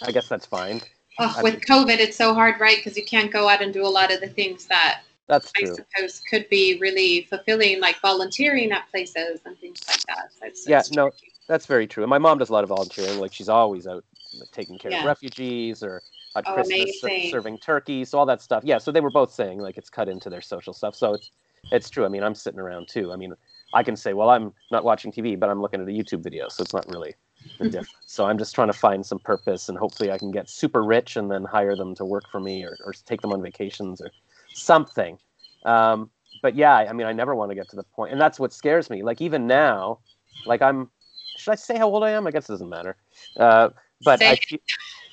I 0.03 0.11
guess 0.11 0.27
that's 0.27 0.45
fine. 0.45 0.81
Oh, 1.19 1.39
with 1.41 1.61
COVID, 1.61 1.99
it's 1.99 2.17
so 2.17 2.33
hard, 2.33 2.59
right? 2.59 2.77
Because 2.77 2.97
you 2.97 3.05
can't 3.05 3.31
go 3.31 3.47
out 3.47 3.61
and 3.61 3.73
do 3.73 3.85
a 3.85 3.87
lot 3.87 4.11
of 4.13 4.19
the 4.19 4.27
things 4.27 4.65
that 4.67 5.01
That's 5.27 5.51
I 5.55 5.65
suppose 5.65 6.21
could 6.29 6.47
be 6.49 6.77
really 6.79 7.21
fulfilling, 7.29 7.79
like 7.79 7.99
volunteering 8.01 8.71
at 8.71 8.89
places 8.91 9.39
and 9.45 9.57
things 9.59 9.79
like 9.87 10.01
that. 10.07 10.53
So 10.53 10.69
Yeah, 10.69 10.81
no, 10.91 11.09
tricky. 11.09 11.31
That's 11.47 11.65
very 11.65 11.87
true. 11.87 12.03
And 12.03 12.09
my 12.09 12.17
mom 12.17 12.37
does 12.37 12.49
a 12.49 12.53
lot 12.53 12.63
of 12.63 12.69
volunteering. 12.69 13.19
Like 13.19 13.33
she's 13.33 13.49
always 13.49 13.87
out 13.87 14.03
taking 14.51 14.77
care 14.77 14.91
of 14.99 15.05
refugees 15.05 15.83
or 15.83 16.01
at 16.35 16.43
Oh, 16.47 16.53
Christmas 16.53 16.99
ser- 16.99 17.29
serving 17.29 17.59
turkey, 17.59 18.03
so 18.03 18.19
all 18.19 18.25
that 18.25 18.41
stuff. 18.41 18.63
Yeah, 18.65 18.77
so 18.77 18.91
they 18.91 18.99
were 19.01 19.09
both 19.11 19.31
saying 19.31 19.59
like 19.59 19.77
it's 19.77 19.89
cut 19.89 20.09
into 20.09 20.29
their 20.29 20.41
social 20.41 20.73
stuff. 20.73 20.95
So 20.95 21.13
it's 21.13 21.31
it's 21.71 21.89
true. 21.89 22.05
I 22.05 22.09
mean, 22.09 22.23
I'm 22.23 22.35
sitting 22.35 22.59
around 22.59 22.87
too. 22.87 23.13
I 23.13 23.15
mean, 23.15 23.33
I 23.73 23.83
can 23.83 23.95
say, 23.95 24.13
well, 24.13 24.29
I'm 24.29 24.53
not 24.71 24.83
watching 24.83 25.11
TV, 25.11 25.39
but 25.39 25.49
I'm 25.49 25.61
looking 25.61 25.81
at 25.81 25.87
a 25.87 25.91
YouTube 25.91 26.23
video, 26.23 26.49
so 26.49 26.61
it's 26.61 26.73
not 26.73 26.87
really 26.89 27.15
So 28.07 28.25
I'm 28.25 28.37
just 28.37 28.55
trying 28.55 28.67
to 28.67 28.73
find 28.73 29.05
some 29.05 29.19
purpose, 29.19 29.67
and 29.67 29.77
hopefully 29.77 30.11
I 30.11 30.17
can 30.17 30.31
get 30.31 30.49
super 30.49 30.83
rich 30.83 31.17
and 31.17 31.29
then 31.29 31.43
hire 31.43 31.75
them 31.75 31.95
to 31.95 32.05
work 32.05 32.29
for 32.31 32.39
me, 32.39 32.63
or, 32.63 32.77
or 32.85 32.93
take 32.93 33.21
them 33.21 33.33
on 33.33 33.41
vacations 33.41 33.99
or 33.99 34.09
something. 34.53 35.17
Um, 35.65 36.09
but 36.41 36.55
yeah, 36.55 36.75
I 36.75 36.93
mean, 36.93 37.07
I 37.07 37.11
never 37.11 37.35
want 37.35 37.51
to 37.51 37.55
get 37.55 37.69
to 37.69 37.75
the 37.75 37.83
point, 37.83 38.13
and 38.13 38.21
that's 38.21 38.39
what 38.39 38.53
scares 38.53 38.89
me. 38.89 39.03
Like 39.03 39.19
even 39.19 39.47
now, 39.47 39.99
like 40.45 40.61
I'm, 40.61 40.89
should 41.37 41.51
I 41.51 41.55
say 41.55 41.77
how 41.77 41.89
old 41.89 42.03
I 42.03 42.11
am? 42.11 42.25
I 42.27 42.31
guess 42.31 42.47
it 42.47 42.53
doesn't 42.53 42.69
matter. 42.69 42.95
Uh, 43.35 43.69
but 44.03 44.21
I, 44.21 44.37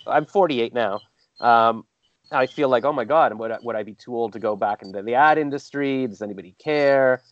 I'm 0.07 0.27
48 0.27 0.75
now. 0.75 1.01
Um, 1.41 1.85
I 2.31 2.47
feel 2.47 2.69
like, 2.69 2.85
oh 2.85 2.93
my 2.93 3.05
god, 3.05 3.35
would 3.39 3.51
I, 3.51 3.59
would 3.63 3.77
I 3.77 3.83
be 3.83 3.95
too 3.95 4.15
old 4.15 4.33
to 4.35 4.39
go 4.39 4.57
back 4.57 4.83
into 4.83 5.03
the 5.03 5.15
ad 5.15 5.39
industry? 5.39 6.07
Does 6.07 6.23
anybody 6.23 6.55
care? 6.59 7.23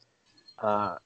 Uh, 0.59 0.97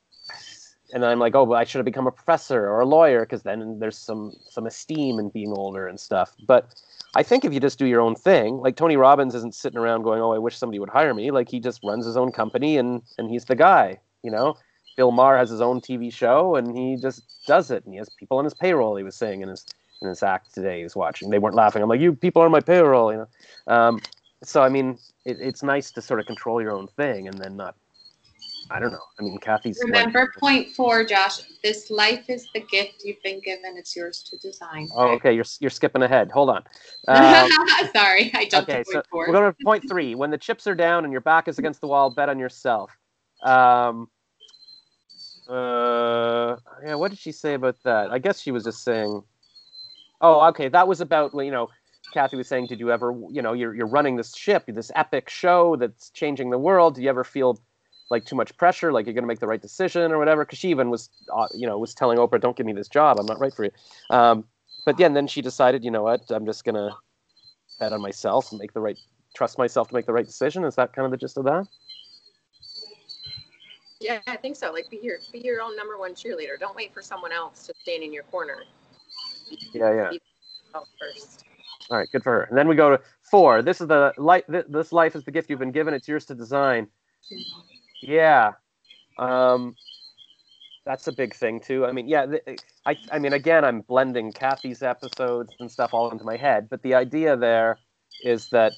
and 0.92 1.02
then 1.02 1.10
I'm 1.10 1.18
like, 1.18 1.34
oh, 1.34 1.44
well, 1.44 1.58
I 1.58 1.64
should 1.64 1.78
have 1.78 1.84
become 1.84 2.06
a 2.06 2.12
professor 2.12 2.68
or 2.68 2.80
a 2.80 2.86
lawyer 2.86 3.20
because 3.20 3.42
then 3.42 3.78
there's 3.78 3.98
some 3.98 4.32
some 4.48 4.66
esteem 4.66 5.18
in 5.18 5.30
being 5.30 5.52
older 5.52 5.88
and 5.88 5.98
stuff. 5.98 6.34
But 6.46 6.68
I 7.16 7.22
think 7.22 7.44
if 7.44 7.52
you 7.52 7.60
just 7.60 7.78
do 7.78 7.86
your 7.86 8.00
own 8.00 8.14
thing, 8.14 8.58
like 8.58 8.76
Tony 8.76 8.96
Robbins 8.96 9.34
isn't 9.34 9.54
sitting 9.54 9.78
around 9.78 10.02
going, 10.02 10.20
oh, 10.20 10.32
I 10.32 10.38
wish 10.38 10.56
somebody 10.56 10.78
would 10.78 10.90
hire 10.90 11.14
me. 11.14 11.30
Like 11.30 11.48
he 11.48 11.60
just 11.60 11.80
runs 11.84 12.04
his 12.04 12.16
own 12.16 12.32
company 12.32 12.76
and 12.76 13.02
and 13.18 13.30
he's 13.30 13.44
the 13.44 13.56
guy, 13.56 13.98
you 14.22 14.30
know. 14.30 14.56
Bill 14.96 15.10
Maher 15.10 15.36
has 15.36 15.50
his 15.50 15.60
own 15.60 15.80
TV 15.80 16.12
show 16.12 16.54
and 16.54 16.76
he 16.76 16.96
just 16.96 17.22
does 17.46 17.70
it 17.70 17.84
and 17.84 17.94
he 17.94 17.98
has 17.98 18.08
people 18.10 18.38
on 18.38 18.44
his 18.44 18.54
payroll. 18.54 18.96
He 18.96 19.02
was 19.02 19.16
saying 19.16 19.42
in 19.42 19.48
his 19.48 19.64
in 20.02 20.08
his 20.08 20.22
act 20.22 20.54
today 20.54 20.78
he 20.78 20.84
was 20.84 20.94
watching. 20.94 21.30
They 21.30 21.38
weren't 21.38 21.56
laughing. 21.56 21.82
I'm 21.82 21.88
like, 21.88 22.00
you 22.00 22.14
people 22.14 22.42
are 22.42 22.46
on 22.46 22.52
my 22.52 22.60
payroll, 22.60 23.10
you 23.12 23.18
know. 23.18 23.74
Um, 23.74 24.00
so 24.42 24.62
I 24.62 24.68
mean, 24.68 24.98
it, 25.24 25.38
it's 25.40 25.62
nice 25.62 25.90
to 25.92 26.02
sort 26.02 26.20
of 26.20 26.26
control 26.26 26.60
your 26.60 26.72
own 26.72 26.88
thing 26.88 27.26
and 27.26 27.38
then 27.38 27.56
not. 27.56 27.74
I 28.70 28.78
don't 28.80 28.92
know. 28.92 29.02
I 29.18 29.22
mean, 29.22 29.38
Cathy's 29.38 29.78
like- 29.78 29.86
Remember 29.92 30.32
point 30.38 30.72
four, 30.74 31.04
Josh. 31.04 31.40
This 31.62 31.90
life 31.90 32.28
is 32.28 32.46
the 32.54 32.60
gift 32.60 33.02
you've 33.04 33.22
been 33.22 33.40
given. 33.40 33.76
It's 33.76 33.94
yours 33.94 34.22
to 34.30 34.38
design. 34.38 34.88
Oh, 34.94 35.08
okay. 35.10 35.32
You're 35.34 35.44
you're 35.60 35.70
skipping 35.70 36.02
ahead. 36.02 36.30
Hold 36.30 36.50
on. 36.50 36.64
Um, 37.08 37.50
Sorry, 37.94 38.30
I 38.34 38.46
jumped 38.50 38.70
okay, 38.70 38.82
to 38.82 38.84
so 38.86 38.92
point 38.94 39.06
four. 39.10 39.26
we're 39.28 39.32
going 39.34 39.52
to 39.52 39.64
point 39.64 39.84
three. 39.88 40.14
When 40.14 40.30
the 40.30 40.38
chips 40.38 40.66
are 40.66 40.74
down 40.74 41.04
and 41.04 41.12
your 41.12 41.20
back 41.20 41.48
is 41.48 41.58
against 41.58 41.80
the 41.82 41.86
wall, 41.86 42.10
bet 42.10 42.28
on 42.30 42.38
yourself. 42.38 42.90
Um, 43.42 44.08
uh, 45.48 46.56
yeah. 46.82 46.94
What 46.94 47.10
did 47.10 47.18
she 47.18 47.32
say 47.32 47.54
about 47.54 47.76
that? 47.84 48.10
I 48.10 48.18
guess 48.18 48.40
she 48.40 48.50
was 48.50 48.64
just 48.64 48.82
saying. 48.82 49.22
Oh, 50.20 50.46
okay. 50.48 50.68
That 50.68 50.88
was 50.88 51.00
about 51.00 51.32
you 51.34 51.50
know. 51.50 51.68
Cathy 52.12 52.36
was 52.36 52.46
saying, 52.46 52.66
did 52.68 52.78
you 52.78 52.92
ever, 52.92 53.12
you 53.28 53.42
know, 53.42 53.54
you're 53.54 53.74
you're 53.74 53.88
running 53.88 54.14
this 54.16 54.36
ship, 54.36 54.64
this 54.68 54.92
epic 54.94 55.28
show 55.28 55.74
that's 55.74 56.10
changing 56.10 56.50
the 56.50 56.58
world. 56.58 56.94
Do 56.94 57.02
you 57.02 57.08
ever 57.08 57.24
feel 57.24 57.58
like 58.10 58.24
too 58.24 58.36
much 58.36 58.56
pressure, 58.56 58.92
like 58.92 59.06
you're 59.06 59.14
going 59.14 59.24
to 59.24 59.28
make 59.28 59.40
the 59.40 59.46
right 59.46 59.62
decision 59.62 60.12
or 60.12 60.18
whatever? 60.18 60.44
Because 60.44 60.58
she 60.58 60.70
even 60.70 60.90
was, 60.90 61.08
uh, 61.34 61.48
you 61.54 61.66
know, 61.66 61.78
was 61.78 61.94
telling 61.94 62.18
Oprah, 62.18 62.40
"Don't 62.40 62.56
give 62.56 62.66
me 62.66 62.72
this 62.72 62.88
job. 62.88 63.18
I'm 63.18 63.26
not 63.26 63.40
right 63.40 63.54
for 63.54 63.64
you." 63.64 63.70
Um, 64.10 64.44
but 64.84 64.98
yeah, 64.98 65.06
and 65.06 65.16
then 65.16 65.26
she 65.26 65.40
decided, 65.42 65.84
you 65.84 65.90
know 65.90 66.02
what, 66.02 66.30
I'm 66.30 66.44
just 66.44 66.64
gonna 66.64 66.94
bet 67.80 67.92
on 67.92 68.00
myself 68.00 68.50
and 68.52 68.60
make 68.60 68.72
the 68.72 68.80
right, 68.80 68.98
trust 69.34 69.58
myself 69.58 69.88
to 69.88 69.94
make 69.94 70.06
the 70.06 70.12
right 70.12 70.26
decision. 70.26 70.64
Is 70.64 70.74
that 70.76 70.92
kind 70.92 71.06
of 71.06 71.10
the 71.10 71.16
gist 71.16 71.38
of 71.38 71.44
that? 71.44 71.66
Yeah, 74.00 74.20
I 74.26 74.36
think 74.36 74.56
so. 74.56 74.70
Like 74.70 74.90
be 74.90 75.00
your 75.02 75.18
be 75.32 75.38
your 75.38 75.62
own 75.62 75.76
number 75.76 75.96
one 75.96 76.12
cheerleader. 76.14 76.58
Don't 76.60 76.76
wait 76.76 76.92
for 76.92 77.00
someone 77.00 77.32
else 77.32 77.66
to 77.66 77.74
stand 77.82 78.02
in 78.02 78.12
your 78.12 78.24
corner. 78.24 78.64
Yeah, 79.72 79.94
yeah. 79.94 80.10
Be 80.10 80.20
first. 81.00 81.44
All 81.90 81.98
right, 81.98 82.08
good 82.10 82.22
for 82.22 82.32
her. 82.32 82.42
And 82.42 82.56
then 82.58 82.68
we 82.68 82.76
go 82.76 82.96
to 82.96 83.02
four. 83.30 83.62
This 83.62 83.80
is 83.80 83.88
the 83.88 84.12
life. 84.18 84.44
This 84.48 84.92
life 84.92 85.16
is 85.16 85.24
the 85.24 85.30
gift 85.30 85.48
you've 85.48 85.58
been 85.58 85.72
given. 85.72 85.94
It's 85.94 86.08
yours 86.08 86.26
to 86.26 86.34
design. 86.34 86.88
Yeah, 88.06 88.52
um, 89.18 89.74
that's 90.84 91.06
a 91.08 91.12
big 91.12 91.34
thing 91.34 91.60
too. 91.60 91.86
I 91.86 91.92
mean, 91.92 92.06
yeah, 92.06 92.26
I, 92.84 92.96
I 93.10 93.18
mean, 93.18 93.32
again, 93.32 93.64
I'm 93.64 93.80
blending 93.80 94.30
Cathy's 94.32 94.82
episodes 94.82 95.52
and 95.58 95.70
stuff 95.70 95.94
all 95.94 96.10
into 96.10 96.24
my 96.24 96.36
head, 96.36 96.68
but 96.68 96.82
the 96.82 96.94
idea 96.94 97.36
there 97.36 97.78
is 98.22 98.48
that, 98.50 98.72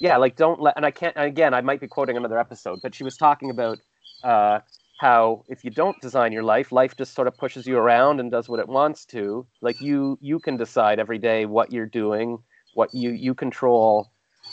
yeah, 0.00 0.16
like 0.16 0.34
don't 0.36 0.60
let. 0.60 0.76
And 0.76 0.84
I 0.84 0.90
can't. 0.90 1.14
Again, 1.16 1.54
I 1.54 1.60
might 1.60 1.80
be 1.80 1.86
quoting 1.86 2.16
another 2.16 2.38
episode, 2.38 2.80
but 2.82 2.94
she 2.94 3.04
was 3.04 3.16
talking 3.16 3.50
about 3.50 3.78
uh, 4.24 4.58
how 4.98 5.44
if 5.48 5.64
you 5.64 5.70
don't 5.70 6.00
design 6.00 6.32
your 6.32 6.42
life, 6.42 6.72
life 6.72 6.96
just 6.96 7.14
sort 7.14 7.28
of 7.28 7.36
pushes 7.36 7.64
you 7.64 7.78
around 7.78 8.18
and 8.18 8.30
does 8.30 8.48
what 8.48 8.58
it 8.58 8.68
wants 8.68 9.04
to. 9.06 9.46
Like 9.60 9.80
you, 9.80 10.18
you 10.20 10.40
can 10.40 10.56
decide 10.56 10.98
every 10.98 11.18
day 11.18 11.46
what 11.46 11.72
you're 11.72 11.86
doing, 11.86 12.38
what 12.74 12.92
you 12.92 13.10
you 13.10 13.34
control. 13.34 14.10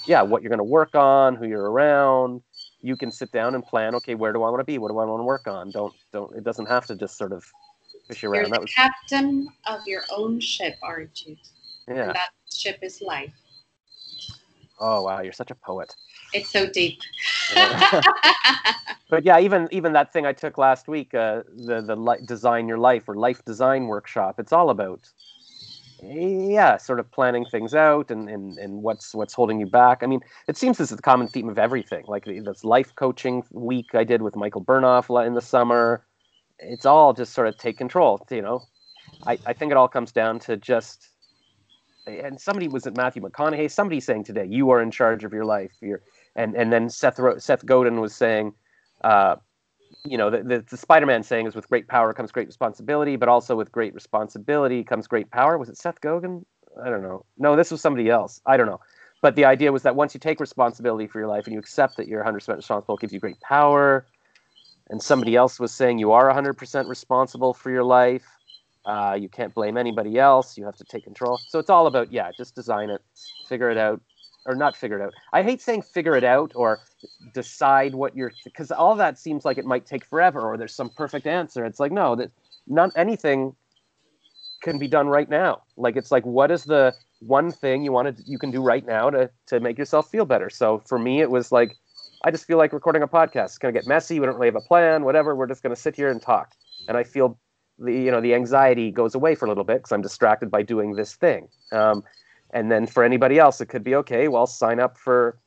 Yeah, 0.08 0.22
what 0.22 0.42
you're 0.42 0.50
going 0.50 0.58
to 0.58 0.64
work 0.64 0.96
on, 0.96 1.36
who 1.36 1.46
you're 1.48 1.70
around, 1.70 2.42
you 2.82 2.96
can 2.98 3.12
sit 3.12 3.32
down 3.32 3.56
and 3.56 3.66
plan 3.66 3.96
okay 3.96 4.16
where 4.16 4.34
do 4.34 4.44
i 4.44 4.50
want 4.50 4.60
to 4.60 4.64
be 4.64 4.78
what 4.78 4.90
do 4.90 4.98
i 5.00 5.06
want 5.06 5.20
to 5.20 5.24
work 5.24 5.48
on 5.48 5.72
don't 5.72 5.94
don't 6.12 6.36
it 6.36 6.44
doesn't 6.44 6.68
have 6.68 6.86
to 6.86 6.96
just 6.96 7.18
sort 7.18 7.32
of 7.32 7.44
fish 8.08 8.24
around. 8.24 8.48
You're 8.48 8.56
the 8.56 8.62
was 8.62 8.72
captain 8.72 9.48
of 9.68 9.82
your 9.86 10.04
own 10.16 10.40
ship, 10.40 10.76
aren't 10.82 11.26
you? 11.26 11.38
yeah 11.88 12.04
And 12.08 12.16
that 12.16 12.30
ship 12.54 12.80
is 12.82 13.02
life. 13.02 13.34
oh 14.80 15.04
wow 15.04 15.22
you're 15.22 15.34
such 15.34 15.52
a 15.52 15.56
poet 15.56 15.96
It's 16.34 16.50
so 16.52 16.68
deep. 16.70 17.00
But 19.10 19.26
yeah 19.26 19.40
even 19.40 19.68
even 19.72 19.92
that 19.94 20.14
thing 20.14 20.26
i 20.26 20.32
took 20.32 20.58
last 20.58 20.88
week 20.88 21.14
uh 21.14 21.44
the 21.54 21.82
the 21.82 21.98
li- 21.98 22.20
design 22.24 22.68
your 22.70 22.78
life 22.78 23.10
or 23.10 23.16
life 23.16 23.44
design 23.44 23.88
workshop 23.88 24.40
it's 24.40 24.54
all 24.54 24.70
about 24.70 25.10
yeah, 26.02 26.78
sort 26.78 27.00
of 27.00 27.12
planning 27.12 27.46
things 27.46 27.76
out 27.76 28.10
and, 28.10 28.30
and, 28.30 28.58
and 28.58 28.82
what's 28.82 29.14
what's 29.14 29.34
holding 29.34 29.60
you 29.60 29.68
back. 29.68 30.00
I 30.02 30.08
mean, 30.08 30.22
it 30.48 30.58
seems 30.58 30.78
this 30.78 30.92
is 30.92 30.98
the 30.98 31.04
common 31.04 31.28
theme 31.28 31.50
of 31.50 31.60
everything. 31.60 32.06
Like 32.08 32.26
this 32.26 32.64
life 32.64 32.96
coaching 32.96 33.44
week 33.52 33.94
I 33.94 34.04
did 34.04 34.22
with 34.22 34.36
Michael 34.36 34.64
Bernoff 34.64 35.26
in 35.26 35.36
the 35.36 35.42
summer. 35.42 36.04
It's 36.60 36.86
all 36.86 37.14
just 37.14 37.34
sort 37.34 37.48
of 37.48 37.58
take 37.58 37.78
control. 37.78 38.26
You 38.32 38.42
know, 38.42 38.64
I, 39.28 39.38
I 39.46 39.54
think 39.54 39.72
it 39.72 39.78
all 39.78 39.88
comes 39.88 40.12
down 40.12 40.40
to 40.40 40.58
just 40.58 41.10
and 42.08 42.40
somebody 42.40 42.68
was 42.68 42.88
at 42.88 42.98
Matthew 42.98 43.22
McConaughey. 43.22 43.70
Somebody 43.70 44.00
saying 44.00 44.24
today, 44.24 44.46
"You 44.46 44.72
are 44.72 44.82
in 44.82 44.92
charge 44.92 45.24
of 45.24 45.34
your 45.34 45.46
life." 45.46 45.72
You're, 45.82 46.02
and 46.36 46.56
and 46.56 46.74
then 46.74 46.90
Seth 46.90 47.20
Seth 47.38 47.66
Godin 47.66 48.02
was 48.02 48.16
saying, 48.16 48.54
uh, 49.04 49.36
you 50.04 50.18
know, 50.18 50.30
the, 50.30 50.44
the, 50.44 50.66
the 50.70 50.78
Spider-Man 50.78 51.24
saying 51.24 51.48
is 51.48 51.56
with 51.56 51.68
great 51.70 51.88
power 51.88 52.14
comes 52.14 52.32
great 52.32 52.48
responsibility, 52.48 53.16
but 53.16 53.30
also 53.30 53.56
with 53.56 53.72
great 53.72 53.94
responsibility 53.94 54.84
comes 54.84 55.08
great 55.08 55.30
power. 55.32 55.58
Was 55.58 55.70
it 55.70 55.78
Seth 55.78 56.02
Godin? 56.02 56.46
I 56.84 56.90
don't 56.90 57.02
know. 57.02 57.26
No, 57.38 57.56
this 57.56 57.72
was 57.72 57.82
somebody 57.82 58.10
else. 58.10 58.42
I 58.46 58.58
don't 58.58 58.68
know. 58.68 58.80
But 59.22 59.36
the 59.36 59.46
idea 59.46 59.72
was 59.72 59.84
that 59.84 59.96
once 59.96 60.14
you 60.14 60.20
take 60.20 60.40
responsibility 60.40 61.08
for 61.08 61.20
your 61.20 61.28
life 61.28 61.46
and 61.46 61.54
you 61.54 61.60
accept 61.60 61.98
that 61.98 62.08
you're 62.08 62.24
100% 62.24 62.34
responsible, 62.56 62.96
it 62.96 63.02
gives 63.02 63.14
you 63.14 63.20
great 63.20 63.40
power. 63.42 64.06
And 64.90 65.02
somebody 65.02 65.36
else 65.36 65.60
was 65.60 65.72
saying 65.72 66.00
you 66.00 66.12
are 66.12 66.34
100% 66.34 66.90
responsible 66.90 67.54
for 67.54 67.70
your 67.70 67.84
life. 67.84 68.26
Uh, 68.84 69.16
you 69.20 69.30
can't 69.30 69.54
blame 69.54 69.78
anybody 69.78 70.18
else. 70.18 70.58
You 70.58 70.66
have 70.66 70.76
to 70.78 70.84
take 70.86 71.04
control. 71.04 71.40
So 71.50 71.60
it's 71.60 71.70
all 71.70 71.86
about, 71.86 72.12
yeah, 72.12 72.32
just 72.36 72.56
design 72.56 72.90
it, 72.90 73.02
figure 73.48 73.70
it 73.70 73.78
out, 73.78 74.02
or 74.46 74.56
not 74.56 74.76
figure 74.76 75.00
it 75.00 75.04
out. 75.04 75.14
I 75.34 75.44
hate 75.44 75.62
saying 75.62 75.84
figure 75.84 76.16
it 76.16 76.24
out 76.24 76.52
or 76.56 76.80
decide 77.34 77.94
what 77.94 78.16
you're 78.16 78.32
because 78.44 78.72
all 78.72 78.96
that 78.96 79.20
seems 79.20 79.46
like 79.46 79.58
it 79.58 79.66
might 79.66 79.86
take 79.86 80.06
forever 80.06 80.42
or 80.42 80.58
there's 80.58 80.76
some 80.76 80.90
perfect 80.90 81.28
answer. 81.28 81.66
It's 81.66 81.80
like 81.80 81.92
no, 81.92 82.16
that 82.16 82.32
not 82.68 82.92
anything 82.96 83.56
can 84.62 84.78
be 84.78 84.88
done 84.88 85.08
right 85.08 85.30
now. 85.30 85.64
Like 85.78 85.96
it's 85.96 86.12
like 86.12 86.26
what 86.26 86.52
is 86.52 86.64
the 86.64 86.94
one 87.20 87.52
thing 87.52 87.84
you 87.84 87.92
want 87.92 88.18
to 88.18 88.24
you 88.26 88.40
can 88.40 88.52
do 88.52 88.62
right 88.62 88.86
now 88.86 89.10
to 89.10 89.30
to 89.48 89.60
make 89.60 89.78
yourself 89.78 90.10
feel 90.10 90.26
better. 90.26 90.50
So 90.50 90.82
for 90.88 90.98
me, 90.98 91.22
it 91.22 91.30
was 91.30 91.52
like 91.52 91.78
I 92.24 92.32
just 92.32 92.46
feel 92.46 92.58
like 92.58 92.74
recording 92.74 93.04
a 93.04 93.08
podcast. 93.08 93.46
It's 93.46 93.58
gonna 93.58 93.74
get 93.74 93.88
messy. 93.88 94.20
We 94.20 94.26
don't 94.26 94.36
really 94.36 94.48
have 94.48 94.56
a 94.56 94.62
plan. 94.62 95.04
Whatever. 95.04 95.36
We're 95.36 95.48
just 95.48 95.64
gonna 95.64 95.76
sit 95.76 95.96
here 95.96 96.10
and 96.10 96.22
talk. 96.22 96.54
And 96.88 96.98
I 96.98 97.04
feel 97.04 97.38
the 97.78 97.94
you 97.94 98.12
know 98.12 98.22
the 98.22 98.34
anxiety 98.36 98.92
goes 98.92 99.16
away 99.16 99.36
for 99.36 99.46
a 99.46 99.48
little 99.48 99.64
bit 99.64 99.78
because 99.78 99.92
I'm 99.92 100.02
distracted 100.02 100.52
by 100.52 100.62
doing 100.62 100.94
this 100.94 101.16
thing. 101.16 101.48
Um, 101.72 102.04
and 102.52 102.72
then 102.72 102.86
for 102.86 103.04
anybody 103.04 103.40
else, 103.40 103.62
it 103.62 103.68
could 103.68 103.84
be 103.84 103.96
okay. 103.96 104.28
Well, 104.28 104.48
sign 104.48 104.80
up 104.80 104.98
for 104.98 105.38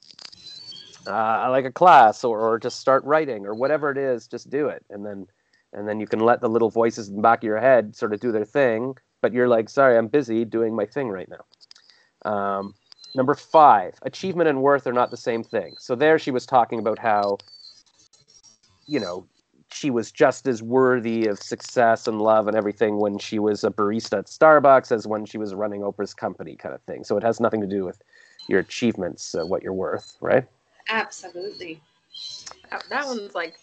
uh, 1.07 1.49
like 1.51 1.65
a 1.65 1.73
class 1.73 2.25
or, 2.25 2.41
or 2.41 2.59
just 2.59 2.81
start 2.81 3.05
writing 3.05 3.47
or 3.47 3.55
whatever 3.55 3.91
it 3.91 3.99
is. 3.99 4.27
Just 4.27 4.51
do 4.51 4.69
it, 4.69 4.85
and 4.91 5.05
then 5.05 5.27
and 5.73 5.89
then 5.89 6.01
you 6.01 6.07
can 6.07 6.21
let 6.21 6.41
the 6.41 6.49
little 6.49 6.71
voices 6.71 7.09
in 7.09 7.17
the 7.17 7.23
back 7.23 7.39
of 7.39 7.45
your 7.45 7.61
head 7.61 7.97
sort 7.97 8.13
of 8.13 8.21
do 8.21 8.33
their 8.33 8.45
thing. 8.45 8.97
But 9.21 9.33
you're 9.33 9.49
like, 9.49 9.69
sorry, 9.69 9.97
I'm 9.97 10.09
busy 10.09 10.45
doing 10.45 10.75
my 10.75 10.87
thing 10.87 11.09
right 11.09 11.29
now. 11.29 12.31
Um, 12.31 12.75
number 13.15 13.35
five, 13.35 13.95
achievement 14.03 14.49
and 14.49 14.63
worth 14.63 14.87
are 14.87 14.93
not 14.93 15.11
the 15.11 15.17
same 15.17 15.43
thing. 15.43 15.75
So 15.79 15.95
there, 15.95 16.19
she 16.19 16.31
was 16.31 16.47
talking 16.47 16.79
about 16.79 16.99
how 16.99 17.39
you 18.87 19.01
know 19.01 19.27
she 19.75 19.91
was 19.91 20.13
just 20.13 20.47
as 20.47 20.63
worthy 20.63 21.27
of 21.27 21.39
success 21.39 22.07
and 22.07 22.23
love 22.23 22.47
and 22.47 22.57
everything 22.57 22.99
when 22.99 23.19
she 23.19 23.39
was 23.41 23.65
a 23.65 23.71
barista 23.71 24.19
at 24.19 24.27
Starbucks 24.27 24.93
as 24.93 25.07
when 25.07 25.27
she 25.27 25.37
was 25.37 25.53
running 25.53 25.81
Oprah's 25.81 26.15
company, 26.15 26.55
kind 26.55 26.75
of 26.75 26.81
thing. 26.83 27.03
So 27.03 27.17
it 27.17 27.25
has 27.25 27.41
nothing 27.41 27.61
to 27.61 27.67
do 27.67 27.85
with 27.85 28.01
your 28.49 28.61
achievements, 28.61 29.35
uh, 29.35 29.45
what 29.45 29.63
you're 29.63 29.73
worth, 29.73 30.17
right? 30.21 30.45
Absolutely. 30.89 31.81
That 32.89 33.05
one's 33.07 33.35
like 33.35 33.57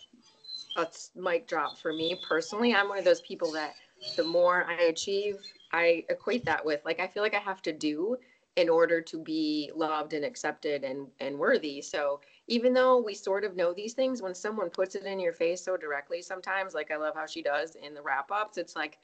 a 0.76 0.88
mic 1.16 1.48
drop 1.48 1.78
for 1.78 1.94
me 1.94 2.20
personally. 2.28 2.76
I'm 2.76 2.90
one 2.90 2.98
of 2.98 3.06
those 3.06 3.22
people 3.22 3.52
that 3.54 3.76
the 4.18 4.24
more 4.24 4.66
I 4.66 4.84
achieve, 4.84 5.38
I 5.72 6.04
equate 6.10 6.44
that 6.46 6.66
with 6.66 6.82
like 6.84 7.00
I 7.00 7.08
feel 7.08 7.24
like 7.24 7.36
I 7.36 7.40
have 7.40 7.62
to 7.64 7.72
do 7.72 8.18
in 8.58 8.68
order 8.68 9.00
to 9.00 9.18
be 9.24 9.72
loved 9.76 10.14
and 10.14 10.26
accepted 10.26 10.84
and 10.84 11.08
and 11.20 11.38
worthy. 11.38 11.82
So 11.82 12.20
even 12.52 12.74
though 12.74 13.02
we 13.02 13.14
sort 13.14 13.46
of 13.46 13.56
know 13.56 13.74
these 13.74 13.94
things, 13.94 14.22
when 14.22 14.36
someone 14.36 14.70
puts 14.70 14.96
it 14.96 15.06
in 15.06 15.22
your 15.22 15.32
face 15.32 15.64
so 15.64 15.78
directly, 15.78 16.22
sometimes, 16.22 16.74
like 16.74 16.92
I 16.92 16.98
love 16.98 17.16
how 17.16 17.26
she 17.26 17.42
does 17.42 17.76
in 17.76 17.94
the 17.94 18.02
wrap 18.02 18.30
ups, 18.30 18.58
it's 18.58 18.76
like, 18.76 18.98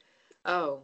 oh, 0.44 0.82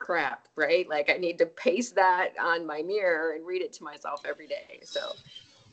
crap, 0.00 0.48
right? 0.56 0.88
Like 0.88 1.08
I 1.08 1.18
need 1.18 1.38
to 1.38 1.46
paste 1.46 1.94
that 1.94 2.30
on 2.42 2.66
my 2.66 2.82
mirror 2.82 3.34
and 3.34 3.46
read 3.46 3.62
it 3.62 3.72
to 3.74 3.84
myself 3.84 4.22
every 4.28 4.48
day. 4.48 4.80
So, 4.82 5.12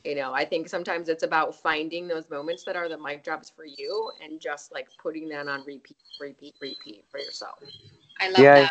you 0.04 0.14
know, 0.14 0.32
I 0.32 0.44
think 0.44 0.68
sometimes 0.68 1.08
it's 1.08 1.24
about 1.24 1.56
finding 1.56 2.06
those 2.06 2.30
moments 2.30 2.62
that 2.64 2.76
are 2.76 2.88
the 2.88 2.98
mic 2.98 3.24
drops 3.24 3.50
for 3.50 3.64
you 3.64 4.12
and 4.22 4.40
just 4.40 4.72
like 4.72 4.86
putting 5.02 5.28
that 5.30 5.48
on 5.48 5.64
repeat, 5.66 5.96
repeat, 6.20 6.54
repeat 6.60 7.04
for 7.10 7.18
yourself. 7.18 7.58
I 8.20 8.28
love 8.28 8.38
yeah. 8.38 8.54
that. 8.60 8.70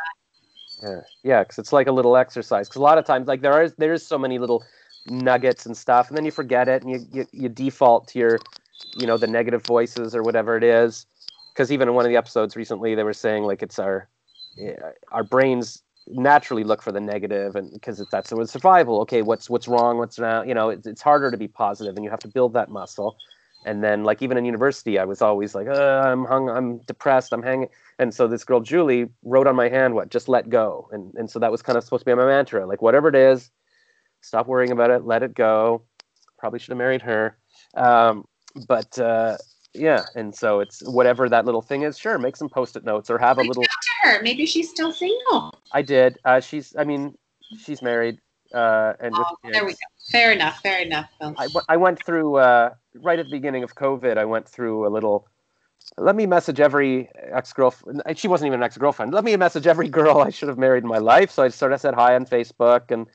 Yeah, 0.82 1.02
yeah, 1.24 1.44
because 1.44 1.60
it's 1.60 1.74
like 1.74 1.88
a 1.88 1.92
little 1.92 2.16
exercise. 2.16 2.70
Because 2.70 2.80
a 2.80 2.84
lot 2.84 2.98
of 2.98 3.04
times, 3.04 3.28
like 3.28 3.42
there 3.42 3.52
are, 3.52 3.68
there 3.78 3.92
is 3.92 4.08
so 4.08 4.18
many 4.18 4.40
little 4.40 4.64
nuggets 5.08 5.66
and 5.66 5.76
stuff, 5.76 6.10
and 6.10 6.18
then 6.18 6.26
you 6.26 6.32
forget 6.32 6.68
it, 6.68 6.84
and 6.84 6.92
you 6.92 7.06
you, 7.12 7.28
you 7.32 7.50
default 7.50 8.08
to 8.10 8.20
your, 8.20 8.40
you 8.98 9.08
know, 9.08 9.18
the 9.18 9.28
negative 9.28 9.66
voices 9.66 10.16
or 10.16 10.24
whatever 10.24 10.58
it 10.58 10.64
is. 10.64 11.06
Because 11.54 11.72
even 11.72 11.90
in 11.90 11.96
one 11.96 12.06
of 12.06 12.10
the 12.10 12.18
episodes 12.18 12.56
recently, 12.56 12.96
they 12.96 13.04
were 13.04 13.14
saying 13.14 13.44
like 13.44 13.62
it's 13.62 13.80
our 13.80 14.08
our 15.12 15.24
brains 15.24 15.82
naturally 16.08 16.64
look 16.64 16.82
for 16.82 16.92
the 16.92 17.00
negative, 17.00 17.56
and 17.56 17.72
because 17.72 18.04
that's 18.12 18.30
the 18.30 18.48
survival. 18.48 19.02
Okay, 19.02 19.22
what's 19.22 19.50
what's 19.50 19.68
wrong? 19.68 19.98
What's 19.98 20.20
not? 20.20 20.48
You 20.48 20.54
know, 20.54 20.70
it's, 20.70 20.88
it's 20.88 21.02
harder 21.02 21.32
to 21.32 21.38
be 21.38 21.48
positive, 21.48 21.96
and 21.96 22.04
you 22.04 22.10
have 22.10 22.20
to 22.20 22.28
build 22.28 22.54
that 22.54 22.70
muscle. 22.70 23.18
And 23.64 23.84
then, 23.84 24.04
like 24.04 24.24
even 24.24 24.38
in 24.38 24.46
university, 24.46 24.98
I 24.98 25.06
was 25.06 25.22
always 25.22 25.54
like, 25.54 25.68
uh, 25.68 26.02
I'm 26.04 26.26
hung, 26.26 26.50
I'm 26.50 26.80
depressed, 26.80 27.32
I'm 27.32 27.44
hanging. 27.44 27.70
And 28.00 28.12
so 28.12 28.28
this 28.28 28.44
girl 28.44 28.60
Julie 28.60 29.08
wrote 29.24 29.46
on 29.46 29.56
my 29.56 29.70
hand, 29.70 29.94
"What? 29.94 30.10
Just 30.10 30.28
let 30.28 30.50
go." 30.50 30.90
And 30.92 31.14
and 31.16 31.30
so 31.30 31.38
that 31.40 31.52
was 31.52 31.62
kind 31.62 31.78
of 31.78 31.84
supposed 31.84 32.02
to 32.02 32.06
be 32.10 32.16
my 32.16 32.26
mantra, 32.26 32.66
like 32.66 32.82
whatever 32.82 33.08
it 33.08 33.16
is, 33.16 33.52
stop 34.22 34.48
worrying 34.48 34.72
about 34.72 34.92
it, 34.92 35.06
let 35.06 35.24
it 35.24 35.34
go. 35.34 35.84
Probably 36.38 36.60
should 36.60 36.70
have 36.70 36.78
married 36.78 37.02
her. 37.02 37.38
Um, 37.76 38.26
but 38.68 38.98
uh, 38.98 39.38
yeah, 39.74 40.04
and 40.16 40.34
so 40.36 40.60
it's 40.60 40.82
whatever 40.88 41.30
that 41.30 41.46
little 41.46 41.62
thing 41.62 41.84
is. 41.84 41.98
Sure, 41.98 42.18
make 42.18 42.36
some 42.36 42.50
post-it 42.50 42.84
notes 42.84 43.10
or 43.10 43.18
have 43.18 43.38
a 43.38 43.42
little. 43.42 43.64
Talk 43.64 43.82
to 43.82 44.10
her. 44.10 44.22
Maybe 44.24 44.46
she's 44.46 44.70
still 44.70 44.92
single. 44.92 45.54
I 45.72 45.82
did. 45.82 46.18
Uh, 46.26 46.40
she's. 46.40 46.76
I 46.78 46.84
mean, 46.84 47.18
she's 47.58 47.82
married. 47.82 48.20
Uh, 48.54 48.94
and 49.00 49.14
oh, 49.16 49.38
there 49.52 49.64
we 49.64 49.72
go. 49.72 49.78
Fair 50.12 50.32
enough. 50.34 50.60
Fair 50.62 50.82
enough. 50.82 51.10
I, 51.22 51.48
I 51.70 51.78
went 51.78 52.04
through 52.04 52.36
uh, 52.36 52.72
right 52.96 53.18
at 53.18 53.26
the 53.26 53.32
beginning 53.32 53.64
of 53.64 53.76
COVID. 53.76 54.18
I 54.18 54.26
went 54.26 54.48
through 54.48 54.86
a 54.88 54.90
little. 54.90 55.28
Let 55.98 56.16
me 56.16 56.26
message 56.26 56.60
every 56.60 57.10
ex 57.16 57.54
girlfriend. 57.54 58.02
She 58.16 58.28
wasn't 58.28 58.48
even 58.48 58.60
an 58.60 58.64
ex 58.64 58.78
girlfriend. 58.78 59.14
Let 59.14 59.24
me 59.24 59.36
message 59.38 59.68
every 59.68 59.88
girl 59.88 60.20
I 60.20 60.30
should 60.32 60.50
have 60.50 60.58
married 60.58 60.84
in 60.84 60.90
my 60.90 60.98
life. 60.98 61.32
So 61.32 61.44
I 61.44 61.48
sort 61.48 61.72
of 61.72 61.80
said 61.80 61.94
hi 61.94 62.16
on 62.16 62.26
Facebook 62.26 62.92
and 62.92 63.08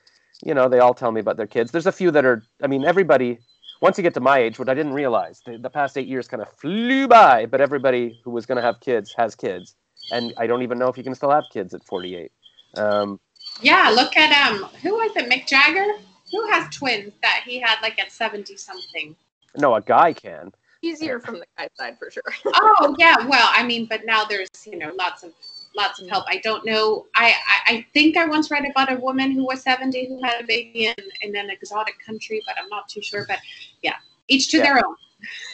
you 0.43 0.53
know, 0.53 0.69
they 0.69 0.79
all 0.79 0.93
tell 0.93 1.11
me 1.11 1.19
about 1.19 1.37
their 1.37 1.47
kids. 1.47 1.71
There's 1.71 1.87
a 1.87 1.91
few 1.91 2.11
that 2.11 2.25
are, 2.25 2.43
I 2.61 2.67
mean, 2.67 2.85
everybody, 2.85 3.39
once 3.81 3.97
you 3.97 4.03
get 4.03 4.13
to 4.15 4.19
my 4.19 4.39
age, 4.39 4.59
what 4.59 4.69
I 4.69 4.73
didn't 4.73 4.93
realize, 4.93 5.41
the, 5.45 5.57
the 5.57 5.69
past 5.69 5.97
eight 5.97 6.07
years 6.07 6.27
kind 6.27 6.41
of 6.41 6.49
flew 6.53 7.07
by, 7.07 7.45
but 7.45 7.61
everybody 7.61 8.19
who 8.23 8.31
was 8.31 8.45
going 8.45 8.57
to 8.57 8.61
have 8.61 8.79
kids 8.79 9.13
has 9.17 9.35
kids. 9.35 9.75
And 10.11 10.33
I 10.37 10.47
don't 10.47 10.61
even 10.61 10.77
know 10.77 10.87
if 10.87 10.97
you 10.97 11.03
can 11.03 11.15
still 11.15 11.31
have 11.31 11.43
kids 11.51 11.73
at 11.73 11.83
48. 11.83 12.31
Um, 12.77 13.19
yeah, 13.61 13.91
look 13.93 14.15
at, 14.15 14.51
um, 14.51 14.63
who 14.81 14.95
was 14.95 15.15
it, 15.15 15.29
Mick 15.29 15.47
Jagger? 15.47 15.85
Who 16.31 16.47
has 16.49 16.73
twins 16.73 17.13
that 17.21 17.43
he 17.45 17.59
had 17.59 17.77
like 17.81 17.99
at 17.99 18.11
70 18.11 18.57
something? 18.57 19.15
No, 19.57 19.75
a 19.75 19.81
guy 19.81 20.13
can. 20.13 20.51
Easier 20.81 21.19
from 21.19 21.39
the 21.39 21.45
guy 21.57 21.67
side 21.77 21.97
for 21.97 22.11
sure. 22.11 22.23
oh, 22.45 22.95
yeah. 22.99 23.25
Well, 23.25 23.49
I 23.51 23.63
mean, 23.63 23.87
but 23.89 24.05
now 24.05 24.25
there's, 24.25 24.49
you 24.65 24.77
know, 24.77 24.91
lots 24.97 25.23
of 25.23 25.33
lots 25.77 26.01
of 26.01 26.09
help. 26.09 26.25
I 26.27 26.41
don't 26.43 26.65
know. 26.65 27.05
I, 27.15 27.27
I, 27.27 27.73
I, 27.73 27.85
think 27.93 28.17
I 28.17 28.25
once 28.25 28.51
read 28.51 28.65
about 28.69 28.91
a 28.91 28.97
woman 28.97 29.31
who 29.31 29.45
was 29.45 29.61
70 29.61 30.07
who 30.07 30.21
had 30.23 30.43
a 30.43 30.45
baby 30.45 30.87
in, 30.87 30.95
in 31.21 31.35
an 31.35 31.49
exotic 31.49 31.95
country, 32.05 32.41
but 32.45 32.55
I'm 32.61 32.67
not 32.67 32.89
too 32.89 33.01
sure. 33.01 33.25
But 33.27 33.39
yeah, 33.81 33.93
each 34.27 34.49
to 34.51 34.57
yeah. 34.57 34.63
their 34.63 34.77
own. 34.77 34.95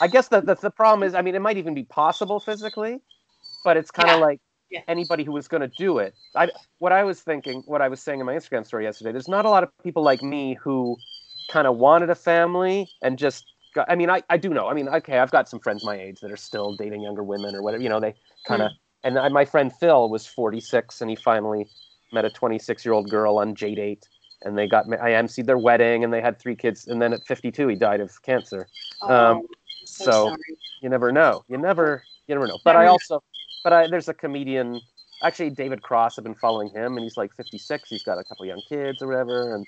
I 0.01 0.07
guess 0.07 0.29
the, 0.29 0.41
the, 0.41 0.55
the 0.55 0.71
problem 0.71 1.07
is, 1.07 1.13
I 1.13 1.21
mean, 1.21 1.35
it 1.35 1.41
might 1.41 1.57
even 1.57 1.73
be 1.73 1.83
possible 1.83 2.39
physically, 2.39 2.99
but 3.63 3.77
it's 3.77 3.91
kind 3.91 4.09
of 4.09 4.17
yeah. 4.17 4.25
like 4.25 4.41
yeah. 4.71 4.81
anybody 4.87 5.23
who 5.23 5.31
was 5.31 5.47
going 5.47 5.61
to 5.61 5.71
do 5.77 5.99
it. 5.99 6.15
I, 6.35 6.49
what 6.79 6.91
I 6.91 7.03
was 7.03 7.21
thinking, 7.21 7.61
what 7.65 7.81
I 7.81 7.89
was 7.89 8.01
saying 8.01 8.19
in 8.19 8.25
my 8.25 8.33
Instagram 8.33 8.65
story 8.65 8.85
yesterday, 8.85 9.11
there's 9.11 9.27
not 9.27 9.45
a 9.45 9.49
lot 9.49 9.63
of 9.63 9.69
people 9.83 10.03
like 10.03 10.23
me 10.23 10.55
who 10.55 10.97
kind 11.51 11.67
of 11.67 11.77
wanted 11.77 12.09
a 12.09 12.15
family 12.15 12.89
and 13.01 13.17
just 13.17 13.45
got, 13.75 13.89
I 13.89 13.95
mean, 13.95 14.09
I, 14.09 14.23
I 14.29 14.37
do 14.37 14.49
know. 14.49 14.67
I 14.67 14.73
mean, 14.73 14.87
okay, 14.87 15.19
I've 15.19 15.31
got 15.31 15.49
some 15.49 15.59
friends 15.59 15.85
my 15.85 15.95
age 15.95 16.19
that 16.21 16.31
are 16.31 16.37
still 16.37 16.75
dating 16.75 17.01
younger 17.01 17.23
women 17.23 17.55
or 17.55 17.61
whatever, 17.61 17.83
you 17.83 17.89
know, 17.89 17.99
they 17.99 18.15
kind 18.47 18.61
of, 18.61 18.71
mm 18.71 18.75
and 19.03 19.19
I, 19.19 19.29
my 19.29 19.45
friend 19.45 19.71
Phil 19.71 20.09
was 20.09 20.25
46, 20.25 21.01
and 21.01 21.09
he 21.09 21.15
finally 21.15 21.67
met 22.11 22.25
a 22.25 22.29
26 22.29 22.85
year 22.85 22.93
old 22.93 23.09
girl 23.09 23.37
on 23.37 23.55
JDate, 23.55 24.03
and 24.43 24.57
they 24.57 24.67
got 24.67 24.85
I 25.01 25.11
emceed 25.11 25.45
their 25.45 25.57
wedding, 25.57 26.03
and 26.03 26.13
they 26.13 26.21
had 26.21 26.39
three 26.39 26.55
kids. 26.55 26.87
And 26.87 27.01
then 27.01 27.13
at 27.13 27.25
52, 27.25 27.67
he 27.67 27.75
died 27.75 27.99
of 27.99 28.21
cancer. 28.21 28.67
Oh, 29.01 29.15
um, 29.15 29.47
so, 29.85 30.05
so 30.05 30.35
you 30.81 30.89
never 30.89 31.11
know. 31.11 31.43
You 31.47 31.57
never 31.57 32.03
you 32.27 32.35
never 32.35 32.47
know. 32.47 32.59
But 32.63 32.75
I 32.75 32.87
also 32.87 33.21
but 33.63 33.73
I, 33.73 33.87
there's 33.87 34.09
a 34.09 34.13
comedian. 34.13 34.81
Actually, 35.21 35.51
David 35.51 35.81
Cross. 35.81 36.17
I've 36.17 36.23
been 36.23 36.35
following 36.35 36.69
him, 36.69 36.97
and 36.97 37.03
he's 37.03 37.17
like 37.17 37.33
56. 37.33 37.89
He's 37.89 38.03
got 38.03 38.17
a 38.17 38.23
couple 38.23 38.45
young 38.45 38.61
kids 38.67 39.01
or 39.01 39.07
whatever, 39.07 39.55
and 39.55 39.65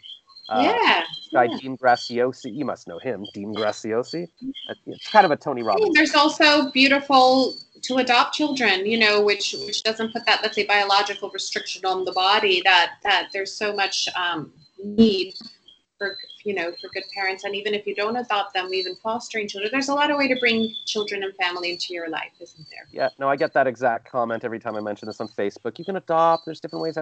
uh, 0.50 0.62
yeah. 0.64 1.04
Guy 1.34 1.46
yeah. 1.46 1.58
Dean 1.58 1.78
Graziosi. 1.78 2.56
You 2.56 2.66
must 2.66 2.88
know 2.88 3.00
him, 3.00 3.26
Dean 3.34 3.54
Graziosi. 3.54 4.28
It's 4.86 5.10
kind 5.10 5.26
of 5.26 5.32
a 5.32 5.36
Tony 5.36 5.64
Robbins. 5.64 5.94
There's 5.94 6.14
also 6.14 6.72
beautiful 6.72 7.56
to 7.82 7.96
adopt 7.98 8.36
children, 8.36 8.86
you 8.86 8.98
know, 8.98 9.22
which 9.22 9.56
which 9.66 9.84
doesn't 9.84 10.14
put 10.14 10.26
that 10.26 10.42
let's 10.44 10.56
say 10.56 10.66
biological 10.66 11.30
restriction 11.32 11.86
on 11.86 12.06
the 12.06 12.12
body. 12.12 12.62
That 12.64 12.94
that 13.04 13.30
there's 13.34 13.54
so 13.54 13.76
much 13.76 14.08
um, 14.16 14.54
need 14.84 15.34
for 15.98 16.16
you 16.44 16.54
know 16.54 16.72
for 16.80 16.90
good 16.94 17.06
parents, 17.16 17.44
and 17.44 17.56
even 17.56 17.74
if 17.74 17.88
you 17.88 17.96
don't 17.96 18.16
adopt 18.16 18.54
them, 18.54 18.72
even 18.72 18.96
fostering 19.02 19.48
children, 19.48 19.72
there's 19.72 19.90
a 19.90 19.96
lot 19.96 20.12
of 20.12 20.18
way 20.18 20.28
to 20.28 20.36
bring 20.40 20.72
children 20.86 21.24
and 21.24 21.34
family 21.36 21.72
into 21.72 21.94
your 21.94 22.08
life, 22.08 22.32
isn't 22.40 22.68
there? 22.70 22.88
Yeah, 22.92 23.10
no, 23.18 23.28
I 23.28 23.36
get 23.36 23.54
that 23.54 23.66
exact 23.66 24.10
comment 24.10 24.44
every 24.44 24.60
time 24.60 24.76
I 24.76 24.82
mention 24.82 25.08
this 25.08 25.20
on 25.20 25.28
Facebook. 25.30 25.80
You 25.80 25.86
can 25.86 25.96
adopt. 25.96 26.46
There's 26.46 26.60
different 26.60 26.84
ways. 26.84 26.98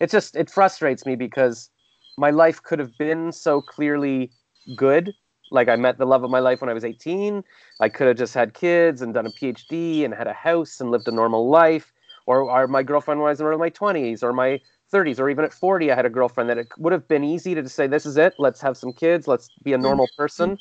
It's 0.00 0.12
just 0.12 0.34
it 0.34 0.50
frustrates 0.50 1.06
me 1.06 1.14
because 1.14 1.70
my 2.18 2.30
life 2.30 2.62
could 2.62 2.78
have 2.78 2.96
been 2.98 3.32
so 3.32 3.60
clearly 3.60 4.30
good 4.76 5.14
like 5.50 5.68
I 5.68 5.76
met 5.76 5.98
the 5.98 6.06
love 6.06 6.24
of 6.24 6.30
my 6.30 6.40
life 6.40 6.60
when 6.60 6.70
I 6.70 6.74
was 6.74 6.84
18. 6.84 7.42
I 7.80 7.88
could 7.88 8.06
have 8.06 8.16
just 8.16 8.34
had 8.34 8.54
kids 8.54 9.02
and 9.02 9.14
done 9.14 9.26
a 9.26 9.30
PhD 9.30 10.04
and 10.04 10.14
had 10.14 10.26
a 10.26 10.32
house 10.32 10.80
and 10.80 10.90
lived 10.90 11.08
a 11.08 11.12
normal 11.12 11.48
life. 11.48 11.92
Or, 12.26 12.42
or 12.42 12.68
my 12.68 12.82
girlfriend 12.82 13.20
was 13.20 13.40
in 13.40 13.46
my 13.58 13.70
20s 13.70 14.22
or 14.22 14.32
my 14.34 14.60
30s 14.92 15.18
or 15.18 15.30
even 15.30 15.44
at 15.44 15.52
40 15.52 15.90
I 15.90 15.94
had 15.94 16.04
a 16.06 16.10
girlfriend 16.10 16.50
that 16.50 16.58
it 16.58 16.68
would 16.78 16.92
have 16.92 17.08
been 17.08 17.24
easy 17.24 17.54
to 17.54 17.62
just 17.62 17.74
say 17.74 17.86
this 17.86 18.04
is 18.04 18.16
it. 18.18 18.34
Let's 18.38 18.60
have 18.60 18.76
some 18.76 18.92
kids. 18.92 19.26
Let's 19.26 19.48
be 19.62 19.72
a 19.72 19.78
normal 19.78 20.08
person. 20.16 20.58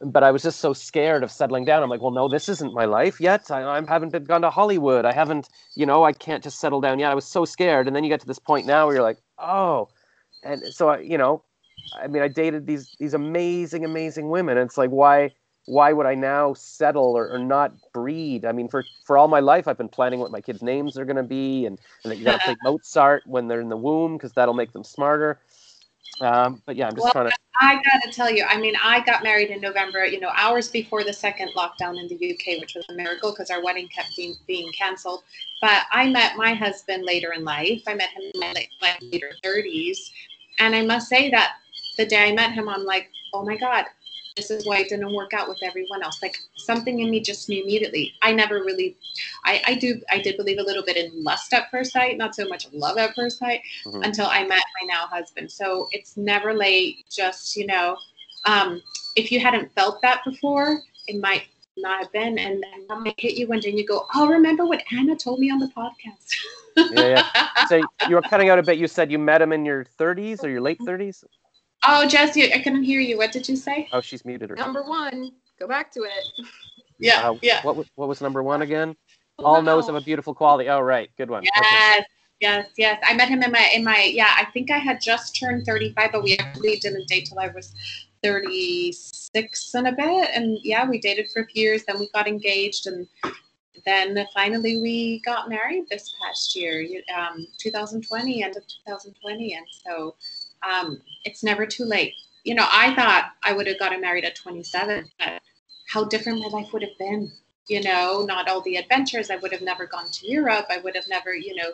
But 0.00 0.22
I 0.22 0.30
was 0.30 0.42
just 0.42 0.60
so 0.60 0.72
scared 0.72 1.22
of 1.22 1.30
settling 1.30 1.64
down. 1.64 1.82
I'm 1.82 1.88
like, 1.88 2.00
well, 2.00 2.10
no, 2.10 2.28
this 2.28 2.48
isn't 2.48 2.74
my 2.74 2.84
life 2.84 3.20
yet. 3.20 3.50
I, 3.50 3.62
I 3.62 3.82
haven't 3.86 4.10
been 4.10 4.24
gone 4.24 4.42
to 4.42 4.50
Hollywood. 4.50 5.04
I 5.04 5.12
haven't, 5.12 5.48
you 5.76 5.86
know, 5.86 6.04
I 6.04 6.12
can't 6.12 6.42
just 6.42 6.58
settle 6.58 6.80
down 6.80 6.98
yet. 6.98 7.10
I 7.10 7.14
was 7.14 7.26
so 7.26 7.44
scared. 7.44 7.86
And 7.86 7.94
then 7.94 8.02
you 8.02 8.10
get 8.10 8.20
to 8.20 8.26
this 8.26 8.38
point 8.38 8.66
now 8.66 8.86
where 8.86 8.96
you're 8.96 9.04
like, 9.04 9.18
oh, 9.38 9.88
and 10.44 10.62
so 10.72 10.90
I, 10.90 10.98
you 11.00 11.18
know, 11.18 11.42
I 12.00 12.06
mean, 12.06 12.22
I 12.22 12.28
dated 12.28 12.66
these 12.66 12.94
these 12.98 13.14
amazing, 13.14 13.84
amazing 13.84 14.28
women. 14.28 14.58
And 14.58 14.68
it's 14.68 14.78
like, 14.78 14.90
why 14.90 15.32
why 15.66 15.92
would 15.92 16.06
I 16.06 16.14
now 16.14 16.52
settle 16.54 17.16
or, 17.16 17.30
or 17.30 17.38
not 17.38 17.72
breed? 17.92 18.44
I 18.44 18.52
mean, 18.52 18.68
for 18.68 18.84
for 19.04 19.16
all 19.16 19.28
my 19.28 19.40
life, 19.40 19.66
I've 19.68 19.78
been 19.78 19.88
planning 19.88 20.20
what 20.20 20.30
my 20.30 20.40
kids' 20.40 20.62
names 20.62 20.98
are 20.98 21.04
going 21.04 21.16
to 21.16 21.22
be, 21.22 21.66
and 21.66 21.78
and 22.04 22.12
that 22.12 22.16
you 22.16 22.24
got 22.24 22.40
to 22.40 22.44
play 22.44 22.56
Mozart 22.62 23.22
when 23.26 23.48
they're 23.48 23.60
in 23.60 23.68
the 23.68 23.76
womb 23.76 24.16
because 24.16 24.32
that'll 24.32 24.54
make 24.54 24.72
them 24.72 24.84
smarter. 24.84 25.40
Um, 26.20 26.62
but 26.64 26.76
yeah, 26.76 26.86
I'm 26.86 26.94
just 26.94 27.04
well, 27.04 27.12
trying 27.12 27.30
to. 27.30 27.36
I 27.60 27.76
gotta 27.76 28.12
tell 28.12 28.30
you, 28.30 28.44
I 28.48 28.58
mean, 28.60 28.74
I 28.82 29.00
got 29.00 29.22
married 29.22 29.50
in 29.50 29.60
November, 29.60 30.04
you 30.04 30.18
know, 30.18 30.30
hours 30.34 30.68
before 30.68 31.04
the 31.04 31.12
second 31.12 31.50
lockdown 31.56 31.98
in 31.98 32.08
the 32.08 32.14
UK, 32.14 32.60
which 32.60 32.74
was 32.74 32.84
a 32.90 32.94
miracle 32.94 33.30
because 33.30 33.48
our 33.48 33.62
wedding 33.62 33.88
kept 33.88 34.16
being, 34.16 34.34
being 34.46 34.70
canceled. 34.72 35.22
But 35.60 35.84
I 35.92 36.10
met 36.10 36.36
my 36.36 36.52
husband 36.54 37.04
later 37.04 37.32
in 37.32 37.44
life. 37.44 37.82
I 37.86 37.94
met 37.94 38.10
him 38.10 38.22
in 38.34 38.40
my 38.40 38.98
later 39.00 39.32
30s. 39.44 40.10
And 40.58 40.74
I 40.74 40.82
must 40.82 41.08
say 41.08 41.30
that 41.30 41.56
the 41.96 42.06
day 42.06 42.28
I 42.28 42.32
met 42.32 42.52
him, 42.52 42.68
I'm 42.68 42.84
like, 42.84 43.10
oh 43.32 43.44
my 43.44 43.56
God, 43.56 43.84
this 44.36 44.50
is 44.50 44.66
why 44.66 44.78
it 44.78 44.88
didn't 44.88 45.14
work 45.14 45.32
out 45.32 45.48
with 45.48 45.58
everyone 45.62 46.02
else. 46.02 46.20
Like 46.20 46.36
something 46.56 47.00
in 47.00 47.10
me 47.10 47.20
just 47.20 47.48
knew 47.48 47.62
immediately. 47.62 48.14
I 48.22 48.32
never 48.32 48.56
really, 48.56 48.96
I, 49.44 49.62
I 49.66 49.74
do, 49.74 50.00
I 50.10 50.20
did 50.20 50.36
believe 50.36 50.58
a 50.58 50.62
little 50.62 50.82
bit 50.82 50.96
in 50.96 51.22
lust 51.22 51.52
at 51.52 51.70
first 51.70 51.92
sight, 51.92 52.18
not 52.18 52.34
so 52.34 52.48
much 52.48 52.66
love 52.72 52.98
at 52.98 53.14
first 53.14 53.38
sight, 53.38 53.60
mm-hmm. 53.86 54.02
until 54.02 54.26
I 54.26 54.40
met 54.40 54.64
my 54.80 54.86
now 54.86 55.06
husband. 55.06 55.50
So 55.50 55.88
it's 55.92 56.16
never 56.16 56.52
late. 56.52 57.04
Just 57.10 57.56
you 57.56 57.66
know, 57.66 57.96
um, 58.46 58.82
if 59.14 59.30
you 59.30 59.38
hadn't 59.38 59.72
felt 59.74 60.02
that 60.02 60.22
before, 60.24 60.80
it 61.06 61.20
might 61.20 61.44
not 61.76 62.02
have 62.02 62.12
been, 62.12 62.38
and 62.38 62.62
then 62.62 62.86
that 62.88 63.00
might 63.00 63.18
hit 63.18 63.34
you 63.34 63.46
one 63.46 63.60
day, 63.60 63.70
and 63.70 63.78
you 63.78 63.86
go, 63.86 64.06
"Oh, 64.14 64.26
remember 64.26 64.64
what 64.64 64.82
Anna 64.92 65.16
told 65.16 65.38
me 65.38 65.50
on 65.50 65.58
the 65.58 65.68
podcast." 65.68 66.34
yeah, 66.76 67.24
yeah. 67.34 67.66
So 67.68 67.80
you 68.08 68.14
were 68.14 68.22
cutting 68.22 68.50
out 68.50 68.58
a 68.58 68.62
bit. 68.62 68.78
You 68.78 68.86
said 68.86 69.10
you 69.10 69.18
met 69.18 69.40
him 69.40 69.52
in 69.52 69.64
your 69.64 69.84
30s 69.84 70.42
or 70.44 70.48
your 70.48 70.60
late 70.60 70.78
30s. 70.80 71.24
Oh, 71.86 72.06
Jesse, 72.06 72.52
I 72.52 72.58
couldn't 72.58 72.84
hear 72.84 73.00
you. 73.00 73.18
What 73.18 73.32
did 73.32 73.48
you 73.48 73.56
say? 73.56 73.88
Oh, 73.92 74.00
she's 74.00 74.24
muted 74.24 74.50
her. 74.50 74.56
Number 74.56 74.82
one. 74.82 75.32
Go 75.58 75.68
back 75.68 75.92
to 75.92 76.00
it. 76.00 76.46
Yeah, 76.98 77.28
uh, 77.28 77.38
yeah. 77.42 77.62
What 77.62 77.76
was 77.76 77.86
what 77.94 78.08
was 78.08 78.20
number 78.20 78.42
one 78.42 78.62
again? 78.62 78.96
All 79.38 79.62
knows 79.62 79.88
of 79.88 79.94
a 79.94 80.00
beautiful 80.00 80.34
quality. 80.34 80.68
Oh, 80.68 80.80
right, 80.80 81.10
good 81.16 81.28
one. 81.28 81.42
Yes, 81.42 81.98
okay. 81.98 82.06
yes, 82.40 82.66
yes. 82.76 83.02
I 83.04 83.14
met 83.14 83.28
him 83.28 83.42
in 83.42 83.50
my 83.50 83.70
in 83.74 83.84
my 83.84 84.10
yeah. 84.12 84.30
I 84.36 84.46
think 84.52 84.70
I 84.70 84.78
had 84.78 85.00
just 85.00 85.38
turned 85.38 85.66
thirty 85.66 85.92
five, 85.92 86.12
but 86.12 86.22
we 86.22 86.36
actually 86.38 86.76
didn't 86.76 87.08
date 87.08 87.26
till 87.26 87.38
I 87.38 87.48
was 87.48 87.74
thirty 88.22 88.92
six 88.92 89.74
and 89.74 89.88
a 89.88 89.92
bit. 89.92 90.30
And 90.34 90.58
yeah, 90.62 90.88
we 90.88 90.98
dated 91.00 91.30
for 91.32 91.42
a 91.42 91.46
few 91.46 91.64
years. 91.64 91.84
Then 91.84 91.98
we 91.98 92.08
got 92.14 92.28
engaged, 92.28 92.86
and 92.86 93.06
then 93.84 94.26
finally 94.32 94.80
we 94.80 95.20
got 95.24 95.48
married 95.48 95.84
this 95.90 96.14
past 96.22 96.54
year, 96.56 96.86
um, 97.16 97.46
2020, 97.58 98.42
end 98.42 98.56
of 98.56 98.62
2020, 98.84 99.54
and 99.54 99.66
so 99.70 100.14
um, 100.62 101.00
it's 101.24 101.42
never 101.42 101.66
too 101.66 101.84
late. 101.84 102.14
You 102.44 102.54
know, 102.54 102.66
I 102.70 102.94
thought 102.94 103.32
I 103.42 103.52
would 103.52 103.66
have 103.66 103.78
gotten 103.78 104.00
married 104.00 104.24
at 104.24 104.36
27, 104.36 105.08
but 105.18 105.40
how 105.88 106.04
different 106.04 106.40
my 106.40 106.48
life 106.48 106.72
would 106.72 106.82
have 106.82 106.96
been. 106.98 107.30
You 107.66 107.82
know, 107.82 108.22
not 108.26 108.46
all 108.48 108.60
the 108.60 108.76
adventures. 108.76 109.30
I 109.30 109.36
would 109.36 109.50
have 109.50 109.62
never 109.62 109.86
gone 109.86 110.10
to 110.10 110.30
Europe. 110.30 110.66
I 110.68 110.78
would 110.78 110.94
have 110.94 111.08
never, 111.08 111.34
you 111.34 111.54
know, 111.54 111.70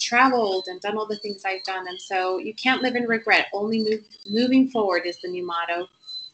traveled 0.00 0.66
and 0.68 0.80
done 0.80 0.96
all 0.96 1.06
the 1.06 1.18
things 1.18 1.44
I've 1.44 1.62
done. 1.62 1.86
And 1.88 2.00
so 2.00 2.38
you 2.38 2.54
can't 2.54 2.82
live 2.82 2.96
in 2.96 3.04
regret. 3.04 3.48
Only 3.52 3.80
move, 3.80 4.00
moving 4.30 4.70
forward 4.70 5.02
is 5.04 5.18
the 5.20 5.28
new 5.28 5.44
motto. 5.44 5.88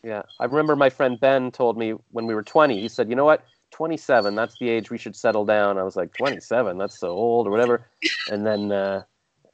Yeah. 0.04 0.22
I 0.38 0.44
remember 0.44 0.76
my 0.76 0.88
friend 0.90 1.18
Ben 1.18 1.50
told 1.50 1.76
me 1.76 1.94
when 2.10 2.26
we 2.26 2.34
were 2.34 2.42
20, 2.44 2.80
he 2.80 2.88
said, 2.88 3.08
you 3.08 3.16
know 3.16 3.24
what? 3.24 3.44
27, 3.72 4.34
that's 4.34 4.56
the 4.58 4.68
age 4.68 4.90
we 4.90 4.98
should 4.98 5.16
settle 5.16 5.44
down. 5.44 5.78
I 5.78 5.82
was 5.82 5.96
like, 5.96 6.14
27, 6.14 6.78
that's 6.78 6.98
so 6.98 7.08
old 7.08 7.46
or 7.46 7.50
whatever. 7.50 7.88
And 8.30 8.46
then, 8.46 8.70
uh, 8.70 9.02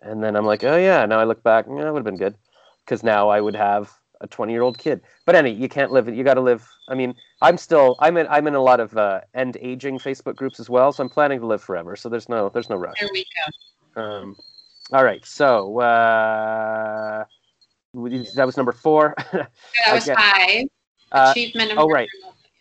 and 0.00 0.22
then 0.22 0.36
I'm 0.36 0.44
like, 0.44 0.64
oh 0.64 0.76
yeah. 0.76 1.06
Now 1.06 1.18
I 1.18 1.24
look 1.24 1.42
back, 1.42 1.66
yeah, 1.68 1.84
that 1.84 1.92
would 1.92 2.00
have 2.00 2.04
been 2.04 2.18
good, 2.18 2.36
because 2.84 3.02
now 3.02 3.28
I 3.28 3.40
would 3.40 3.56
have 3.56 3.90
a 4.20 4.26
20 4.26 4.52
year 4.52 4.62
old 4.62 4.78
kid. 4.78 5.00
But 5.24 5.34
any, 5.34 5.52
you 5.52 5.68
can't 5.68 5.92
live 5.92 6.08
it. 6.08 6.14
You 6.14 6.24
got 6.24 6.34
to 6.34 6.40
live. 6.40 6.68
I 6.88 6.94
mean, 6.94 7.14
I'm 7.40 7.56
still, 7.56 7.96
I'm 8.00 8.16
in, 8.16 8.26
I'm 8.28 8.46
in 8.46 8.54
a 8.54 8.62
lot 8.62 8.80
of 8.80 8.96
uh, 8.96 9.20
end 9.34 9.56
aging 9.60 9.98
Facebook 9.98 10.36
groups 10.36 10.60
as 10.60 10.68
well. 10.68 10.92
So 10.92 11.02
I'm 11.02 11.10
planning 11.10 11.40
to 11.40 11.46
live 11.46 11.62
forever. 11.62 11.96
So 11.96 12.08
there's 12.08 12.28
no, 12.28 12.48
there's 12.48 12.68
no 12.68 12.76
rush. 12.76 12.98
There 13.00 13.08
we 13.12 13.24
go. 13.94 14.02
Um, 14.02 14.36
all 14.92 15.04
right. 15.04 15.24
So 15.24 15.78
uh, 15.80 17.24
that 17.94 18.46
was 18.46 18.56
number 18.56 18.72
four. 18.72 19.14
that 19.32 19.50
was 19.92 20.06
five. 20.06 20.64
Uh, 21.10 21.32
Achievement. 21.34 21.72
oh 21.76 21.88
right. 21.88 22.08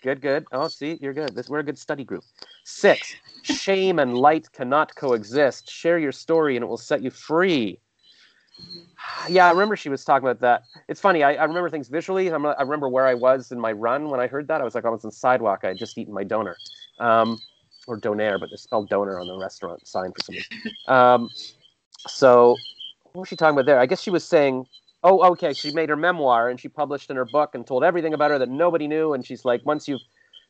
Good, 0.04 0.22
good. 0.22 0.46
Oh, 0.52 0.68
see, 0.68 0.98
you're 1.02 1.14
good. 1.14 1.36
This 1.36 1.50
we're 1.50 1.60
a 1.60 1.64
good 1.64 1.78
study 1.78 2.04
group. 2.04 2.24
Six. 2.64 3.16
Shame 3.42 4.00
and 4.00 4.16
light 4.16 4.52
cannot 4.52 4.96
coexist. 4.96 5.70
Share 5.70 5.98
your 5.98 6.12
story, 6.12 6.56
and 6.56 6.64
it 6.64 6.68
will 6.68 6.78
set 6.78 7.02
you 7.02 7.10
free. 7.12 7.80
Yeah, 9.30 9.48
I 9.48 9.52
remember 9.52 9.76
she 9.76 9.90
was 9.90 10.04
talking 10.06 10.28
about 10.28 10.40
that. 10.42 10.64
It's 10.88 11.02
funny. 11.02 11.24
I, 11.24 11.34
I 11.34 11.44
remember 11.44 11.70
things 11.70 11.88
visually. 11.88 12.28
I'm, 12.28 12.46
i 12.46 12.62
remember 12.62 12.88
where 12.88 13.06
I 13.06 13.14
was 13.14 13.52
in 13.52 13.60
my 13.60 13.72
run 13.72 14.10
when 14.10 14.20
I 14.20 14.28
heard 14.28 14.48
that. 14.48 14.62
I 14.62 14.64
was 14.64 14.76
like, 14.76 14.84
was 14.84 15.04
on 15.04 15.10
the 15.10 15.16
sidewalk. 15.16 15.62
I 15.64 15.70
had 15.70 15.78
just 15.78 15.98
eaten 15.98 16.14
my 16.14 16.24
donor, 16.24 16.56
um, 17.00 17.38
or 17.88 18.00
donair, 18.00 18.40
but 18.40 18.50
they 18.50 18.58
spelled 18.58 18.90
donor 18.90 19.20
on 19.20 19.28
the 19.28 19.38
restaurant 19.38 19.86
sign 19.88 20.12
for 20.12 20.24
some 20.24 20.36
reason. 20.36 20.76
Um, 20.88 21.30
so, 22.08 22.56
what 23.04 23.22
was 23.22 23.30
she 23.30 23.36
talking 23.36 23.56
about 23.56 23.66
there? 23.66 23.80
I 23.80 23.86
guess 23.86 24.02
she 24.02 24.12
was 24.12 24.24
saying 24.24 24.66
oh, 25.04 25.32
okay, 25.32 25.54
she 25.54 25.72
made 25.72 25.90
her 25.90 25.96
memoir 25.96 26.50
and 26.50 26.60
she 26.60 26.68
published 26.68 27.10
in 27.10 27.16
her 27.16 27.26
book 27.26 27.56
and 27.56 27.66
told 27.66 27.84
everything 27.84 28.14
about 28.14 28.32
her 28.32 28.40
that 28.40 28.50
nobody 28.50 28.88
knew. 28.88 29.14
And 29.14 29.26
she's 29.26 29.46
like, 29.46 29.66
once 29.66 29.88
you've 29.88 30.02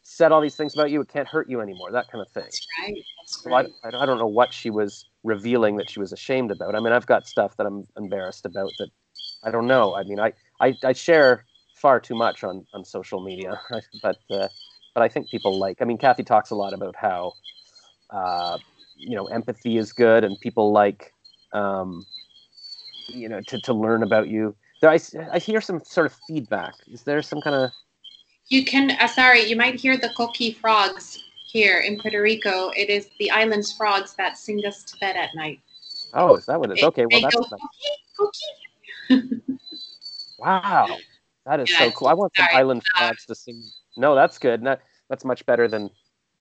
said 0.02 0.32
all 0.32 0.42
these 0.42 0.56
things 0.56 0.74
about 0.74 0.90
you, 0.90 1.02
it 1.02 1.10
can't 1.10 1.28
hurt 1.28 1.50
you 1.50 1.62
anymore. 1.62 1.92
That 1.92 2.10
kind 2.12 2.22
of 2.22 2.32
thing. 2.32 2.44
That's 2.44 2.68
right. 2.82 2.94
That's 3.20 3.44
right. 3.46 3.68
So 3.82 3.90
I, 3.90 4.04
I 4.04 4.06
don't 4.06 4.18
know 4.18 4.28
what 4.28 4.54
she 4.54 4.70
was 4.70 5.06
revealing 5.24 5.76
that 5.78 5.90
she 5.90 6.00
was 6.00 6.14
ashamed 6.14 6.52
about. 6.52 6.76
I 6.76 6.80
mean, 6.80 6.94
I've 6.94 7.06
got 7.06 7.28
stuff 7.28 7.58
that 7.58 7.66
I'm 7.66 7.88
embarrassed 7.98 8.46
about 8.46 8.72
that 8.80 8.90
I 9.44 9.52
don't 9.52 9.68
know. 9.68 9.96
I 9.96 10.04
mean, 10.04 10.20
I, 10.20 10.34
I, 10.60 10.74
I 10.84 10.94
share 10.94 11.46
far 11.76 12.00
too 12.00 12.16
much 12.16 12.44
on, 12.44 12.66
on 12.74 12.84
social 12.84 13.24
media, 13.24 13.60
but, 14.02 14.18
uh, 14.30 14.48
but 14.94 15.04
I 15.04 15.10
think 15.10 15.30
people 15.30 15.60
like, 15.60 15.82
I 15.82 15.86
mean, 15.86 15.98
Cathy 15.98 16.24
talks 16.24 16.50
a 16.50 16.56
lot 16.56 16.74
about 16.74 16.96
how, 16.96 17.34
uh, 18.10 18.58
you 18.96 19.16
know, 19.16 19.26
empathy 19.28 19.78
is 19.78 19.94
good 19.94 20.24
and 20.24 20.40
people 20.40 20.72
like, 20.72 21.14
um, 21.54 22.06
you 23.08 23.30
know 23.30 23.42
to, 23.48 23.60
to 23.62 23.74
learn 23.74 24.04
about 24.04 24.28
you. 24.28 24.56
There 24.82 24.90
I, 24.90 25.00
I 25.32 25.40
hear 25.40 25.62
some 25.62 25.82
sort 25.84 26.08
of 26.08 26.18
feedback. 26.28 26.76
Is 26.88 27.04
there 27.04 27.22
some 27.22 27.42
kind 27.42 27.56
of 27.56 27.72
you 28.50 28.64
can 28.64 28.92
uh, 28.92 29.08
sorry 29.08 29.44
you 29.44 29.56
might 29.56 29.80
hear 29.80 29.98
the 29.98 30.10
coqui 30.10 30.56
frogs 30.56 31.24
here 31.52 31.80
in 31.80 32.00
puerto 32.00 32.22
rico. 32.22 32.70
It 32.70 32.90
is 32.90 33.10
the 33.20 33.32
island's 33.32 33.74
frogs 33.74 34.14
that 34.16 34.38
sing 34.38 34.62
us 34.66 34.84
to 34.84 34.98
bed 35.00 35.16
at 35.16 35.30
night. 35.36 35.60
Oh 36.14 36.36
is 36.36 36.46
that 36.46 36.60
what 36.60 36.72
it 36.72 36.80
is? 36.80 36.84
Okay 36.84 37.06
well 37.10 37.22
that's 37.22 37.36
go, 37.36 37.46
coqui, 39.10 39.42
wow 40.40 40.98
that 41.46 41.60
is 41.60 41.72
yeah, 41.72 41.80
so 41.80 41.92
cool. 41.92 42.08
I 42.08 42.14
want 42.14 42.36
sorry, 42.36 42.50
some 42.52 42.58
island 42.58 42.84
frogs 42.96 43.26
to 43.26 43.36
sing. 43.36 43.64
No 43.96 44.16
that's 44.16 44.38
good. 44.38 44.64
That, 44.64 44.82
that's 45.10 45.26
much 45.26 45.46
better 45.46 45.68
than 45.68 45.90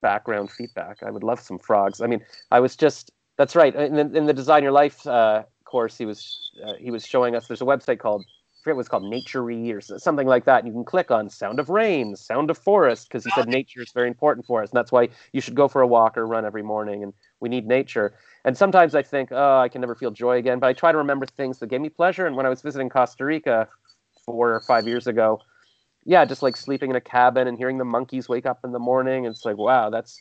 background 0.03 0.51
feedback. 0.51 1.03
I 1.03 1.11
would 1.11 1.23
love 1.23 1.41
some 1.41 1.59
frogs. 1.59 2.01
I 2.01 2.07
mean 2.07 2.25
i 2.51 2.61
was 2.61 2.77
just 2.77 3.11
that's 3.37 3.55
right. 3.55 3.75
In 3.75 3.95
the, 3.95 4.17
in 4.17 4.27
the 4.27 4.33
design 4.33 4.63
your 4.63 4.73
life 4.73 5.07
uh, 5.07 5.45
course, 5.67 5.99
he 5.99 6.07
was 6.07 6.51
uh, 6.65 6.75
he 6.79 6.91
was 6.91 7.07
showing 7.07 7.37
us. 7.37 7.47
There's 7.47 7.63
a 7.63 7.67
website 7.67 7.99
called 7.99 8.25
I 8.25 8.59
forget 8.65 8.77
what's 8.77 8.89
called 8.89 9.05
Naturey 9.05 9.73
or 9.73 9.81
something 9.81 10.27
like 10.27 10.45
that. 10.47 10.59
And 10.59 10.67
you 10.67 10.73
can 10.73 10.85
click 10.85 11.11
on 11.11 11.31
sound 11.31 11.61
of 11.61 11.69
rain, 11.69 12.17
sound 12.17 12.51
of 12.51 12.59
forest, 12.59 13.09
because 13.09 13.25
he 13.25 13.31
said 13.31 13.47
nature 13.47 13.83
is 13.83 13.93
very 13.93 14.09
important 14.09 14.47
for 14.47 14.63
us, 14.63 14.71
and 14.71 14.77
that's 14.77 14.91
why 14.91 15.09
you 15.33 15.41
should 15.41 15.55
go 15.55 15.69
for 15.69 15.83
a 15.83 15.87
walk 15.87 16.17
or 16.17 16.27
run 16.27 16.45
every 16.45 16.63
morning. 16.63 17.03
And 17.03 17.13
we 17.41 17.49
need 17.49 17.67
nature. 17.67 18.15
And 18.45 18.57
sometimes 18.57 18.95
I 18.95 19.03
think, 19.03 19.31
oh, 19.31 19.59
I 19.59 19.69
can 19.69 19.81
never 19.83 19.95
feel 19.95 20.11
joy 20.11 20.39
again. 20.39 20.59
But 20.59 20.69
I 20.69 20.73
try 20.73 20.91
to 20.91 20.99
remember 20.99 21.27
things 21.27 21.59
that 21.59 21.69
gave 21.69 21.81
me 21.81 21.91
pleasure. 21.91 22.27
And 22.27 22.37
when 22.37 22.47
I 22.47 22.49
was 22.49 22.63
visiting 22.63 22.89
Costa 22.89 23.25
Rica 23.25 23.69
four 24.25 24.55
or 24.55 24.61
five 24.61 24.89
years 24.89 25.07
ago, 25.07 25.41
yeah, 26.05 26.25
just 26.25 26.43
like 26.43 26.57
sleeping 26.57 26.91
in 26.91 26.97
a 26.97 27.01
cabin 27.01 27.49
and 27.49 27.59
hearing 27.59 27.79
the 27.79 27.85
monkeys 27.85 28.29
wake 28.29 28.47
up 28.47 28.61
in 28.65 28.73
the 28.73 28.79
morning. 28.79 29.27
It's 29.27 29.45
like, 29.45 29.57
wow, 29.57 29.91
that's 29.91 30.21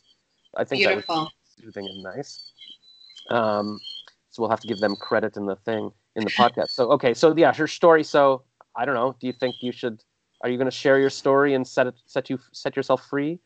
I 0.56 0.64
think 0.64 0.82
Beautiful. 0.82 1.14
that 1.16 1.20
was 1.22 1.64
soothing 1.64 1.86
and 1.86 2.02
nice. 2.02 2.52
Um, 3.30 3.80
so 4.36 4.42
we'll 4.42 4.50
have 4.50 4.60
to 4.60 4.68
give 4.68 4.80
them 4.80 4.94
credit 4.96 5.38
in 5.38 5.46
the 5.46 5.56
thing 5.56 5.90
in 6.14 6.24
the 6.24 6.30
podcast. 6.30 6.70
So 6.70 6.90
okay, 6.92 7.14
so 7.14 7.34
yeah, 7.34 7.54
her 7.54 7.66
story. 7.66 8.04
So 8.04 8.42
I 8.76 8.84
don't 8.84 8.94
know. 8.94 9.16
Do 9.18 9.26
you 9.26 9.32
think 9.32 9.56
you 9.62 9.72
should? 9.72 10.02
Are 10.42 10.50
you 10.50 10.58
going 10.58 10.66
to 10.66 10.76
share 10.76 10.98
your 10.98 11.08
story 11.08 11.54
and 11.54 11.66
set 11.66 11.86
it 11.86 11.94
set 12.04 12.28
you 12.28 12.38
set 12.52 12.76
yourself 12.76 13.06
free? 13.08 13.40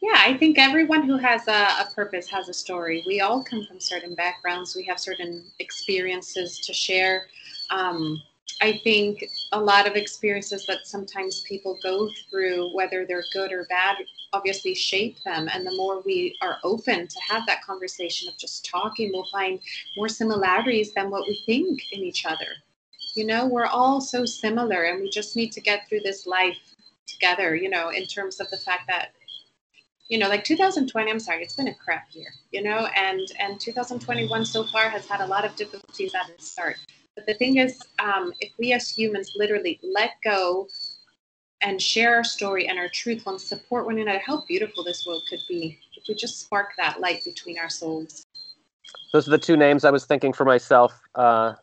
Yeah, 0.00 0.14
I 0.16 0.36
think 0.36 0.58
everyone 0.58 1.02
who 1.02 1.16
has 1.16 1.48
a, 1.48 1.66
a 1.82 1.88
purpose 1.94 2.28
has 2.30 2.48
a 2.48 2.52
story. 2.52 3.02
We 3.06 3.20
all 3.20 3.42
come 3.42 3.64
from 3.66 3.80
certain 3.80 4.14
backgrounds. 4.14 4.76
We 4.76 4.84
have 4.84 5.00
certain 5.00 5.44
experiences 5.58 6.60
to 6.60 6.72
share. 6.72 7.26
Um, 7.70 8.22
I 8.62 8.80
think 8.84 9.24
a 9.50 9.60
lot 9.60 9.88
of 9.88 9.96
experiences 9.96 10.66
that 10.66 10.86
sometimes 10.86 11.42
people 11.48 11.78
go 11.82 12.08
through, 12.30 12.72
whether 12.74 13.04
they're 13.04 13.24
good 13.32 13.50
or 13.50 13.66
bad, 13.68 13.96
obviously 14.32 14.72
shape 14.72 15.16
them. 15.24 15.48
And 15.52 15.66
the 15.66 15.74
more 15.74 16.00
we 16.06 16.36
are 16.40 16.58
open 16.62 17.08
to 17.08 17.20
have 17.28 17.42
that 17.48 17.64
conversation 17.64 18.28
of 18.28 18.38
just 18.38 18.64
talking, 18.64 19.10
we'll 19.12 19.26
find 19.32 19.58
more 19.96 20.08
similarities 20.08 20.94
than 20.94 21.10
what 21.10 21.26
we 21.26 21.42
think 21.44 21.80
in 21.90 22.02
each 22.02 22.24
other. 22.24 22.46
You 23.16 23.26
know, 23.26 23.46
we're 23.46 23.66
all 23.66 24.00
so 24.00 24.24
similar, 24.24 24.84
and 24.84 25.02
we 25.02 25.10
just 25.10 25.34
need 25.34 25.50
to 25.52 25.60
get 25.60 25.88
through 25.88 26.00
this 26.04 26.24
life 26.24 26.56
together, 27.08 27.56
you 27.56 27.68
know, 27.68 27.88
in 27.90 28.06
terms 28.06 28.38
of 28.38 28.48
the 28.50 28.56
fact 28.58 28.86
that 28.86 29.10
you 30.08 30.18
know 30.18 30.28
like 30.28 30.44
2020 30.44 31.10
i'm 31.10 31.20
sorry 31.20 31.42
it's 31.42 31.54
been 31.54 31.68
a 31.68 31.74
crap 31.74 32.06
year 32.10 32.26
you 32.50 32.60
know 32.60 32.86
and 32.96 33.20
and 33.38 33.58
2021 33.60 34.44
so 34.44 34.64
far 34.64 34.90
has 34.90 35.06
had 35.06 35.20
a 35.20 35.26
lot 35.26 35.44
of 35.44 35.54
difficulties 35.56 36.12
at 36.14 36.26
the 36.36 36.44
start 36.44 36.76
but 37.16 37.26
the 37.26 37.34
thing 37.34 37.58
is 37.58 37.80
um, 38.02 38.32
if 38.40 38.52
we 38.58 38.72
as 38.72 38.88
humans 38.88 39.32
literally 39.36 39.78
let 39.82 40.12
go 40.24 40.68
and 41.60 41.80
share 41.80 42.16
our 42.16 42.24
story 42.24 42.68
and 42.68 42.78
our 42.78 42.88
truth 42.88 43.26
and 43.26 43.40
support 43.40 43.86
one 43.86 43.98
another 43.98 44.20
how 44.24 44.44
beautiful 44.46 44.82
this 44.84 45.06
world 45.06 45.22
could 45.28 45.40
be 45.48 45.78
if 45.96 46.04
we 46.08 46.14
just 46.14 46.40
spark 46.40 46.70
that 46.78 47.00
light 47.00 47.24
between 47.24 47.58
our 47.58 47.70
souls 47.70 48.24
Those 49.12 49.28
are 49.28 49.32
the 49.32 49.38
two 49.38 49.56
names 49.56 49.84
I 49.84 49.90
was 49.90 50.06
thinking 50.06 50.32
for 50.32 50.44
myself. 50.44 50.98
Uh, 51.14 51.54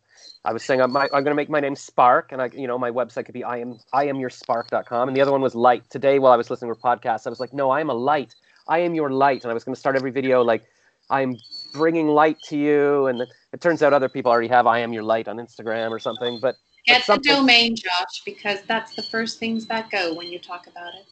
I 0.45 0.53
was 0.53 0.63
saying 0.63 0.81
I'm, 0.81 0.95
I'm 0.95 1.09
going 1.09 1.25
to 1.25 1.35
make 1.35 1.49
my 1.49 1.59
name 1.59 1.75
Spark, 1.75 2.31
and 2.31 2.41
I, 2.41 2.49
you 2.53 2.67
know, 2.67 2.77
my 2.77 2.89
website 2.89 3.25
could 3.25 3.33
be 3.33 3.43
I 3.43 3.57
am 3.57 3.79
I 3.91 4.05
am 4.05 4.17
your 4.19 4.29
Spark.com, 4.29 5.09
and 5.09 5.17
the 5.17 5.21
other 5.21 5.31
one 5.31 5.41
was 5.41 5.53
Light. 5.53 5.89
Today, 5.89 6.19
while 6.19 6.31
I 6.31 6.37
was 6.37 6.49
listening 6.49 6.73
to 6.73 6.79
a 6.79 6.81
podcast, 6.81 7.27
I 7.27 7.29
was 7.29 7.39
like, 7.39 7.53
no, 7.53 7.69
I 7.69 7.81
am 7.81 7.89
a 7.89 7.93
light. 7.93 8.35
I 8.67 8.79
am 8.79 8.95
your 8.95 9.09
light, 9.09 9.43
and 9.43 9.51
I 9.51 9.53
was 9.53 9.63
going 9.63 9.75
to 9.75 9.79
start 9.79 9.95
every 9.95 10.11
video 10.11 10.41
like 10.41 10.63
I'm 11.09 11.35
bringing 11.73 12.07
light 12.07 12.37
to 12.43 12.57
you, 12.57 13.07
and 13.07 13.21
it 13.21 13.61
turns 13.61 13.81
out 13.83 13.93
other 13.93 14.09
people 14.09 14.31
already 14.31 14.47
have 14.47 14.67
I 14.67 14.79
am 14.79 14.93
your 14.93 15.03
light 15.03 15.27
on 15.27 15.37
Instagram 15.37 15.91
or 15.91 15.99
something. 15.99 16.39
But 16.41 16.55
get 16.85 17.05
the 17.05 17.17
domain 17.17 17.75
josh 17.75 18.21
because 18.25 18.61
that's 18.67 18.95
the 18.95 19.03
first 19.03 19.39
things 19.39 19.65
that 19.67 19.89
go 19.91 20.13
when 20.13 20.27
you 20.27 20.39
talk 20.39 20.67
about 20.67 20.93
it 20.95 21.05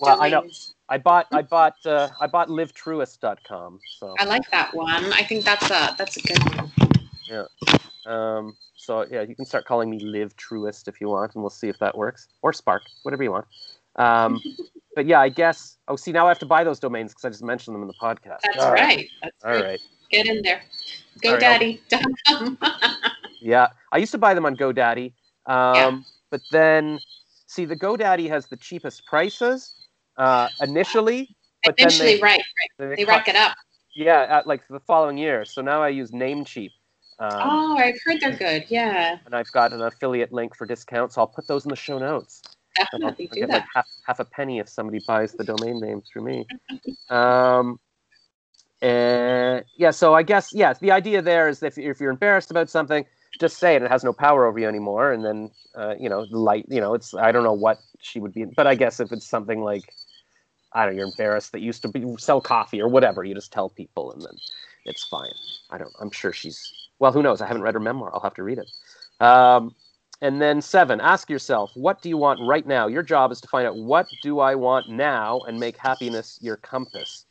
well, 0.00 0.20
I 0.20 0.28
know 0.28 0.48
I 0.88 0.98
bought 0.98 1.26
I 1.32 1.42
bought 1.42 1.74
uh, 1.84 2.08
I 2.20 2.26
bought 2.26 2.48
livetruest.com. 2.48 3.80
So 3.98 4.14
I 4.18 4.24
like 4.24 4.48
that 4.50 4.74
one 4.74 5.12
i 5.12 5.22
think 5.22 5.44
that's 5.44 5.70
a 5.70 5.94
that's 5.98 6.16
a 6.16 6.22
good 6.22 6.56
one 6.56 6.70
Yeah. 7.28 7.44
um, 8.06 8.56
so 8.76 9.04
yeah, 9.10 9.22
you 9.22 9.34
can 9.34 9.44
start 9.44 9.64
calling 9.64 9.90
me 9.90 9.98
Live 9.98 10.36
Truest 10.36 10.88
if 10.88 11.00
you 11.00 11.08
want, 11.08 11.34
and 11.34 11.42
we'll 11.42 11.50
see 11.50 11.68
if 11.68 11.78
that 11.80 11.96
works, 11.96 12.28
or 12.42 12.52
Spark, 12.52 12.84
whatever 13.02 13.22
you 13.22 13.32
want. 13.32 13.46
Um, 13.96 14.40
but 14.98 15.06
yeah, 15.06 15.20
I 15.20 15.28
guess. 15.28 15.78
Oh, 15.86 15.94
see, 15.94 16.10
now 16.10 16.26
I 16.26 16.28
have 16.30 16.40
to 16.40 16.46
buy 16.46 16.64
those 16.64 16.80
domains 16.80 17.12
because 17.12 17.24
I 17.24 17.28
just 17.28 17.44
mentioned 17.44 17.72
them 17.72 17.82
in 17.82 17.86
the 17.86 17.94
podcast. 17.94 18.40
that's 18.42 18.58
All 18.58 18.72
right 18.72 19.08
that's 19.22 19.44
All 19.44 19.52
right 19.52 19.62
right. 19.62 19.80
get 20.10 20.26
in 20.26 20.42
there 20.42 20.60
All 21.24 21.36
right, 21.36 21.40
godaddy.com 21.40 22.58
Yeah, 23.40 23.68
I 23.92 23.98
used 23.98 24.10
to 24.10 24.18
buy 24.18 24.34
them 24.34 24.44
on 24.44 24.56
GoDaddy, 24.56 25.12
um, 25.46 25.54
Yeah. 25.54 25.98
but 26.32 26.40
then 26.50 27.00
see, 27.46 27.64
the 27.64 27.76
GoDaddy 27.76 28.28
has 28.28 28.46
the 28.46 28.56
cheapest 28.56 29.06
prices 29.06 29.76
uh, 30.16 30.48
initially, 30.60 31.28
but 31.64 31.76
initially 31.78 32.14
then 32.14 32.22
right 32.22 32.42
they, 32.78 32.86
right 32.88 32.96
they 32.96 33.04
rack 33.04 33.28
it 33.28 33.36
up 33.36 33.56
Yeah, 33.94 34.26
at, 34.28 34.48
like 34.48 34.66
the 34.66 34.80
following 34.80 35.16
year. 35.16 35.44
So 35.44 35.62
now 35.62 35.80
I 35.80 35.90
use 35.90 36.10
Namecheap. 36.10 36.72
Um, 37.20 37.28
oh 37.44 37.76
i've 37.78 37.98
heard 38.04 38.20
they're 38.20 38.36
good 38.36 38.64
yeah 38.68 39.18
and 39.28 39.34
I've 39.34 39.50
got 39.52 39.72
an 39.74 39.82
affiliate 39.82 40.32
link 40.32 40.56
for 40.56 40.66
discounts. 40.66 41.16
So 41.16 41.20
I'll 41.20 41.26
put 41.26 41.46
those 41.46 41.66
in 41.66 41.68
the 41.68 41.76
show 41.76 41.98
notes. 41.98 42.40
Definitely 42.76 43.26
do 43.26 43.34
get 43.34 43.48
that 43.48 43.54
like 43.54 43.64
half, 43.74 43.86
half 44.06 44.20
a 44.20 44.24
penny 44.24 44.58
if 44.58 44.68
somebody 44.68 45.00
buys 45.06 45.32
the 45.32 45.44
domain 45.44 45.80
name 45.80 46.02
through 46.02 46.22
me. 46.22 46.46
Um, 47.10 47.80
and 48.82 49.64
yeah, 49.76 49.90
so 49.90 50.14
I 50.14 50.22
guess 50.22 50.50
yes, 50.52 50.78
the 50.78 50.90
idea 50.90 51.22
there 51.22 51.48
is 51.48 51.62
if, 51.62 51.78
if 51.78 52.00
you're 52.00 52.10
embarrassed 52.10 52.50
about 52.50 52.68
something, 52.70 53.04
just 53.40 53.58
say 53.58 53.76
it. 53.76 53.82
It 53.82 53.90
has 53.90 54.04
no 54.04 54.12
power 54.12 54.46
over 54.46 54.58
you 54.58 54.68
anymore, 54.68 55.12
and 55.12 55.24
then 55.24 55.50
uh, 55.74 55.94
you 55.98 56.08
know, 56.08 56.26
the 56.26 56.38
light. 56.38 56.66
You 56.68 56.80
know, 56.80 56.94
it's 56.94 57.14
I 57.14 57.32
don't 57.32 57.44
know 57.44 57.52
what 57.52 57.78
she 58.00 58.20
would 58.20 58.34
be, 58.34 58.44
but 58.44 58.66
I 58.66 58.74
guess 58.74 59.00
if 59.00 59.10
it's 59.10 59.26
something 59.26 59.62
like 59.62 59.92
I 60.72 60.84
don't 60.84 60.94
know, 60.94 60.98
you're 60.98 61.08
embarrassed 61.08 61.52
that 61.52 61.60
you 61.60 61.66
used 61.66 61.82
to 61.82 61.88
be, 61.88 62.04
sell 62.18 62.40
coffee 62.40 62.80
or 62.80 62.88
whatever, 62.88 63.24
you 63.24 63.34
just 63.34 63.52
tell 63.52 63.68
people, 63.70 64.12
and 64.12 64.22
then 64.22 64.36
it's 64.84 65.04
fine. 65.04 65.32
I 65.70 65.78
don't. 65.78 65.92
I'm 66.00 66.10
sure 66.10 66.32
she's 66.32 66.72
well. 66.98 67.12
Who 67.12 67.22
knows? 67.22 67.40
I 67.40 67.46
haven't 67.46 67.62
read 67.62 67.74
her 67.74 67.80
memoir. 67.80 68.10
I'll 68.14 68.20
have 68.20 68.34
to 68.34 68.42
read 68.42 68.58
it. 68.58 69.24
Um, 69.24 69.74
and 70.20 70.40
then 70.40 70.60
seven, 70.60 71.00
ask 71.00 71.30
yourself, 71.30 71.70
what 71.74 72.02
do 72.02 72.08
you 72.08 72.16
want 72.16 72.40
right 72.40 72.66
now? 72.66 72.86
Your 72.88 73.02
job 73.02 73.30
is 73.32 73.40
to 73.42 73.48
find 73.48 73.66
out 73.66 73.76
what 73.76 74.08
do 74.22 74.40
I 74.40 74.54
want 74.54 74.88
now 74.88 75.40
and 75.46 75.58
make 75.58 75.76
happiness 75.76 76.38
your 76.42 76.56
compass. 76.56 77.26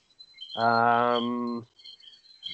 Um, 0.55 1.67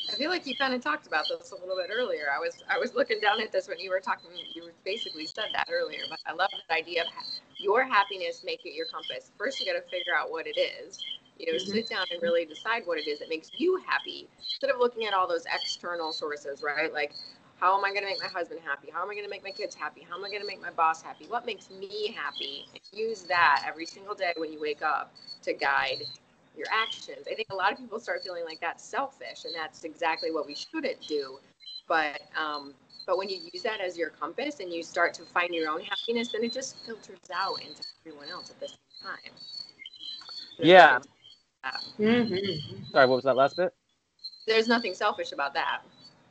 I 0.10 0.16
feel 0.16 0.30
like 0.30 0.46
you 0.46 0.56
kind 0.56 0.74
of 0.74 0.82
talked 0.82 1.08
about 1.08 1.26
this 1.30 1.52
a 1.52 1.56
little 1.56 1.76
bit 1.76 1.90
earlier. 1.92 2.26
I 2.36 2.40
was 2.40 2.64
I 2.70 2.78
was 2.78 2.94
looking 2.94 3.20
down 3.20 3.40
at 3.42 3.52
this 3.52 3.68
when 3.68 3.80
you 3.80 3.90
were 3.90 4.00
talking. 4.00 4.30
You 4.54 4.70
basically 4.84 5.26
said 5.26 5.46
that 5.54 5.70
earlier, 5.72 6.04
but 6.10 6.20
I 6.26 6.34
love 6.34 6.50
that 6.52 6.76
idea 6.76 7.04
of 7.04 7.08
ha- 7.08 7.24
your 7.60 7.84
happiness 7.84 8.44
make 8.44 8.66
it 8.66 8.74
your 8.74 8.86
compass. 8.88 9.32
First, 9.38 9.60
you 9.60 9.66
got 9.66 9.74
to 9.74 9.90
figure 9.90 10.14
out 10.16 10.32
what 10.32 10.46
it 10.48 10.60
is. 10.60 11.00
You 11.38 11.52
know, 11.52 11.58
Mhm. 11.58 11.68
sit 11.68 11.90
down 11.90 12.06
and 12.12 12.22
really 12.22 12.46
decide 12.46 12.86
what 12.86 12.98
it 13.00 13.08
is 13.08 13.20
that 13.20 13.30
makes 13.30 13.50
you 13.58 13.78
happy 13.88 14.28
instead 14.40 14.70
of 14.70 14.80
looking 14.80 15.06
at 15.08 15.14
all 15.14 15.28
those 15.28 15.46
external 15.46 16.12
sources, 16.14 16.62
right? 16.62 16.94
Like, 16.94 17.14
how 17.64 17.78
am 17.78 17.86
I 17.86 17.92
going 17.92 18.02
to 18.02 18.08
make 18.10 18.20
my 18.20 18.28
husband 18.28 18.60
happy? 18.62 18.90
How 18.92 19.04
am 19.04 19.10
I 19.10 19.14
going 19.14 19.24
to 19.24 19.30
make 19.30 19.42
my 19.42 19.50
kids 19.50 19.74
happy? 19.74 20.06
How 20.10 20.18
am 20.18 20.26
I 20.26 20.28
going 20.28 20.42
to 20.42 20.46
make 20.46 20.62
my 20.62 20.72
boss 20.72 21.02
happy? 21.02 21.28
What 21.30 21.46
makes 21.46 21.70
me 21.70 22.14
happy? 22.14 22.66
And 22.74 22.82
use 22.92 23.22
that 23.24 23.64
every 23.66 23.86
single 23.86 24.14
day 24.14 24.34
when 24.36 24.52
you 24.52 24.60
wake 24.60 24.82
up 24.82 25.14
to 25.44 25.54
guide 25.54 26.04
your 26.58 26.68
actions. 26.70 27.26
I 27.32 27.36
think 27.36 27.48
a 27.52 27.56
lot 27.56 27.72
of 27.72 27.78
people 27.78 28.02
start 28.02 28.20
feeling 28.22 28.44
like 28.44 28.60
that's 28.60 28.84
selfish, 28.84 29.46
and 29.46 29.56
that's 29.56 29.86
exactly 29.86 30.30
what 30.30 30.46
we 30.46 30.56
shouldn't 30.56 31.00
do. 31.08 31.40
But 31.88 32.20
um, 32.38 32.74
but 33.08 33.18
when 33.18 33.30
you 33.30 33.40
use 33.54 33.64
that 33.64 33.80
as 33.80 33.98
your 33.98 34.10
compass 34.10 34.60
and 34.60 34.70
you 34.70 34.84
start 34.84 35.14
to 35.14 35.24
find 35.24 35.56
your 35.56 35.70
own 35.72 35.80
happiness, 35.84 36.34
then 36.34 36.44
it 36.44 36.52
just 36.52 36.86
filters 36.86 37.18
out 37.34 37.62
into 37.62 37.82
everyone 38.06 38.28
else 38.28 38.50
at 38.50 38.60
the 38.60 38.68
same 38.68 38.78
time. 39.02 39.32
There's 40.58 40.68
Yeah. 40.68 41.00
nothing- 41.00 42.28
hmm 42.28 42.92
sorry, 42.92 43.08
what 43.08 43.16
was 43.16 43.24
that 43.24 43.38
last 43.38 43.56
bit? 43.56 43.74
There's 44.48 44.68
nothing 44.68 44.94
selfish 44.94 45.32
about 45.32 45.54
that. 45.54 45.82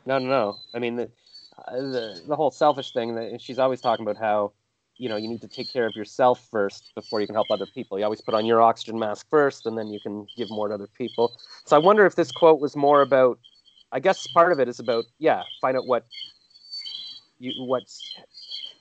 No, 0.04 0.18
no, 0.18 0.28
no. 0.28 0.58
I 0.74 0.78
mean, 0.78 0.96
the, 0.96 1.10
uh, 1.58 1.76
the, 1.76 2.22
the 2.26 2.36
whole 2.36 2.50
selfish 2.50 2.92
thing, 2.92 3.14
that 3.14 3.40
she's 3.40 3.58
always 3.58 3.80
talking 3.80 4.04
about 4.04 4.16
how, 4.16 4.52
you 4.96 5.08
know, 5.08 5.16
you 5.16 5.28
need 5.28 5.40
to 5.40 5.48
take 5.48 5.72
care 5.72 5.86
of 5.86 5.96
yourself 5.96 6.46
first 6.50 6.92
before 6.94 7.20
you 7.20 7.26
can 7.26 7.34
help 7.34 7.48
other 7.50 7.66
people. 7.66 7.98
You 7.98 8.04
always 8.04 8.20
put 8.20 8.34
on 8.34 8.46
your 8.46 8.60
oxygen 8.60 8.98
mask 8.98 9.28
first, 9.30 9.66
and 9.66 9.76
then 9.76 9.88
you 9.88 10.00
can 10.00 10.26
give 10.36 10.50
more 10.50 10.68
to 10.68 10.74
other 10.74 10.88
people. 10.98 11.32
So 11.64 11.76
I 11.76 11.78
wonder 11.78 12.06
if 12.06 12.14
this 12.14 12.30
quote 12.30 12.60
was 12.60 12.76
more 12.76 13.02
about, 13.02 13.38
I 13.90 14.00
guess 14.00 14.26
part 14.28 14.52
of 14.52 14.60
it 14.60 14.68
is 14.68 14.78
about, 14.78 15.04
yeah, 15.18 15.42
find 15.60 15.76
out 15.76 15.86
what 15.86 16.04
you, 17.38 17.52
what's, 17.66 18.14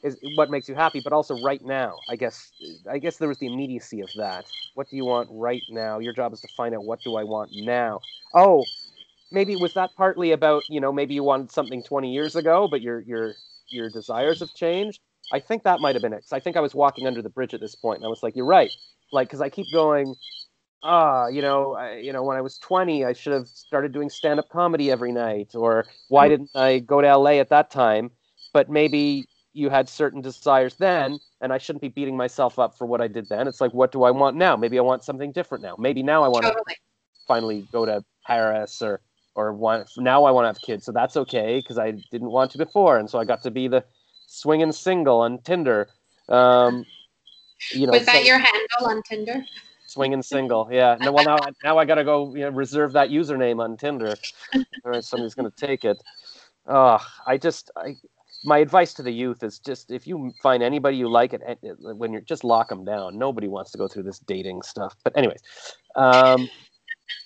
is 0.04 0.18
what 0.36 0.50
makes 0.50 0.68
you 0.70 0.76
happy, 0.76 1.02
but 1.04 1.14
also 1.14 1.42
right 1.42 1.64
now. 1.64 1.96
I 2.10 2.16
guess, 2.16 2.52
I 2.90 2.98
guess 2.98 3.18
there 3.18 3.28
was 3.28 3.38
the 3.38 3.48
immediacy 3.48 4.02
of 4.02 4.10
that. 4.18 4.46
What 4.76 4.90
do 4.90 4.96
you 4.96 5.06
want 5.06 5.30
right 5.32 5.64
now? 5.70 6.00
Your 6.00 6.14
job 6.14 6.34
is 6.34 6.42
to 6.42 6.48
find 6.56 6.76
out 6.76 6.84
what 6.84 7.02
do 7.04 7.16
I 7.16 7.24
want 7.24 7.52
now. 7.54 8.00
Oh, 8.34 8.66
maybe 9.32 9.56
was 9.56 9.74
that 9.74 9.90
partly 9.96 10.32
about 10.32 10.64
you 10.70 10.80
know 10.80 10.92
maybe 10.92 11.14
you 11.14 11.24
wanted 11.24 11.52
something 11.52 11.82
20 11.84 12.12
years 12.12 12.36
ago 12.36 12.68
but 12.70 12.82
your 12.82 13.02
your 13.02 13.34
your 13.70 13.90
desires 13.90 14.40
have 14.42 14.54
changed. 14.54 15.00
I 15.32 15.40
think 15.40 15.64
that 15.64 15.80
might 15.80 15.96
have 15.96 16.02
been 16.02 16.14
it 16.14 16.26
i 16.32 16.40
think 16.40 16.58
i 16.58 16.60
was 16.60 16.76
walking 16.76 17.08
under 17.08 17.22
the 17.22 17.30
bridge 17.30 17.54
at 17.54 17.62
this 17.62 17.76
point 17.76 17.98
and 17.98 18.06
i 18.06 18.10
was 18.10 18.22
like 18.22 18.36
you're 18.36 18.46
right. 18.46 18.72
Like 19.14 19.28
because 19.28 19.42
i 19.42 19.50
keep 19.50 19.68
going 19.74 20.16
ah 20.84 21.28
you 21.28 21.42
know 21.42 21.74
I, 21.76 21.98
you 21.98 22.12
know 22.12 22.24
when 22.24 22.38
i 22.38 22.42
was 22.42 22.58
20 22.58 23.06
i 23.06 23.14
should 23.14 23.34
have 23.34 23.48
started 23.48 23.92
doing 23.92 24.10
stand-up 24.10 24.50
comedy 24.50 24.90
every 24.90 25.12
night 25.12 25.54
or 25.56 25.86
why 26.10 26.28
didn't 26.28 26.50
i 26.56 26.80
go 26.80 27.02
to 27.02 27.18
la 27.18 27.30
at 27.32 27.50
that 27.50 27.70
time? 27.72 28.12
But 28.54 28.70
maybe 28.70 29.26
you 29.54 29.70
had 29.70 29.88
certain 29.88 30.22
desires 30.22 30.76
then 30.76 31.20
and 31.42 31.54
i 31.54 31.58
shouldn't 31.58 31.82
be 31.82 31.90
beating 31.90 32.18
myself 32.18 32.60
up 32.60 32.78
for 32.78 32.86
what 32.86 33.00
i 33.02 33.08
did 33.08 33.30
then. 33.30 33.48
It's 33.48 33.62
like 33.62 33.74
what 33.74 33.92
do 33.92 34.04
i 34.04 34.12
want 34.12 34.36
now? 34.36 34.58
Maybe 34.58 34.78
i 34.80 34.82
want 34.82 35.04
something 35.04 35.32
different 35.32 35.64
now. 35.64 35.76
Maybe 35.78 36.04
now 36.04 36.24
i 36.24 36.28
want 36.28 36.44
to 36.46 36.52
Totally. 36.52 36.76
finally 37.28 37.68
go 37.72 37.86
to 37.86 38.04
Paris 38.26 38.82
or 38.82 39.02
or 39.36 39.54
want 39.54 39.90
now 39.98 40.24
I 40.24 40.32
want 40.32 40.44
to 40.46 40.48
have 40.48 40.62
kids, 40.62 40.86
so 40.86 40.92
that's 40.92 41.16
okay 41.18 41.60
because 41.60 41.78
I 41.78 41.92
didn't 42.12 42.32
want 42.32 42.52
to 42.52 42.58
before, 42.58 42.98
and 42.98 43.10
so 43.10 43.20
I 43.20 43.26
got 43.26 43.42
to 43.44 43.52
be 43.52 43.68
the 43.68 43.84
swinging 44.28 44.72
single 44.72 45.22
on 45.22 45.40
Tinder. 45.40 45.90
Um, 46.30 46.86
you 47.72 47.86
know, 47.86 47.94
Was 47.94 48.06
that 48.06 48.16
so- 48.16 48.22
your 48.22 48.38
handle 48.40 48.88
on 48.88 49.02
Tinder? 49.04 49.46
swinging 49.88 50.22
single? 50.22 50.70
Yeah. 50.72 50.98
No, 51.02 51.12
well 51.12 51.26
now 51.26 51.38
now 51.66 51.78
I 51.78 51.84
got 51.84 51.96
to 51.96 52.06
go 52.06 52.34
you 52.34 52.42
know, 52.42 52.50
reserve 52.50 52.94
that 52.94 53.10
username 53.10 53.62
on 53.62 53.76
Tinder, 53.76 54.16
or 54.86 55.02
somebody's 55.02 55.36
going 55.36 55.52
to 55.52 55.58
take 55.68 55.84
it. 55.84 56.02
Oh, 56.68 57.00
I 57.28 57.38
just 57.38 57.72
I. 57.76 57.98
My 58.44 58.58
advice 58.58 58.96
to 58.96 59.04
the 59.04 59.12
youth 59.12 59.44
is 59.44 59.60
just 59.60 59.92
if 59.92 60.08
you 60.08 60.34
find 60.42 60.64
anybody 60.64 60.98
you 60.98 61.08
like 61.08 61.34
it 61.34 61.42
when 61.80 62.12
you're 62.12 62.22
just 62.22 62.44
lock 62.44 62.70
them 62.70 62.84
down. 62.84 63.20
Nobody 63.20 63.48
wants 63.48 63.72
to 63.74 63.78
go 63.78 63.88
through 63.88 64.02
this 64.02 64.18
dating 64.18 64.64
stuff. 64.64 64.96
But 65.04 65.16
anyways, 65.16 65.42
um, 65.96 66.50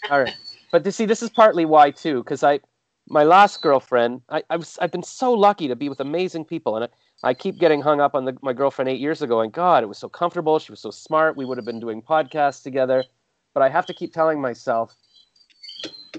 All 0.10 0.22
right. 0.22 0.36
But 0.76 0.84
to 0.84 0.91
see, 0.91 1.05
this 1.05 1.23
is 1.23 1.30
partly 1.30 1.63
why 1.63 1.91
too, 1.91 2.21
because 2.21 2.43
I, 2.43 2.59
my 3.07 3.23
last 3.23 3.61
girlfriend, 3.61 4.23
I, 4.28 4.43
I 4.49 4.57
was, 4.57 4.78
I've 4.82 4.91
been 4.91 5.03
so 5.03 5.32
lucky 5.32 5.69
to 5.69 5.76
be 5.78 5.88
with 5.88 6.01
amazing 6.01 6.43
people, 6.43 6.76
and 6.76 6.84
I, 7.23 7.30
I 7.30 7.34
keep 7.34 7.57
getting 7.59 7.82
hung 7.82 8.01
up 8.01 8.13
on 8.13 8.26
the, 8.26 8.36
my 8.41 8.51
girlfriend 8.51 8.89
eight 8.89 8.99
years 8.99 9.21
ago, 9.21 9.39
and 9.39 9.53
God, 9.53 9.84
it 9.84 9.86
was 9.86 9.97
so 9.97 10.09
comfortable. 10.09 10.59
She 10.59 10.73
was 10.73 10.82
so 10.82 10.91
smart. 10.91 11.38
We 11.38 11.45
would 11.45 11.57
have 11.57 11.63
been 11.63 11.80
doing 11.80 12.01
podcasts 12.01 12.61
together, 12.61 13.05
but 13.53 13.63
I 13.63 13.69
have 13.69 13.86
to 13.86 13.93
keep 13.93 14.11
telling 14.11 14.41
myself 14.41 14.93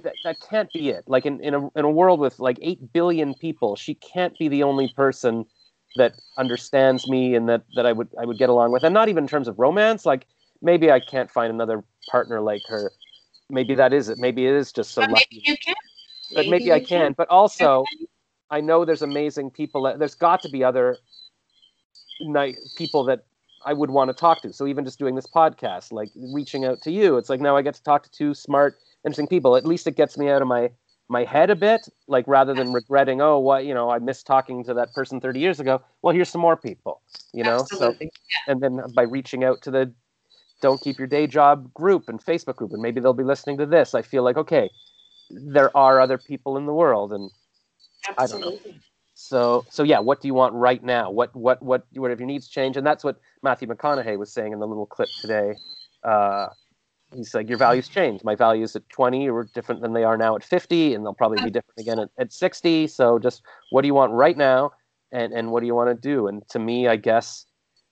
that 0.03 0.15
that 0.25 0.37
can't 0.49 0.73
be 0.73 0.89
it. 0.89 1.05
Like 1.07 1.27
in 1.27 1.39
in 1.41 1.53
a 1.53 1.69
in 1.77 1.85
a 1.85 1.91
world 1.91 2.19
with 2.19 2.39
like 2.39 2.59
eight 2.63 2.95
billion 2.95 3.35
people, 3.35 3.77
she 3.77 3.93
can't 3.97 4.39
be 4.39 4.49
the 4.49 4.63
only 4.63 4.89
person 4.97 5.45
that 5.97 6.15
understands 6.39 7.07
me 7.11 7.35
and 7.35 7.47
that 7.51 7.65
that 7.75 7.85
I 7.85 7.93
would 7.93 8.09
I 8.19 8.25
would 8.25 8.39
get 8.39 8.49
along 8.49 8.73
with, 8.73 8.85
and 8.85 8.95
not 8.95 9.11
even 9.11 9.25
in 9.25 9.29
terms 9.29 9.49
of 9.49 9.59
romance. 9.59 10.07
Like 10.07 10.27
maybe 10.63 10.91
I 10.91 11.01
can't 11.01 11.31
find 11.31 11.53
another 11.53 11.85
partner 12.11 12.41
like 12.41 12.63
her. 12.69 12.91
Maybe 13.51 13.75
that 13.77 13.93
is 13.93 14.09
it. 14.09 14.19
Maybe 14.19 14.47
it 14.47 14.55
is 14.55 14.73
just 14.73 14.93
so 14.93 15.03
But 15.03 15.11
lucky. 15.11 15.27
maybe 15.47 15.51
you 15.51 15.57
can. 15.65 15.75
but 16.35 16.49
maybe 16.49 16.65
you 16.65 16.73
I 16.75 16.81
can. 16.81 16.87
can. 16.89 17.13
But 17.13 17.29
also, 17.29 17.85
I 18.51 18.61
know 18.61 18.85
there's 18.85 19.03
amazing 19.03 19.51
people. 19.51 19.83
That, 19.83 19.99
there's 19.99 20.15
got 20.15 20.43
to 20.43 20.49
be 20.49 20.65
other 20.65 20.97
night 22.21 22.57
people 22.77 23.05
that 23.05 23.25
I 23.65 23.73
would 23.73 23.91
want 23.91 24.09
to 24.11 24.15
talk 24.15 24.43
to. 24.43 24.53
So 24.53 24.67
even 24.67 24.85
just 24.85 24.99
doing 24.99 25.15
this 25.15 25.27
podcast, 25.27 25.93
like 25.93 26.11
reaching 26.33 26.65
out 26.65 26.81
to 26.83 26.91
you, 26.91 27.17
it's 27.19 27.29
like 27.29 27.41
now 27.41 27.57
I 27.57 27.63
get 27.63 27.75
to 27.75 27.83
talk 27.83 28.03
to 28.05 28.11
two 28.11 28.35
smart, 28.35 28.77
interesting 29.05 29.27
people. 29.29 29.57
At 29.57 29.65
least 29.67 29.87
it 29.87 29.97
gets 29.97 30.17
me 30.19 30.29
out 30.29 30.43
of 30.43 30.49
my 30.49 30.71
my 31.09 31.23
head 31.23 31.51
a 31.51 31.55
bit, 31.57 31.89
like 32.09 32.27
rather 32.27 32.53
than 32.53 32.73
regretting, 32.73 33.21
oh, 33.21 33.39
what 33.39 33.65
you 33.65 33.75
know, 33.75 33.91
I 33.91 34.01
missed 34.01 34.27
talking 34.27 34.65
to 34.65 34.75
that 34.75 34.93
person 34.93 35.21
30 35.21 35.39
years 35.39 35.61
ago. 35.61 35.81
Well, 36.03 36.13
here's 36.13 36.29
some 36.29 36.41
more 36.41 36.57
people, 36.57 37.01
you 37.33 37.45
know. 37.45 37.59
So 37.59 37.91
Absolutely. 37.91 38.11
and 38.49 38.61
then 38.61 38.81
by 38.93 39.03
reaching 39.03 39.45
out 39.45 39.63
to 39.63 39.71
the 39.71 39.93
don't 40.63 40.81
keep 40.81 40.99
your 40.99 41.07
day 41.07 41.27
job 41.27 41.73
group 41.75 42.09
and 42.09 42.25
facebook 42.25 42.57
group 42.57 42.73
and 42.73 42.83
maybe 42.83 43.01
they'll 43.01 43.13
be 43.13 43.25
listening 43.25 43.59
to 43.59 43.67
this. 43.67 43.95
I 43.95 44.03
feel 44.03 44.23
like 44.23 44.37
okay 44.37 44.71
there 45.31 45.77
are 45.77 46.01
other 46.01 46.19
people 46.19 46.57
in 46.57 46.67
the 46.67 46.73
world 46.73 47.13
and 47.13 47.31
I 48.17 48.27
don't 48.27 48.41
know. 48.41 48.47
Absolutely. 48.49 48.81
so 49.15 49.65
so 49.71 49.83
yeah 49.83 49.99
what 49.99 50.21
do 50.21 50.29
you 50.29 50.35
want 50.35 50.55
right 50.55 50.83
now? 50.83 51.11
What 51.11 51.35
what 51.35 51.63
what 51.63 51.87
what 51.95 52.11
if 52.11 52.19
your 52.19 52.27
needs 52.27 52.49
change? 52.49 52.77
And 52.77 52.87
that's 52.87 53.05
what 53.05 53.21
matthew 53.43 53.69
mcconaughey 53.69 54.19
was 54.19 54.33
saying 54.33 54.53
in 54.53 54.61
the 54.61 54.67
little 54.67 54.87
clip 54.87 55.09
today. 55.21 55.55
Uh, 56.03 56.49
he's 57.15 57.35
like 57.35 57.49
your 57.49 57.59
values 57.59 57.89
change. 57.89 58.23
My 58.23 58.37
values 58.37 58.77
at 58.77 58.89
20 58.91 59.31
were 59.31 59.45
different 59.55 59.81
than 59.83 59.93
they 59.93 60.05
are 60.05 60.17
now 60.17 60.37
at 60.37 60.45
50 60.45 60.95
and 60.95 61.05
they'll 61.05 61.15
probably 61.15 61.43
be 61.43 61.51
different 61.51 61.79
again 61.79 61.99
at, 61.99 62.11
at 62.19 62.33
60 62.33 62.87
so 62.87 63.19
just 63.19 63.43
what 63.71 63.83
do 63.83 63.89
you 63.89 63.95
want 63.95 64.13
right 64.13 64.37
now? 64.37 64.73
And 65.13 65.33
and 65.33 65.51
what 65.51 65.61
do 65.61 65.67
you 65.67 65.75
want 65.75 65.91
to 65.91 65.95
do? 65.95 66.27
And 66.29 66.47
to 66.51 66.59
me 66.59 66.89
i 66.89 66.97
guess 66.97 67.47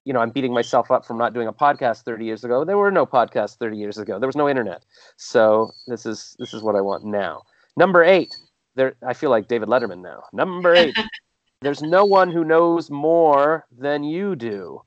you 0.05 0.13
know 0.13 0.21
i'm 0.21 0.31
beating 0.31 0.53
myself 0.53 0.91
up 0.91 1.05
from 1.05 1.19
not 1.19 1.35
doing 1.35 1.49
a 1.49 1.53
podcast 1.53 2.03
30 2.03 2.25
years 2.25 2.45
ago 2.45 2.65
there 2.65 2.79
were 2.79 2.91
no 2.91 3.07
podcasts 3.07 3.57
30 3.57 3.77
years 3.77 3.99
ago 3.99 4.19
there 4.19 4.29
was 4.29 4.37
no 4.37 4.49
internet 4.49 4.85
so 5.17 5.71
this 5.87 6.07
is 6.07 6.37
this 6.39 6.55
is 6.55 6.63
what 6.63 6.77
i 6.77 6.81
want 6.81 7.05
now 7.05 7.43
number 7.77 8.03
eight 8.05 8.35
there 8.75 8.95
i 9.07 9.13
feel 9.13 9.31
like 9.31 9.49
david 9.49 9.69
letterman 9.69 10.03
now 10.03 10.23
number 10.33 10.75
eight 10.75 10.97
there's 11.61 11.83
no 11.83 12.05
one 12.05 12.31
who 12.31 12.45
knows 12.45 12.91
more 12.91 13.67
than 13.77 14.05
you 14.05 14.37
do 14.37 14.81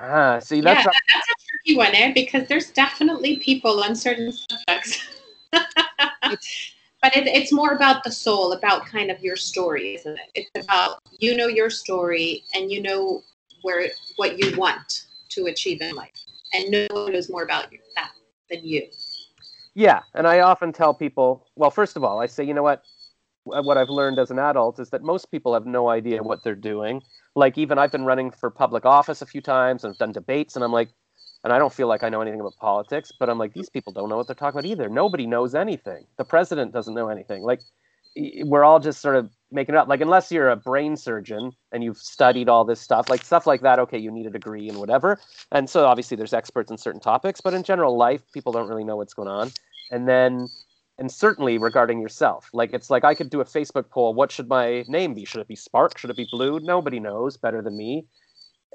ah 0.00 0.38
see 0.38 0.60
that's 0.60 0.84
yeah, 0.84 0.90
that's 1.12 1.28
a 1.28 1.36
tricky 1.66 1.76
one, 1.76 1.94
eh? 1.94 2.12
Because 2.12 2.48
there's 2.48 2.70
definitely 2.70 3.38
people 3.38 3.82
on 3.82 3.94
certain 3.94 4.32
subjects. 4.32 5.08
but 5.52 7.16
it, 7.16 7.26
it's 7.26 7.52
more 7.52 7.72
about 7.72 8.04
the 8.04 8.10
soul, 8.10 8.52
about 8.52 8.86
kind 8.86 9.10
of 9.10 9.20
your 9.20 9.36
story, 9.36 9.94
isn't 9.96 10.18
it? 10.18 10.48
It's 10.54 10.64
about 10.64 10.98
you 11.18 11.36
know 11.36 11.46
your 11.46 11.70
story 11.70 12.44
and 12.54 12.70
you 12.70 12.82
know 12.82 13.22
where 13.66 13.88
what 14.14 14.38
you 14.38 14.56
want 14.56 15.06
to 15.30 15.46
achieve 15.46 15.80
in 15.82 15.94
life, 15.94 16.14
and 16.54 16.70
no 16.70 16.86
one 16.90 17.12
knows 17.12 17.28
more 17.28 17.42
about 17.42 17.72
you, 17.72 17.80
that 17.96 18.12
than 18.48 18.64
you. 18.64 18.86
Yeah, 19.74 20.00
and 20.14 20.26
I 20.26 20.40
often 20.40 20.72
tell 20.72 20.94
people, 20.94 21.46
well, 21.56 21.70
first 21.70 21.96
of 21.96 22.04
all, 22.04 22.20
I 22.20 22.26
say, 22.26 22.44
you 22.44 22.54
know 22.54 22.62
what? 22.62 22.82
What 23.42 23.76
I've 23.76 23.90
learned 23.90 24.18
as 24.18 24.30
an 24.30 24.38
adult 24.38 24.80
is 24.80 24.90
that 24.90 25.02
most 25.02 25.30
people 25.30 25.52
have 25.54 25.66
no 25.66 25.88
idea 25.88 26.22
what 26.22 26.42
they're 26.42 26.54
doing. 26.54 27.02
Like, 27.34 27.58
even 27.58 27.78
I've 27.78 27.92
been 27.92 28.04
running 28.04 28.30
for 28.30 28.50
public 28.50 28.84
office 28.86 29.22
a 29.22 29.26
few 29.26 29.40
times 29.40 29.84
and 29.84 29.92
I've 29.92 29.98
done 29.98 30.12
debates, 30.12 30.56
and 30.56 30.64
I'm 30.64 30.72
like, 30.72 30.88
and 31.44 31.52
I 31.52 31.58
don't 31.58 31.72
feel 31.72 31.86
like 31.86 32.02
I 32.02 32.08
know 32.08 32.20
anything 32.22 32.40
about 32.40 32.56
politics, 32.56 33.12
but 33.18 33.28
I'm 33.28 33.38
like, 33.38 33.52
these 33.52 33.68
people 33.68 33.92
don't 33.92 34.08
know 34.08 34.16
what 34.16 34.26
they're 34.26 34.34
talking 34.34 34.58
about 34.58 34.68
either. 34.68 34.88
Nobody 34.88 35.26
knows 35.26 35.54
anything. 35.54 36.06
The 36.18 36.24
president 36.24 36.72
doesn't 36.72 36.94
know 36.94 37.08
anything. 37.08 37.42
Like, 37.42 37.60
we're 38.44 38.64
all 38.64 38.80
just 38.80 39.00
sort 39.00 39.16
of 39.16 39.30
making 39.50 39.74
it 39.74 39.78
up. 39.78 39.88
Like, 39.88 40.00
unless 40.00 40.32
you're 40.32 40.50
a 40.50 40.56
brain 40.56 40.96
surgeon 40.96 41.52
and 41.72 41.84
you've 41.84 41.98
studied 41.98 42.48
all 42.48 42.64
this 42.64 42.80
stuff, 42.80 43.08
like 43.08 43.24
stuff 43.24 43.46
like 43.46 43.60
that, 43.62 43.78
okay, 43.78 43.98
you 43.98 44.10
need 44.10 44.26
a 44.26 44.30
degree 44.30 44.68
and 44.68 44.78
whatever. 44.78 45.18
And 45.52 45.68
so 45.68 45.86
obviously 45.86 46.16
there's 46.16 46.32
experts 46.32 46.70
in 46.70 46.78
certain 46.78 47.00
topics, 47.00 47.40
but 47.40 47.54
in 47.54 47.62
general 47.62 47.96
life, 47.96 48.22
people 48.32 48.52
don't 48.52 48.68
really 48.68 48.84
know 48.84 48.96
what's 48.96 49.14
going 49.14 49.28
on. 49.28 49.52
And 49.90 50.08
then, 50.08 50.48
and 50.98 51.12
certainly 51.12 51.58
regarding 51.58 52.00
yourself, 52.00 52.48
like 52.52 52.72
it's 52.72 52.90
like 52.90 53.04
I 53.04 53.14
could 53.14 53.30
do 53.30 53.40
a 53.40 53.44
Facebook 53.44 53.90
poll. 53.90 54.14
What 54.14 54.32
should 54.32 54.48
my 54.48 54.84
name 54.88 55.14
be? 55.14 55.24
Should 55.24 55.42
it 55.42 55.48
be 55.48 55.56
Spark? 55.56 55.98
Should 55.98 56.10
it 56.10 56.16
be 56.16 56.28
Blue? 56.30 56.58
Nobody 56.60 57.00
knows 57.00 57.36
better 57.36 57.60
than 57.60 57.76
me. 57.76 58.06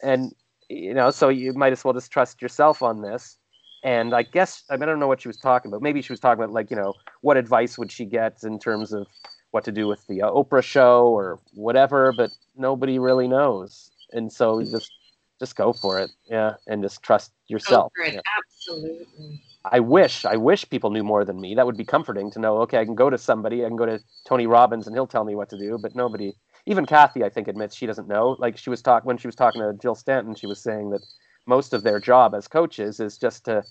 And 0.04 0.34
you 0.70 0.94
know, 0.94 1.10
so 1.12 1.30
you 1.30 1.54
might 1.54 1.74
as 1.74 1.84
well 1.84 1.94
just 1.94 2.12
trust 2.12 2.42
yourself 2.42 2.82
on 2.82 3.02
this. 3.02 3.38
And 3.84 4.14
I 4.14 4.24
guess 4.24 4.64
I, 4.70 4.76
mean, 4.76 4.84
I 4.84 4.86
don't 4.88 5.00
know 5.00 5.08
what 5.08 5.22
she 5.22 5.28
was 5.28 5.38
talking 5.38 5.70
about. 5.72 5.82
Maybe 5.82 6.02
she 6.02 6.14
was 6.14 6.20
talking 6.20 6.44
about 6.44 6.54
like 6.54 6.70
you 6.70 6.78
know 6.78 6.94
what 7.22 7.38
advice 7.38 7.78
would 7.78 7.92
she 7.92 8.06
get 8.06 8.44
in 8.44 8.60
terms 8.60 8.94
of 8.94 9.08
what 9.52 9.64
to 9.66 9.72
do 9.72 9.88
with 9.88 10.06
the 10.08 10.22
uh, 10.22 10.32
Oprah 10.32 10.64
show 10.64 11.08
or 11.08 11.40
whatever, 11.54 12.14
but 12.16 12.32
nobody 12.56 13.00
really 13.00 13.28
knows. 13.28 13.92
And 14.14 14.32
so 14.32 14.62
just 14.62 14.92
just 15.40 15.56
go 15.56 15.74
for 15.74 16.00
it, 16.00 16.12
yeah, 16.30 16.56
and 16.68 16.84
just 16.84 17.02
trust 17.02 17.32
yourself. 17.48 17.92
Go 17.98 18.04
for 18.04 18.10
it. 18.10 18.14
yeah. 18.16 18.22
Absolutely. 18.38 19.42
I 19.66 19.80
wish, 19.80 20.26
I 20.26 20.38
wish 20.38 20.68
people 20.70 20.90
knew 20.90 21.04
more 21.04 21.24
than 21.24 21.40
me. 21.40 21.54
That 21.54 21.66
would 21.66 21.78
be 21.78 21.86
comforting 21.86 22.32
to 22.32 22.40
know. 22.40 22.58
Okay, 22.62 22.80
I 22.80 22.86
can 22.86 22.96
go 22.96 23.10
to 23.10 23.18
somebody, 23.18 23.64
I 23.64 23.68
can 23.68 23.78
go 23.78 23.86
to 23.86 24.00
Tony 24.26 24.48
Robbins, 24.48 24.88
and 24.88 24.96
he'll 24.96 25.08
tell 25.08 25.24
me 25.24 25.36
what 25.36 25.50
to 25.50 25.58
do. 25.58 25.78
But 25.80 25.96
nobody, 25.96 26.34
even 26.66 26.86
Cathy, 26.86 27.24
I 27.24 27.30
think 27.30 27.48
admits 27.48 27.76
she 27.76 27.86
doesn't 27.86 28.08
know. 28.08 28.36
Like 28.40 28.58
she 28.58 28.72
was 28.72 28.82
talk 28.82 29.06
when 29.06 29.18
she 29.18 29.28
was 29.28 29.36
talking 29.36 29.62
to 29.62 29.74
Jill 29.80 29.96
Stanton, 29.96 30.36
she 30.36 30.48
was 30.48 30.60
saying 30.60 30.90
that 30.92 31.02
most 31.46 31.74
of 31.74 31.84
their 31.84 32.00
job 32.00 32.34
as 32.36 32.48
coaches 32.48 33.00
is 33.00 33.18
just 33.18 33.46
to 33.46 33.64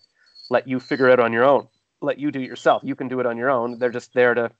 let 0.51 0.66
you 0.66 0.81
figure 0.81 1.09
it 1.09 1.21
on 1.21 1.33
your 1.33 1.45
own, 1.45 1.68
let 2.01 2.18
you 2.18 2.31
do 2.31 2.41
it 2.41 2.47
yourself. 2.47 2.83
You 2.85 2.95
can 2.95 3.09
do 3.09 3.21
it 3.21 3.27
on 3.27 3.37
your 3.37 3.51
own. 3.51 3.79
They're 3.79 3.91
just 3.91 4.12
there 4.14 4.35
to 4.35 4.51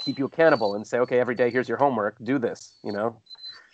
keep 0.00 0.18
you 0.18 0.24
accountable 0.26 0.74
and 0.74 0.86
say, 0.86 0.98
okay, 0.98 1.20
every 1.20 1.34
day 1.34 1.50
here's 1.50 1.68
your 1.68 1.78
homework, 1.78 2.16
do 2.22 2.38
this. 2.38 2.76
You 2.82 2.92
know. 2.92 3.20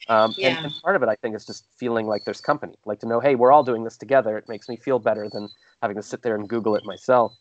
Um, 0.09 0.34
and, 0.42 0.66
and 0.66 0.74
part 0.82 0.97
of 0.97 1.03
it, 1.03 1.09
I 1.09 1.14
think, 1.14 1.34
is 1.34 1.47
just 1.47 1.66
feeling 1.78 2.07
like 2.07 2.24
there's 2.24 2.40
company, 2.40 2.74
like 2.84 3.01
to 3.01 3.07
know, 3.07 3.20
hey, 3.20 3.36
we're 3.36 3.53
all 3.53 3.64
doing 3.64 3.84
this 3.84 3.97
together. 3.97 4.36
It 4.36 4.49
makes 4.49 4.68
me 4.68 4.76
feel 4.76 4.99
better 4.99 5.30
than 5.30 5.49
having 5.80 5.97
to 5.97 6.03
sit 6.03 6.22
there 6.22 6.34
and 6.34 6.47
Google 6.47 6.76
it 6.76 6.84
myself. 6.84 7.32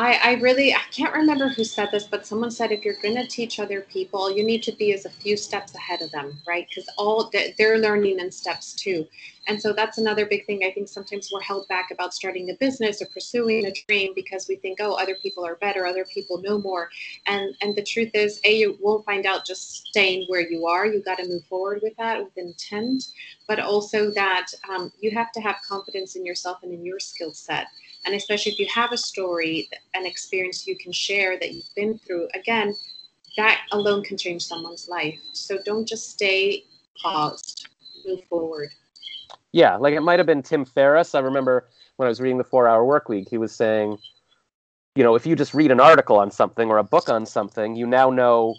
I, 0.00 0.18
I 0.22 0.32
really 0.36 0.72
I 0.72 0.80
can't 0.90 1.12
remember 1.12 1.48
who 1.48 1.62
said 1.62 1.90
this, 1.92 2.06
but 2.06 2.26
someone 2.26 2.50
said 2.50 2.72
if 2.72 2.86
you're 2.86 3.02
going 3.02 3.16
to 3.16 3.26
teach 3.26 3.60
other 3.60 3.82
people, 3.82 4.34
you 4.34 4.42
need 4.42 4.62
to 4.62 4.72
be 4.72 4.94
as 4.94 5.04
a 5.04 5.10
few 5.10 5.36
steps 5.36 5.74
ahead 5.74 6.00
of 6.00 6.10
them, 6.10 6.40
right? 6.48 6.66
Because 6.70 6.88
all 6.96 7.30
they're, 7.30 7.76
learning 7.76 8.18
in 8.18 8.30
steps 8.30 8.72
too, 8.72 9.06
and 9.46 9.60
so 9.60 9.74
that's 9.74 9.98
another 9.98 10.24
big 10.24 10.46
thing. 10.46 10.62
I 10.64 10.70
think 10.70 10.88
sometimes 10.88 11.28
we're 11.30 11.42
held 11.42 11.68
back 11.68 11.90
about 11.90 12.14
starting 12.14 12.48
a 12.48 12.54
business 12.54 13.02
or 13.02 13.06
pursuing 13.12 13.66
a 13.66 13.72
dream 13.72 14.12
because 14.14 14.46
we 14.48 14.56
think, 14.56 14.78
oh, 14.80 14.94
other 14.94 15.16
people 15.22 15.44
are 15.44 15.56
better, 15.56 15.84
other 15.84 16.06
people 16.06 16.40
know 16.40 16.58
more, 16.58 16.88
and 17.26 17.54
and 17.60 17.76
the 17.76 17.82
truth 17.82 18.12
is, 18.14 18.40
a 18.44 18.56
you 18.56 18.78
won't 18.80 19.04
find 19.04 19.26
out 19.26 19.44
just 19.44 19.86
staying 19.88 20.24
where 20.28 20.50
you 20.50 20.66
are. 20.66 20.86
You 20.86 21.02
got 21.02 21.18
to 21.18 21.28
move 21.28 21.44
forward 21.44 21.80
with 21.82 21.94
that 21.98 22.24
with 22.24 22.38
intent, 22.38 23.04
but 23.46 23.60
also 23.60 24.10
that 24.12 24.46
um, 24.66 24.90
you 24.98 25.10
have 25.10 25.30
to 25.32 25.42
have 25.42 25.56
confidence 25.68 26.16
in 26.16 26.24
yourself 26.24 26.60
and 26.62 26.72
in 26.72 26.86
your 26.86 27.00
skill 27.00 27.34
set 27.34 27.66
and 28.06 28.14
especially 28.14 28.52
if 28.52 28.58
you 28.58 28.66
have 28.74 28.92
a 28.92 28.96
story 28.96 29.68
an 29.94 30.06
experience 30.06 30.66
you 30.66 30.76
can 30.76 30.92
share 30.92 31.38
that 31.38 31.52
you've 31.52 31.74
been 31.76 31.98
through 31.98 32.28
again 32.34 32.74
that 33.36 33.60
alone 33.72 34.02
can 34.02 34.16
change 34.16 34.42
someone's 34.42 34.88
life 34.88 35.18
so 35.32 35.58
don't 35.64 35.86
just 35.86 36.10
stay 36.10 36.64
paused 37.02 37.68
move 38.06 38.20
forward 38.28 38.68
Yeah, 39.52 39.76
like 39.76 39.94
it 39.94 40.00
might 40.00 40.18
have 40.18 40.26
been 40.26 40.42
Tim 40.42 40.64
Ferriss. 40.64 41.14
I 41.14 41.20
remember 41.20 41.68
when 41.96 42.06
I 42.06 42.08
was 42.08 42.20
reading 42.20 42.38
the 42.38 42.44
Four 42.44 42.68
Hour 42.68 42.84
Work 42.84 43.08
Week, 43.08 43.28
he 43.28 43.38
was 43.38 43.52
saying, 43.54 43.98
you 44.94 45.02
know, 45.02 45.14
if 45.14 45.26
you 45.26 45.36
just 45.36 45.54
read 45.54 45.70
an 45.70 45.80
article 45.80 46.16
on 46.18 46.30
something 46.30 46.70
or 46.70 46.78
a 46.78 46.84
book 46.84 47.08
on 47.08 47.26
something, 47.26 47.76
you 47.76 47.86
now 47.86 48.10
know 48.10 48.54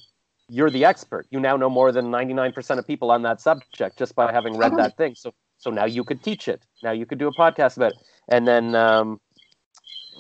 you're 0.49 0.69
the 0.69 0.85
expert. 0.85 1.27
You 1.31 1.39
now 1.39 1.55
know 1.55 1.69
more 1.69 1.91
than 1.91 2.11
99% 2.11 2.77
of 2.77 2.85
people 2.85 3.09
on 3.11 3.21
that 3.23 3.41
subject 3.41 3.97
just 3.97 4.15
by 4.15 4.31
having 4.31 4.57
read 4.57 4.75
that 4.77 4.97
thing. 4.97 5.15
So, 5.15 5.33
so 5.57 5.69
now 5.71 5.85
you 5.85 6.03
could 6.03 6.23
teach 6.23 6.47
it. 6.47 6.65
Now 6.83 6.91
you 6.91 7.05
could 7.05 7.19
do 7.19 7.27
a 7.27 7.33
podcast 7.33 7.77
about 7.77 7.93
it. 7.93 7.97
And 8.29 8.47
then, 8.47 8.75
um, 8.75 9.19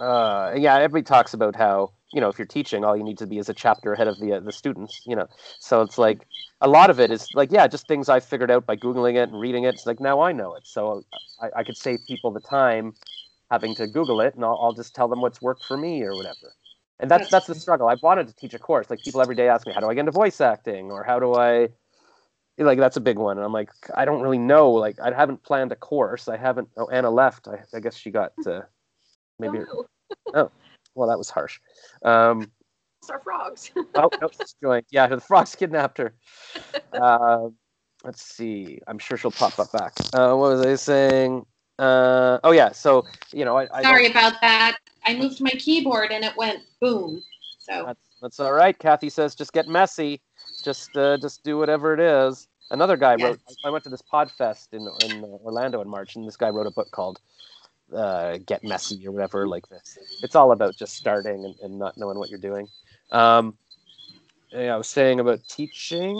uh, 0.01 0.53
yeah, 0.57 0.75
everybody 0.75 1.03
talks 1.03 1.33
about 1.33 1.55
how 1.55 1.91
you 2.13 2.19
know 2.19 2.29
if 2.29 2.39
you're 2.39 2.47
teaching, 2.47 2.83
all 2.83 2.97
you 2.97 3.03
need 3.03 3.17
to 3.19 3.27
be 3.27 3.37
is 3.37 3.49
a 3.49 3.53
chapter 3.53 3.93
ahead 3.93 4.07
of 4.07 4.19
the 4.19 4.33
uh, 4.33 4.39
the 4.39 4.51
students. 4.51 5.01
You 5.05 5.15
know, 5.15 5.27
so 5.59 5.81
it's 5.81 5.97
like 5.97 6.25
a 6.59 6.67
lot 6.67 6.89
of 6.89 6.99
it 6.99 7.11
is 7.11 7.27
like 7.33 7.51
yeah, 7.51 7.67
just 7.67 7.87
things 7.87 8.09
I 8.09 8.19
figured 8.19 8.51
out 8.51 8.65
by 8.65 8.75
googling 8.75 9.15
it 9.15 9.29
and 9.29 9.39
reading 9.39 9.63
it. 9.65 9.75
It's 9.75 9.85
like 9.85 9.99
now 9.99 10.21
I 10.21 10.31
know 10.31 10.55
it, 10.55 10.65
so 10.65 11.03
I, 11.41 11.49
I 11.57 11.63
could 11.63 11.77
save 11.77 11.99
people 12.07 12.31
the 12.31 12.41
time 12.41 12.93
having 13.51 13.75
to 13.75 13.87
Google 13.87 14.21
it, 14.21 14.33
and 14.35 14.43
I'll, 14.43 14.57
I'll 14.61 14.73
just 14.73 14.95
tell 14.95 15.07
them 15.07 15.21
what's 15.21 15.41
worked 15.41 15.65
for 15.65 15.77
me 15.77 16.03
or 16.03 16.15
whatever. 16.15 16.53
And 16.99 17.09
that's 17.09 17.29
That's 17.29 17.47
the 17.47 17.55
struggle. 17.55 17.87
I've 17.87 18.03
wanted 18.03 18.27
to 18.27 18.35
teach 18.35 18.53
a 18.53 18.59
course. 18.59 18.89
Like 18.89 19.01
people 19.03 19.21
every 19.21 19.35
day 19.35 19.49
ask 19.49 19.65
me, 19.65 19.73
how 19.73 19.81
do 19.81 19.89
I 19.89 19.93
get 19.93 20.01
into 20.01 20.11
voice 20.11 20.39
acting, 20.39 20.91
or 20.91 21.03
how 21.03 21.19
do 21.19 21.33
I 21.33 21.69
like 22.57 22.79
that's 22.79 22.97
a 22.97 23.01
big 23.01 23.17
one. 23.17 23.37
And 23.37 23.45
I'm 23.45 23.53
like, 23.53 23.71
I 23.95 24.05
don't 24.05 24.21
really 24.21 24.37
know. 24.37 24.71
Like 24.71 24.99
I 24.99 25.11
haven't 25.13 25.43
planned 25.43 25.71
a 25.71 25.75
course. 25.75 26.27
I 26.27 26.37
haven't. 26.37 26.69
Oh, 26.77 26.87
Anna 26.87 27.09
left. 27.09 27.47
I, 27.47 27.63
I 27.73 27.79
guess 27.79 27.95
she 27.95 28.11
got 28.11 28.33
uh, 28.45 28.61
maybe. 29.39 29.59
No, 29.59 29.85
Oh, 30.33 30.49
well, 30.95 31.09
that 31.09 31.17
was 31.17 31.29
harsh. 31.29 31.59
Um, 32.03 32.51
it's 33.01 33.09
our 33.09 33.19
frogs. 33.19 33.71
oh, 33.95 34.09
no, 34.21 34.29
she's 34.31 34.55
joined. 34.63 34.85
Yeah, 34.89 35.07
the 35.07 35.19
frogs 35.19 35.55
kidnapped 35.55 35.97
her. 35.97 36.13
Uh, 36.93 37.47
let's 38.03 38.21
see. 38.21 38.79
I'm 38.85 38.99
sure 38.99 39.17
she'll 39.17 39.31
pop 39.31 39.57
up 39.57 39.71
back. 39.71 39.93
Uh, 40.13 40.35
what 40.35 40.51
was 40.51 40.65
I 40.65 40.75
saying? 40.75 41.45
Uh, 41.79 42.37
oh 42.43 42.51
yeah. 42.51 42.71
So 42.73 43.05
you 43.31 43.45
know, 43.45 43.57
I, 43.57 43.67
I 43.73 43.81
Sorry 43.81 44.07
about 44.07 44.41
that. 44.41 44.77
I 45.05 45.15
moved 45.15 45.39
my 45.39 45.51
keyboard 45.51 46.11
and 46.11 46.25
it 46.25 46.35
went 46.35 46.63
boom. 46.81 47.23
So 47.59 47.85
That's, 47.85 48.09
that's 48.21 48.39
all 48.41 48.51
right. 48.51 48.77
Cathy 48.77 49.09
says, 49.09 49.35
just 49.35 49.53
get 49.53 49.67
messy. 49.67 50.21
Just 50.63 50.95
uh, 50.97 51.17
just 51.17 51.43
do 51.43 51.57
whatever 51.57 51.93
it 51.93 51.99
is. 51.99 52.47
Another 52.71 52.97
guy 52.97 53.15
Yes. 53.15 53.21
wrote. 53.21 53.39
I 53.63 53.69
went 53.69 53.83
to 53.85 53.89
this 53.89 54.01
Podfest 54.01 54.73
in 54.73 54.81
in 55.05 55.23
Orlando 55.23 55.81
in 55.81 55.87
March, 55.89 56.15
and 56.15 56.27
this 56.27 56.37
guy 56.37 56.49
wrote 56.49 56.67
a 56.67 56.71
book 56.71 56.91
called 56.91 57.19
uh, 57.95 58.37
"Get 58.45 58.63
Messy" 58.63 59.05
or 59.07 59.11
whatever 59.11 59.47
like 59.47 59.67
this. 59.69 59.97
It's 60.23 60.35
all 60.35 60.51
about 60.51 60.75
just 60.75 60.95
starting 60.95 61.45
and, 61.45 61.55
and 61.61 61.79
not 61.79 61.97
knowing 61.97 62.17
what 62.17 62.29
you're 62.29 62.39
doing. 62.39 62.67
Um, 63.11 63.57
yeah, 64.51 64.73
I 64.73 64.77
was 64.77 64.87
saying 64.87 65.19
about 65.19 65.39
teaching. 65.47 66.15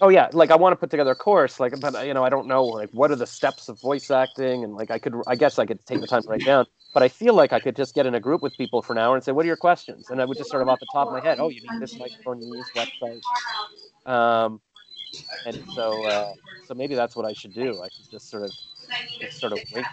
Oh 0.00 0.08
yeah, 0.08 0.28
like 0.32 0.50
I 0.50 0.56
want 0.56 0.72
to 0.72 0.76
put 0.76 0.90
together 0.90 1.10
a 1.10 1.16
course. 1.16 1.58
Like, 1.58 1.78
but 1.80 2.06
you 2.06 2.14
know, 2.14 2.22
I 2.22 2.28
don't 2.28 2.46
know 2.46 2.64
like 2.64 2.90
what 2.92 3.10
are 3.10 3.16
the 3.16 3.26
steps 3.26 3.68
of 3.68 3.80
voice 3.80 4.10
acting, 4.10 4.62
and 4.62 4.74
like 4.74 4.90
I 4.90 4.98
could, 4.98 5.14
I 5.26 5.34
guess 5.34 5.58
I 5.58 5.66
could 5.66 5.84
take 5.84 6.00
the 6.00 6.06
time 6.06 6.22
to 6.22 6.28
write 6.28 6.44
down. 6.44 6.66
But 6.94 7.02
I 7.02 7.08
feel 7.08 7.34
like 7.34 7.52
I 7.52 7.58
could 7.58 7.74
just 7.74 7.94
get 7.94 8.06
in 8.06 8.14
a 8.14 8.20
group 8.20 8.42
with 8.42 8.56
people 8.56 8.82
for 8.82 8.92
an 8.92 8.98
hour 8.98 9.16
and 9.16 9.24
say, 9.24 9.32
"What 9.32 9.44
are 9.44 9.48
your 9.48 9.56
questions?" 9.56 10.10
And 10.10 10.20
I 10.20 10.24
would 10.24 10.38
just 10.38 10.50
sort 10.50 10.62
of 10.62 10.68
off 10.68 10.78
the 10.78 10.86
top 10.92 11.08
of 11.08 11.12
my 11.12 11.20
head, 11.20 11.40
"Oh, 11.40 11.48
you 11.48 11.60
need 11.60 11.80
this 11.80 11.98
microphone, 11.98 12.40
you 12.40 12.52
need 12.52 12.62
this 12.62 12.70
website." 12.70 13.20
Um, 14.06 14.60
and 15.46 15.64
so, 15.74 16.04
uh, 16.06 16.34
so 16.66 16.74
maybe 16.74 16.94
that's 16.94 17.16
what 17.16 17.26
I 17.26 17.32
should 17.32 17.52
do. 17.52 17.82
I 17.82 17.88
should 17.88 18.10
just 18.10 18.30
sort 18.30 18.44
of, 18.44 18.50
just 19.20 19.40
sort 19.40 19.52
of 19.52 19.58
wait. 19.74 19.84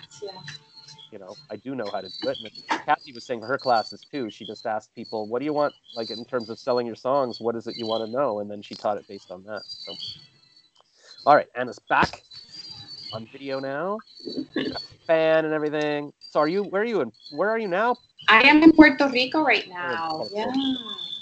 You 1.12 1.20
know, 1.20 1.38
I 1.49 1.55
do 1.57 1.76
know 1.76 1.89
how 1.91 2.01
to 2.01 2.10
do 2.22 2.28
it. 2.30 2.38
And 2.39 2.49
Cathy 2.86 3.14
was 3.14 3.26
saying 3.26 3.41
her 3.41 3.57
classes 3.57 4.05
too. 4.10 4.30
She 4.30 4.45
just 4.45 4.66
asked 4.66 4.93
people, 4.95 5.28
"What 5.28 5.39
do 5.39 5.45
you 5.45 5.53
want? 5.53 5.74
Like 5.93 6.12
in 6.12 6.24
terms 6.26 6.49
of 6.49 6.60
selling 6.60 6.86
your 6.86 6.95
songs, 6.95 7.39
what 7.39 7.55
is 7.55 7.68
it 7.68 7.78
you 7.78 7.86
want 7.86 8.03
to 8.03 8.12
know?" 8.12 8.39
And 8.39 8.49
then 8.49 8.62
she 8.62 8.76
taught 8.76 8.97
it 8.97 9.07
based 9.07 9.32
on 9.32 9.43
that. 9.45 9.64
So, 9.86 9.97
all 11.26 11.36
right, 11.36 11.47
Anna's 11.55 11.80
back 11.80 12.24
on 13.12 13.28
video 13.32 13.60
now, 13.60 13.99
fan 15.07 15.45
and 15.45 15.53
everything. 15.53 16.12
So, 16.30 16.39
are 16.39 16.47
you? 16.47 16.64
Where 16.64 16.82
are 16.82 16.86
you? 16.86 17.01
In, 17.01 17.12
where 17.30 17.49
are 17.49 17.57
you 17.60 17.68
now? 17.68 17.97
I 18.28 18.41
am 18.47 18.62
in 18.62 18.72
Puerto 18.74 19.10
Rico 19.10 19.43
right 19.43 19.68
now. 19.68 20.28
Yeah. 20.32 20.51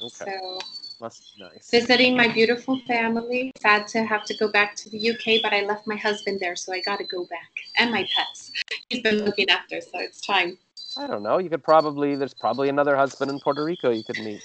Okay. 0.02 0.26
So 0.26 0.60
Must 1.00 1.38
be 1.38 1.44
nice. 1.44 1.70
visiting 1.70 2.18
my 2.18 2.28
beautiful 2.28 2.80
family. 2.88 3.52
Sad 3.60 3.88
to 3.90 4.04
have 4.04 4.26
to 4.26 4.36
go 4.38 4.52
back 4.52 4.76
to 4.78 4.90
the 4.90 5.12
UK, 5.12 5.42
but 5.44 5.54
I 5.54 5.62
left 5.62 5.86
my 5.86 5.96
husband 5.96 6.40
there, 6.40 6.56
so 6.56 6.74
I 6.74 6.82
got 6.82 6.98
to 6.98 7.04
go 7.04 7.26
back 7.26 7.52
and 7.78 7.92
my 7.92 8.08
pets. 8.16 8.52
He's 8.90 9.02
been 9.02 9.24
looking 9.24 9.50
after, 9.50 9.80
so 9.80 10.00
it's 10.00 10.22
time. 10.22 10.58
I 10.98 11.06
don't 11.06 11.22
know. 11.22 11.38
You 11.38 11.50
could 11.50 11.64
probably. 11.64 12.16
There's 12.16 12.34
probably 12.34 12.70
another 12.70 12.96
husband 12.96 13.30
in 13.30 13.40
Puerto 13.40 13.64
Rico 13.64 13.92
you 13.92 14.04
could 14.04 14.18
meet. 14.18 14.42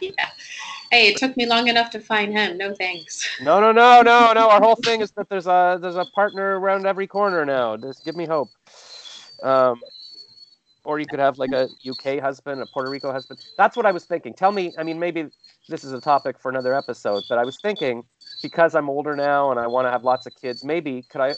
yeah. 0.00 0.10
Hey, 0.90 1.08
it 1.08 1.16
took 1.16 1.36
me 1.36 1.46
long 1.46 1.68
enough 1.68 1.90
to 1.90 2.00
find 2.00 2.32
him. 2.32 2.58
No 2.58 2.74
thanks. 2.74 3.26
No, 3.40 3.60
no, 3.60 3.72
no, 3.72 4.02
no, 4.02 4.32
no. 4.34 4.50
Our 4.50 4.60
whole 4.60 4.76
thing 4.76 5.00
is 5.00 5.12
that 5.12 5.30
there's 5.30 5.46
a 5.46 5.78
there's 5.80 5.96
a 5.96 6.04
partner 6.04 6.58
around 6.58 6.86
every 6.86 7.06
corner 7.06 7.46
now. 7.46 7.76
Just 7.78 8.04
give 8.04 8.14
me 8.14 8.26
hope. 8.26 8.50
Um, 9.42 9.80
or 10.84 10.98
you 10.98 11.06
could 11.06 11.18
have 11.18 11.38
like 11.38 11.52
a 11.52 11.68
UK 11.88 12.20
husband, 12.20 12.62
a 12.62 12.66
Puerto 12.66 12.90
Rico 12.90 13.12
husband. 13.12 13.40
That's 13.56 13.76
what 13.76 13.86
I 13.86 13.92
was 13.92 14.04
thinking. 14.04 14.34
Tell 14.34 14.52
me. 14.52 14.72
I 14.78 14.82
mean, 14.84 14.98
maybe 14.98 15.26
this 15.68 15.84
is 15.84 15.92
a 15.92 16.00
topic 16.00 16.38
for 16.38 16.50
another 16.50 16.74
episode, 16.74 17.24
but 17.28 17.38
I 17.38 17.44
was 17.44 17.58
thinking 17.62 18.04
because 18.42 18.74
I'm 18.74 18.88
older 18.90 19.16
now 19.16 19.50
and 19.50 19.58
I 19.58 19.66
want 19.66 19.86
to 19.86 19.90
have 19.90 20.04
lots 20.04 20.26
of 20.26 20.34
kids. 20.40 20.64
Maybe 20.64 21.02
could 21.10 21.20
I 21.20 21.34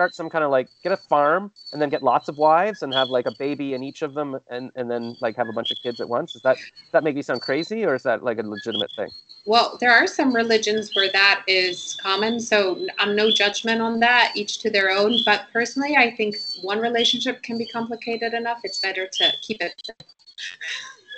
start 0.00 0.14
some 0.14 0.30
kind 0.30 0.42
of 0.42 0.50
like 0.50 0.66
get 0.82 0.92
a 0.92 0.96
farm 0.96 1.52
and 1.74 1.82
then 1.82 1.90
get 1.90 2.02
lots 2.02 2.30
of 2.30 2.38
wives 2.38 2.82
and 2.82 2.90
have 2.94 3.10
like 3.10 3.26
a 3.26 3.34
baby 3.38 3.74
in 3.74 3.82
each 3.82 4.00
of 4.00 4.14
them 4.14 4.40
and 4.48 4.70
and 4.74 4.90
then 4.90 5.14
like 5.20 5.36
have 5.36 5.46
a 5.46 5.52
bunch 5.52 5.70
of 5.70 5.76
kids 5.82 6.00
at 6.00 6.08
once? 6.08 6.34
Is 6.34 6.40
that 6.40 6.56
does 6.56 6.92
that 6.92 7.04
make 7.04 7.14
me 7.14 7.20
sound 7.20 7.42
crazy 7.42 7.84
or 7.84 7.94
is 7.94 8.02
that 8.04 8.24
like 8.24 8.38
a 8.38 8.42
legitimate 8.42 8.90
thing? 8.96 9.10
Well, 9.44 9.76
there 9.78 9.92
are 9.92 10.06
some 10.06 10.34
religions 10.34 10.94
where 10.94 11.10
that 11.12 11.42
is 11.46 11.98
common, 12.02 12.40
so 12.40 12.86
I'm 12.98 13.14
no 13.14 13.30
judgment 13.30 13.82
on 13.82 14.00
that, 14.00 14.32
each 14.34 14.60
to 14.60 14.70
their 14.70 14.90
own. 14.90 15.18
But 15.26 15.48
personally, 15.52 15.96
I 15.96 16.14
think 16.16 16.36
one 16.62 16.78
relationship 16.78 17.42
can 17.42 17.58
be 17.58 17.66
complicated 17.66 18.32
enough. 18.32 18.60
It's 18.64 18.80
better 18.80 19.06
to 19.06 19.32
keep 19.42 19.60
it. 19.60 19.74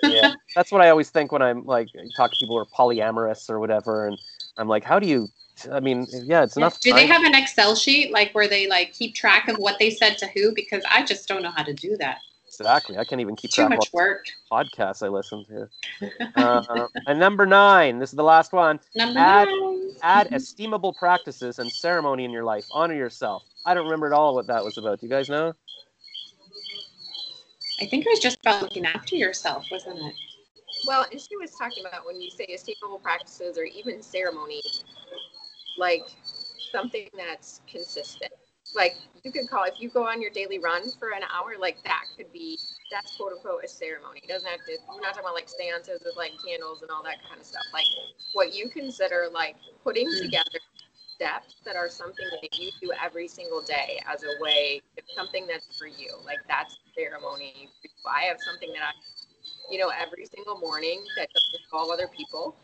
yeah, 0.03 0.35
that's 0.57 0.72
what 0.72 0.80
I 0.80 0.91
always 0.91 1.11
think 1.11 1.30
when 1.30 1.43
I'm 1.43 1.64
like 1.64 1.89
talk 2.16 2.33
to 2.33 2.37
people 2.41 2.57
who 2.57 2.62
are 2.62 2.66
polyamorous 2.66 3.49
or 3.49 3.61
whatever, 3.61 4.09
and 4.09 4.18
I'm 4.57 4.66
like, 4.66 4.83
how 4.83 4.99
do 4.99 5.07
you? 5.07 5.28
I 5.70 5.80
mean, 5.80 6.07
yeah, 6.24 6.42
it's 6.42 6.57
enough. 6.57 6.80
Do 6.80 6.92
they 6.92 7.07
have 7.07 7.22
an 7.24 7.34
Excel 7.34 7.74
sheet 7.74 8.12
like 8.12 8.32
where 8.32 8.48
they 8.48 8.66
like 8.68 8.92
keep 8.92 9.14
track 9.14 9.48
of 9.48 9.57
what 9.59 9.78
they 9.78 9.90
said 9.90 10.18
to 10.18 10.26
who? 10.28 10.53
Because 10.55 10.82
I 10.90 11.05
just 11.05 11.28
don't 11.28 11.42
know 11.42 11.53
how 11.55 11.62
to 11.62 11.72
do 11.72 11.96
that. 11.98 12.18
exactly? 12.48 12.96
I 12.98 13.05
can't 13.05 13.20
even 13.20 13.36
keep 13.36 13.50
Too 13.53 13.62
track 13.62 13.72
of 13.72 13.78
much 13.78 13.88
what 13.92 14.03
work. 14.03 14.26
podcasts 14.50 15.05
I 15.05 15.09
listen 15.09 15.44
to. 15.46 15.68
Uh, 16.34 16.88
and 17.07 17.18
number 17.20 17.46
nine, 17.46 17.98
this 17.98 18.11
is 18.11 18.16
the 18.16 18.24
last 18.24 18.53
one. 18.53 18.80
Number 18.94 19.18
Add- 19.20 19.48
nine. 19.48 19.78
Add 20.03 20.30
esteemable 20.32 20.96
practices 20.96 21.59
and 21.61 21.70
ceremony 21.70 22.24
in 22.24 22.32
your 22.32 22.42
life. 22.42 22.66
Honor 22.72 22.94
yourself. 22.94 23.44
I 23.64 23.74
don't 23.74 23.84
remember 23.84 24.07
at 24.09 24.12
all 24.12 24.34
what 24.34 24.48
that 24.48 24.64
was 24.64 24.78
about. 24.78 24.98
Do 25.00 25.07
you 25.07 25.11
guys 25.11 25.28
know? 25.28 25.53
I 27.80 27.86
think 27.86 28.05
it 28.05 28.11
was 28.11 28.18
just 28.18 28.38
about 28.40 28.62
looking 28.62 28.84
after 28.84 29.14
yourself, 29.14 29.66
wasn't 29.70 29.98
it? 29.98 30.14
Well, 30.86 31.07
and 31.11 31.20
she 31.20 31.36
was 31.36 31.53
talking 31.53 31.84
about 31.86 32.05
when 32.07 32.20
you 32.20 32.30
say 32.30 32.46
esteemable 32.46 33.00
practices 33.03 33.57
or 33.57 33.64
even 33.64 34.03
ceremony, 34.03 34.61
like 35.79 36.05
something 36.73 37.09
that's 37.16 37.61
consistent. 37.66 38.33
Like 38.75 38.97
you 39.25 39.33
could 39.33 39.49
call 39.49 39.64
if 39.64 39.75
you 39.81 39.89
go 39.91 40.07
on 40.07 40.20
your 40.23 40.31
daily 40.31 40.59
run 40.59 40.91
for 40.99 41.11
an 41.11 41.23
hour, 41.25 41.55
like 41.59 41.77
that 41.85 42.05
could 42.16 42.33
be 42.33 42.59
that's 42.91 43.16
quote 43.16 43.33
unquote 43.33 43.64
a 43.64 43.68
ceremony. 43.68 44.20
It 44.25 44.29
doesn't 44.29 44.49
have 44.49 44.61
to. 44.66 44.79
We're 44.89 45.01
not 45.01 45.14
talking 45.14 45.25
about 45.25 45.35
like 45.35 45.49
seances 45.49 46.03
with 46.05 46.16
like 46.16 46.33
candles 46.45 46.83
and 46.83 46.91
all 46.91 47.03
that 47.05 47.16
kind 47.29 47.41
of 47.41 47.47
stuff. 47.47 47.64
Like 47.73 47.87
what 48.33 48.55
you 48.55 48.68
consider 48.68 49.29
like 49.33 49.57
putting 49.85 50.09
Mm. 50.09 50.23
together 50.23 50.61
steps 51.14 51.57
that 51.64 51.77
are 51.77 51.89
something 51.89 52.27
that 52.43 52.59
you 52.59 52.70
do 52.81 52.93
every 53.03 53.29
single 53.29 53.62
day 53.62 54.01
as 54.07 54.25
a 54.25 54.43
way, 54.43 54.81
something 55.14 55.47
that's 55.47 55.79
for 55.79 55.87
you. 55.87 56.11
Like 56.25 56.39
that's 56.49 56.79
ceremony. 56.97 57.68
I 58.07 58.23
have 58.25 58.39
something 58.41 58.73
that 58.73 58.83
I 58.83 58.93
you 59.70 59.79
know, 59.79 59.91
every 59.91 60.27
single 60.27 60.59
morning 60.59 61.03
that 61.16 61.29
doesn't 61.33 61.64
involve 61.64 61.91
other 61.91 62.09
people, 62.09 62.57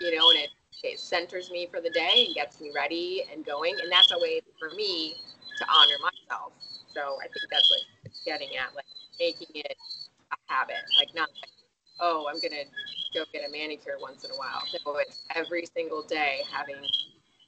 you 0.00 0.16
know, 0.16 0.30
and 0.30 0.38
it, 0.40 0.50
it 0.84 1.00
centers 1.00 1.50
me 1.50 1.66
for 1.70 1.80
the 1.80 1.90
day 1.90 2.24
and 2.26 2.34
gets 2.34 2.60
me 2.60 2.70
ready 2.74 3.24
and 3.32 3.44
going. 3.44 3.74
And 3.82 3.90
that's 3.90 4.12
a 4.12 4.18
way 4.18 4.40
for 4.58 4.74
me 4.76 5.14
to 5.58 5.64
honor 5.68 5.96
myself. 6.02 6.52
So 6.94 7.18
I 7.20 7.24
think 7.24 7.50
that's 7.50 7.70
what 7.70 7.80
it's 8.04 8.22
getting 8.24 8.56
at, 8.56 8.74
like 8.74 8.86
making 9.18 9.48
it 9.54 9.76
a 10.32 10.52
habit, 10.52 10.76
like 10.98 11.08
not 11.14 11.28
like, 11.28 11.50
oh, 12.00 12.26
I'm 12.30 12.40
to 12.40 12.48
go 13.14 13.24
get 13.32 13.48
a 13.48 13.52
manicure 13.52 13.94
once 14.00 14.24
in 14.24 14.30
a 14.30 14.34
while. 14.34 14.62
No, 14.84 14.96
it's 14.96 15.20
every 15.34 15.66
single 15.74 16.02
day 16.02 16.40
having 16.52 16.76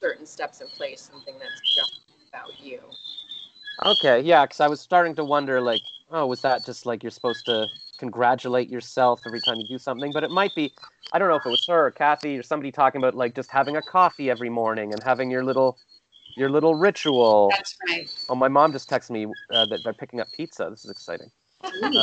certain 0.01 0.25
steps 0.25 0.61
in 0.61 0.67
place, 0.67 1.09
something 1.11 1.35
that's 1.39 1.75
just 1.75 2.01
about 2.29 2.59
you. 2.59 2.79
Okay, 3.85 4.21
yeah, 4.21 4.45
because 4.45 4.59
I 4.59 4.67
was 4.67 4.81
starting 4.81 5.15
to 5.15 5.23
wonder, 5.23 5.61
like, 5.61 5.81
oh, 6.11 6.25
was 6.25 6.41
that 6.41 6.65
just 6.65 6.85
like 6.85 7.03
you're 7.03 7.11
supposed 7.11 7.45
to 7.45 7.67
congratulate 7.97 8.69
yourself 8.69 9.21
every 9.25 9.41
time 9.41 9.59
you 9.59 9.67
do 9.67 9.77
something? 9.77 10.11
But 10.11 10.23
it 10.23 10.31
might 10.31 10.53
be, 10.55 10.73
I 11.11 11.19
don't 11.19 11.29
know 11.29 11.35
if 11.35 11.45
it 11.45 11.49
was 11.49 11.65
her 11.67 11.87
or 11.87 11.91
Cathy 11.91 12.37
or 12.37 12.43
somebody 12.43 12.71
talking 12.71 12.99
about 12.99 13.15
like 13.15 13.35
just 13.35 13.51
having 13.51 13.75
a 13.77 13.81
coffee 13.81 14.29
every 14.29 14.49
morning 14.49 14.93
and 14.93 15.01
having 15.03 15.29
your 15.31 15.43
little, 15.43 15.77
your 16.35 16.49
little 16.49 16.75
ritual. 16.75 17.49
That's 17.51 17.77
right. 17.89 18.09
Oh, 18.29 18.35
my 18.35 18.47
mom 18.47 18.71
just 18.71 18.89
texted 18.89 19.11
me 19.11 19.25
uh, 19.53 19.65
that 19.65 19.83
they're 19.83 19.93
picking 19.93 20.19
up 20.19 20.31
pizza. 20.31 20.67
This 20.69 20.85
is 20.85 20.91
exciting. 20.91 21.31
Ooh. 21.83 22.01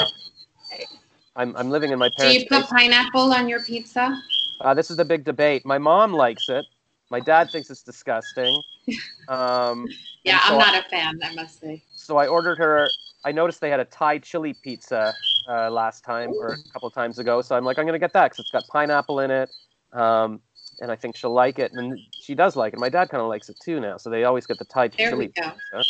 I'm, 1.36 1.56
I'm 1.56 1.70
living 1.70 1.90
in 1.90 1.98
my 1.98 2.08
Do 2.08 2.28
you 2.28 2.40
put 2.40 2.48
basement. 2.50 2.68
pineapple 2.70 3.32
on 3.32 3.48
your 3.48 3.62
pizza? 3.62 4.16
Uh, 4.60 4.72
this 4.74 4.90
is 4.90 4.96
the 4.96 5.04
big 5.04 5.24
debate. 5.24 5.66
My 5.66 5.78
mom 5.78 6.12
likes 6.12 6.48
it. 6.48 6.64
My 7.10 7.20
dad 7.20 7.50
thinks 7.50 7.70
it's 7.70 7.82
disgusting. 7.82 8.62
Um, 9.26 9.88
Yeah, 10.24 10.38
so 10.46 10.52
I'm 10.52 10.58
not 10.58 10.84
a 10.84 10.88
fan, 10.90 11.18
I 11.24 11.32
must 11.34 11.58
say. 11.58 11.82
so 11.96 12.18
I 12.18 12.26
ordered 12.26 12.58
her. 12.58 12.88
I 13.24 13.32
noticed 13.32 13.60
they 13.60 13.70
had 13.70 13.80
a 13.80 13.84
Thai 13.84 14.18
chili 14.18 14.54
pizza 14.54 15.16
uh, 15.48 15.70
last 15.70 16.04
time 16.04 16.30
or 16.30 16.52
a 16.52 16.72
couple 16.72 16.86
of 16.88 16.94
times 16.94 17.18
ago. 17.18 17.40
So 17.42 17.56
I'm 17.56 17.64
like, 17.64 17.78
I'm 17.78 17.86
gonna 17.86 17.98
get 17.98 18.12
that 18.12 18.24
because 18.24 18.40
it's 18.40 18.50
got 18.50 18.66
pineapple 18.68 19.20
in 19.20 19.30
it, 19.30 19.50
um, 19.92 20.40
and 20.80 20.90
I 20.90 20.96
think 20.96 21.16
she'll 21.16 21.32
like 21.32 21.58
it. 21.58 21.72
And 21.72 22.00
she 22.20 22.34
does 22.34 22.56
like 22.56 22.72
it. 22.72 22.78
My 22.78 22.88
dad 22.88 23.08
kind 23.08 23.22
of 23.22 23.28
likes 23.28 23.48
it 23.48 23.58
too 23.60 23.80
now. 23.80 23.96
So 23.96 24.10
they 24.10 24.24
always 24.24 24.46
get 24.46 24.58
the 24.58 24.64
Thai 24.64 24.88
There 24.88 25.08
chili 25.08 25.28
pizza. 25.28 25.84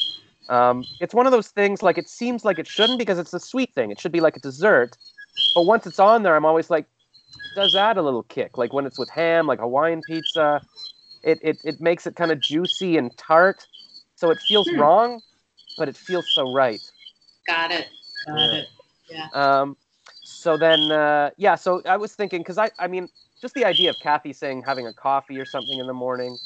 Um, 0.48 0.86
it's 1.00 1.14
one 1.14 1.26
of 1.26 1.32
those 1.32 1.48
things 1.48 1.82
like 1.82 1.96
it 1.98 2.08
seems 2.08 2.44
like 2.44 2.58
it 2.58 2.66
shouldn't 2.66 2.98
because 2.98 3.18
it's 3.18 3.32
a 3.32 3.40
sweet 3.40 3.74
thing. 3.74 3.90
It 3.90 4.00
should 4.00 4.12
be 4.12 4.20
like 4.20 4.36
a 4.36 4.40
dessert, 4.40 4.96
but 5.54 5.62
once 5.62 5.86
it's 5.86 5.98
on 5.98 6.22
there, 6.22 6.36
I'm 6.36 6.44
always 6.44 6.68
like, 6.70 6.86
does 7.54 7.74
add 7.74 7.96
a 7.96 8.02
little 8.02 8.24
kick. 8.24 8.58
Like 8.58 8.72
when 8.72 8.84
it's 8.84 8.98
with 8.98 9.08
ham, 9.08 9.46
like 9.46 9.60
Hawaiian 9.60 10.02
pizza, 10.02 10.60
it 11.22 11.38
it, 11.42 11.58
it 11.64 11.80
makes 11.80 12.06
it 12.06 12.14
kind 12.16 12.30
of 12.30 12.40
juicy 12.40 12.98
and 12.98 13.16
tart, 13.16 13.66
so 14.16 14.30
it 14.30 14.40
feels 14.40 14.68
Hmm. 14.68 14.80
wrong, 14.80 15.22
but 15.78 15.88
it 15.88 15.96
feels 15.96 16.26
so 16.34 16.50
right. 16.52 16.82
Got 17.46 17.70
it. 17.72 17.88
Got 18.26 18.38
Yeah. 18.38 18.54
it. 18.54 19.34
Um, 19.34 19.76
so 20.22 20.56
then, 20.56 20.90
uh, 20.92 21.30
yeah. 21.36 21.54
So 21.54 21.82
I 21.84 21.96
was 21.96 22.14
thinking 22.14 22.40
because 22.40 22.58
I 22.58 22.70
I 22.78 22.88
mean 22.88 23.08
just 23.40 23.54
the 23.54 23.64
idea 23.64 23.90
of 23.90 23.98
Cathy 23.98 24.32
saying 24.32 24.62
having 24.66 24.86
a 24.86 24.92
coffee 24.92 25.38
or 25.40 25.44
something 25.44 25.78
in 25.78 25.86
the 25.86 25.92
morning. 25.94 26.38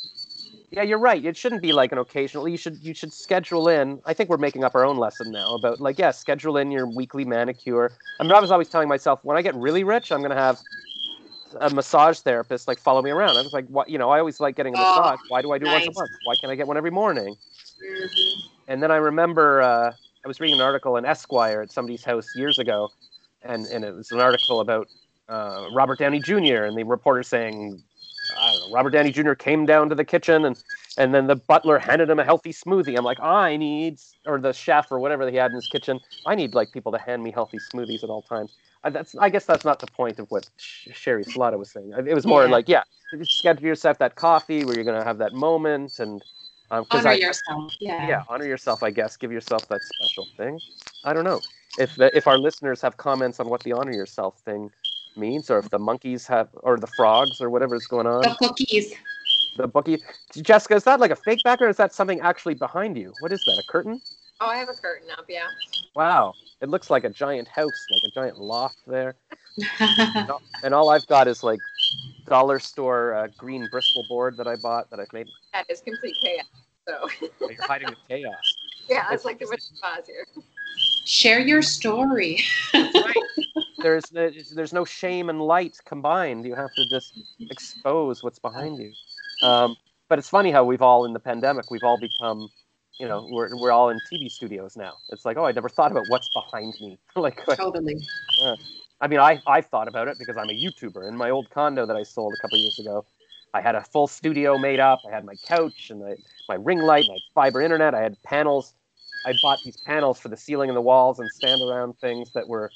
Yeah, 0.71 0.83
you're 0.83 0.99
right. 0.99 1.25
It 1.25 1.37
shouldn't 1.37 1.63
be 1.63 1.73
like 1.73 1.93
an 1.93 1.99
occasional. 1.99 2.49
You 2.49 2.57
should 2.57 2.79
you 2.83 2.93
should 2.95 3.13
schedule 3.13 3.69
in. 3.69 4.01
I 4.05 4.15
think 4.15 4.29
we're 4.29 4.37
making 4.37 4.65
up 4.65 4.75
our 4.75 4.85
own 4.85 4.99
lesson 4.99 5.31
now 5.33 5.55
about 5.55 5.81
like 5.81 5.99
yeah, 5.99 6.11
schedule 6.11 6.57
in 6.57 6.71
your 6.71 6.87
weekly 6.87 7.25
manicure. 7.25 7.97
I 8.21 8.25
mean, 8.25 8.33
I 8.33 8.41
was 8.41 8.51
always 8.51 8.69
telling 8.69 8.89
myself 8.89 9.21
when 9.23 9.37
I 9.37 9.43
get 9.43 9.55
really 9.55 9.85
rich, 9.85 10.13
I'm 10.13 10.23
gonna 10.23 10.35
have 10.35 10.59
a 11.61 11.71
massage 11.71 12.19
therapist 12.21 12.69
like 12.69 12.79
follow 12.79 13.01
me 13.01 13.11
around. 13.11 13.37
I 13.39 13.43
was 13.43 13.53
like, 13.53 13.67
what? 13.69 13.89
You 13.89 13.99
know, 13.99 14.11
I 14.11 14.19
always 14.19 14.41
like 14.41 14.57
getting 14.57 14.75
a 14.75 14.77
Oh, 14.77 14.81
massage. 14.81 15.21
Why 15.29 15.41
do 15.43 15.53
I 15.53 15.59
do 15.59 15.67
it 15.69 15.73
once 15.73 15.87
a 15.87 15.93
month? 15.93 16.13
Why 16.25 16.37
can't 16.37 16.51
I 16.51 16.57
get 16.57 16.67
one 16.67 16.77
every 16.77 16.91
morning? 16.91 17.37
Mhm. 17.83 18.43
And 18.67 18.83
then 18.83 18.91
I 18.91 18.97
remember 18.97 19.63
uh, 19.63 19.93
I 20.25 20.29
was 20.29 20.41
reading 20.41 20.57
an 20.57 20.63
article 20.63 20.97
in 20.97 21.05
Esquire 21.05 21.63
at 21.63 21.71
somebody's 21.71 22.05
house 22.05 22.35
years 22.35 22.59
ago, 22.59 22.91
and, 23.43 23.67
and 23.67 23.85
it 23.85 23.95
was 23.95 24.11
an 24.11 24.21
article 24.21 24.61
about 24.61 24.89
uh, 25.29 25.67
Robert 25.71 25.99
Downey 25.99 26.21
Jr. 26.21 26.65
and 26.65 26.77
the 26.77 26.85
reporter 26.85 27.23
saying, 27.23 27.83
I 28.39 28.53
don't 28.53 28.61
know, 28.61 28.75
Robert 28.75 28.91
Downey 28.91 29.11
Jr. 29.11 29.35
came 29.35 29.65
down 29.65 29.89
to 29.89 29.95
the 29.95 30.05
kitchen 30.05 30.45
and 30.45 30.63
and 30.97 31.15
then 31.15 31.29
the 31.29 31.37
butler 31.37 31.79
handed 31.79 32.11
him 32.11 32.19
a 32.19 32.25
healthy 32.25 32.53
smoothie. 32.53 32.99
I'm 32.99 33.05
like, 33.05 33.21
I 33.21 33.57
need, 33.57 33.99
or 34.27 34.41
the 34.41 34.53
chef 34.53 34.91
or 34.91 34.99
whatever 34.99 35.31
he 35.31 35.37
had 35.37 35.53
in 35.53 35.55
his 35.55 35.69
kitchen, 35.69 36.01
I 36.27 36.35
need 36.35 36.55
like 36.55 36.73
people 36.73 36.91
to 36.91 36.99
hand 36.99 37.23
me 37.23 37.31
healthy 37.31 37.59
smoothies 37.59 38.03
at 38.03 38.11
all 38.11 38.23
times. 38.23 38.51
I, 38.83 38.91
that's, 38.91 39.15
I 39.17 39.29
guess 39.29 39.45
that's 39.45 39.65
not 39.65 39.79
the 39.79 39.87
point 39.87 40.19
of 40.19 40.29
what 40.33 40.51
Sh- 40.57 40.89
Sheri 40.89 41.25
Salata 41.25 41.57
was 41.57 41.71
saying. 41.71 41.93
It 42.05 42.15
was 42.15 42.27
more 42.27 42.49
like, 42.49 42.69
Yeah. 42.69 42.83
like, 43.13 43.21
yeah, 43.21 43.25
schedule 43.27 43.67
yourself 43.69 43.99
that 43.99 44.17
coffee 44.17 44.65
where 44.65 44.75
you're 44.75 44.85
gonna 44.85 45.05
have 45.05 45.19
that 45.19 45.35
moment 45.35 46.01
and. 46.01 46.21
Um, 46.71 46.85
'cause 46.85 47.01
Honor 47.07 47.15
I, 47.15 47.19
yourself. 47.19 47.75
Yeah. 47.81 48.09
yeah 48.09 48.23
honor 48.29 48.45
yourself 48.47 48.83
i 48.83 48.91
guess 48.91 49.17
give 49.17 49.33
yourself 49.33 49.67
that 49.69 49.83
special 49.83 50.29
thing 50.37 50.61
i 51.05 51.13
don't 51.15 51.25
know 51.25 51.43
if 51.79 51.97
the, 51.97 52.15
if 52.17 52.27
our 52.27 52.37
listeners 52.39 52.81
have 52.83 52.97
comments 52.97 53.41
on 53.41 53.49
what 53.49 53.63
the 53.63 53.73
honor 53.73 53.93
yourself 53.93 54.39
thing 54.41 54.71
means 55.17 55.51
or 55.51 55.59
if 55.59 55.71
the 55.71 55.79
monkeys 55.79 56.27
have 56.27 56.49
or 56.63 56.77
the 56.79 56.87
frogs 56.87 57.41
or 57.41 57.49
whatever 57.51 57.75
is 57.75 57.87
going 57.87 58.07
on 58.07 58.21
The 58.23 58.35
cookies. 58.39 58.95
the 59.57 59.67
bookie 59.67 60.03
jessica 60.33 60.75
is 60.75 60.85
that 60.85 61.01
like 61.01 61.11
a 61.11 61.17
fake 61.17 61.43
background 61.43 61.69
or 61.69 61.71
is 61.71 61.77
that 61.79 61.95
something 61.95 62.21
actually 62.21 62.55
behind 62.55 62.97
you 62.99 63.15
what 63.19 63.33
is 63.33 63.43
that 63.45 63.59
a 63.59 63.63
curtain 63.63 64.01
Oh, 64.41 64.47
I 64.47 64.57
have 64.59 64.69
a 64.69 64.75
curtain 64.75 65.09
up, 65.11 65.25
yeah. 65.29 65.49
wow 65.95 66.35
it 66.61 66.69
looks 66.69 66.91
like 66.91 67.05
a 67.05 67.09
giant 67.11 67.49
house 67.49 67.87
like 67.91 68.03
a 68.05 68.11
giant 68.15 68.39
loft 68.39 68.79
there 68.87 69.17
and 70.63 70.75
all 70.75 70.91
i've 70.91 71.07
got 71.07 71.27
is 71.29 71.43
like 71.43 71.61
dollar 72.27 72.59
store 72.59 73.15
uh, 73.15 73.29
green 73.37 73.67
bristol 73.71 74.05
board 74.09 74.37
that 74.37 74.47
i 74.47 74.57
bought 74.57 74.91
that 74.91 75.01
i've 75.01 75.13
made 75.13 75.29
That 75.53 75.67
is 75.69 75.81
complete 75.81 76.17
chaos. 76.21 76.47
So 76.87 77.09
you're 77.49 77.67
hiding 77.67 77.89
the 77.89 77.97
chaos 78.09 78.35
yeah, 78.89 79.07
it's 79.13 79.25
like 79.25 79.39
the 79.39 79.47
Wizard 79.47 79.79
of 79.83 79.99
Oz 79.99 80.07
here. 80.07 80.27
Share 81.05 81.41
your 81.41 81.63
story. 81.63 82.41
there's 83.79 84.05
there's 84.11 84.51
there's 84.51 84.73
no 84.73 84.85
shame 84.85 85.31
and 85.31 85.41
light 85.41 85.79
combined. 85.85 86.45
You 86.45 86.55
have 86.55 86.73
to 86.75 86.87
just 86.87 87.19
expose 87.51 88.23
what's 88.23 88.39
behind 88.39 88.79
you. 88.79 88.93
Um, 89.47 89.77
but 90.09 90.19
it's 90.19 90.29
funny 90.29 90.51
how 90.51 90.65
we've 90.65 90.83
all 90.83 91.05
in 91.05 91.13
the 91.13 91.21
pandemic 91.21 91.71
we've 91.71 91.85
all 91.85 91.99
become, 91.99 92.49
you 92.99 93.09
know, 93.09 93.27
we're 93.31 93.55
we're 93.57 93.73
all 93.73 93.91
in 93.91 94.01
TV 94.11 94.31
studios 94.31 94.77
now. 94.77 94.95
It's 95.11 95.25
like, 95.25 95.37
oh, 95.37 95.45
I 95.45 95.53
never 95.53 95.69
thought 95.69 95.91
about 95.91 96.09
what's 96.09 96.29
behind 96.29 96.75
me. 96.81 96.99
like, 97.17 97.45
Totally. 97.47 97.97
I 99.01 99.07
mean, 99.07 99.21
I 99.21 99.41
I've 99.47 99.67
thought 99.67 99.89
about 99.89 100.09
it 100.09 100.19
because 100.19 100.37
I'm 100.37 100.51
a 100.51 100.53
YouTuber. 100.53 101.07
In 101.09 101.17
my 101.17 101.31
old 101.31 101.51
condo 101.51 101.87
that 101.87 101.97
I 101.97 102.03
sold 102.03 102.35
a 102.37 102.43
couple 102.43 102.59
years 102.59 102.79
ago, 102.79 103.05
I 103.55 103.61
had 103.61 103.75
a 103.75 103.83
full 103.83 104.07
studio 104.07 104.59
made 104.59 104.81
up. 104.81 105.01
I 105.09 105.15
had 105.15 105.25
my 105.25 105.35
couch 105.47 105.91
and 105.91 106.05
I, 106.05 106.17
my 106.49 106.57
ring 106.57 106.81
light. 106.81 107.05
And 107.05 107.13
I 107.13 107.15
had 107.15 107.35
fiber 107.35 107.61
internet. 107.61 107.95
I 107.95 108.03
had 108.03 108.21
panels. 108.23 108.75
I 109.25 109.35
bought 109.43 109.59
these 109.65 109.77
panels 109.77 110.19
for 110.21 110.29
the 110.29 110.37
ceiling 110.37 110.71
and 110.71 110.77
the 110.77 110.83
walls 110.83 111.19
and 111.19 111.29
stand 111.31 111.61
around 111.63 111.99
things 111.99 112.33
that 112.33 112.49
were 112.49 112.71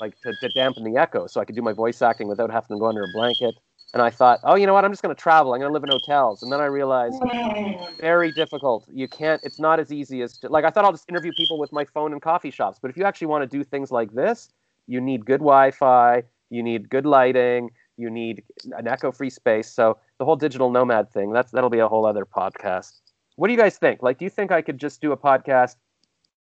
like 0.00 0.18
to, 0.22 0.32
to 0.40 0.48
dampen 0.50 0.84
the 0.84 0.98
echo, 0.98 1.26
so 1.26 1.40
I 1.40 1.44
could 1.46 1.56
do 1.56 1.62
my 1.62 1.72
voice 1.72 2.02
acting 2.02 2.28
without 2.28 2.50
having 2.50 2.76
to 2.76 2.78
go 2.78 2.86
under 2.86 3.02
a 3.02 3.08
blanket. 3.14 3.54
And 3.94 4.02
I 4.02 4.10
thought, 4.10 4.40
oh, 4.42 4.56
you 4.56 4.66
know 4.66 4.74
what? 4.74 4.84
I'm 4.84 4.92
just 4.92 5.02
going 5.02 5.14
to 5.14 5.20
travel. 5.20 5.54
I'm 5.54 5.60
going 5.60 5.70
to 5.70 5.72
live 5.72 5.84
in 5.84 5.88
hotels. 5.88 6.42
And 6.42 6.52
then 6.52 6.60
I 6.60 6.66
realized 6.66 7.16
very 8.00 8.30
difficult. 8.32 8.84
You 8.92 9.08
can't. 9.08 9.40
It's 9.42 9.58
not 9.58 9.80
as 9.80 9.90
easy 9.90 10.20
as 10.20 10.36
to, 10.38 10.48
like 10.48 10.64
I 10.64 10.70
thought. 10.70 10.84
I'll 10.84 10.92
just 10.92 11.08
interview 11.08 11.32
people 11.36 11.58
with 11.58 11.72
my 11.72 11.84
phone 11.84 12.12
in 12.12 12.20
coffee 12.20 12.50
shops. 12.50 12.78
But 12.80 12.90
if 12.90 12.96
you 12.96 13.04
actually 13.04 13.28
want 13.28 13.50
to 13.50 13.56
do 13.56 13.64
things 13.64 13.90
like 13.90 14.12
this, 14.12 14.50
you 14.86 15.00
need 15.00 15.24
good 15.24 15.40
Wi-Fi. 15.40 16.22
You 16.50 16.62
need 16.62 16.88
good 16.88 17.06
lighting. 17.06 17.70
You 17.96 18.10
need 18.10 18.42
an 18.76 18.86
echo-free 18.86 19.30
space. 19.30 19.70
So 19.70 19.98
the 20.18 20.24
whole 20.24 20.36
digital 20.36 20.70
nomad 20.70 21.10
thing. 21.10 21.32
That's 21.32 21.50
that'll 21.50 21.70
be 21.70 21.78
a 21.78 21.88
whole 21.88 22.06
other 22.06 22.24
podcast. 22.26 23.00
What 23.36 23.48
do 23.48 23.52
you 23.52 23.58
guys 23.58 23.78
think? 23.78 24.02
Like, 24.02 24.18
do 24.18 24.24
you 24.24 24.30
think 24.30 24.52
I 24.52 24.62
could 24.62 24.78
just 24.78 25.00
do 25.00 25.12
a 25.12 25.16
podcast 25.16 25.76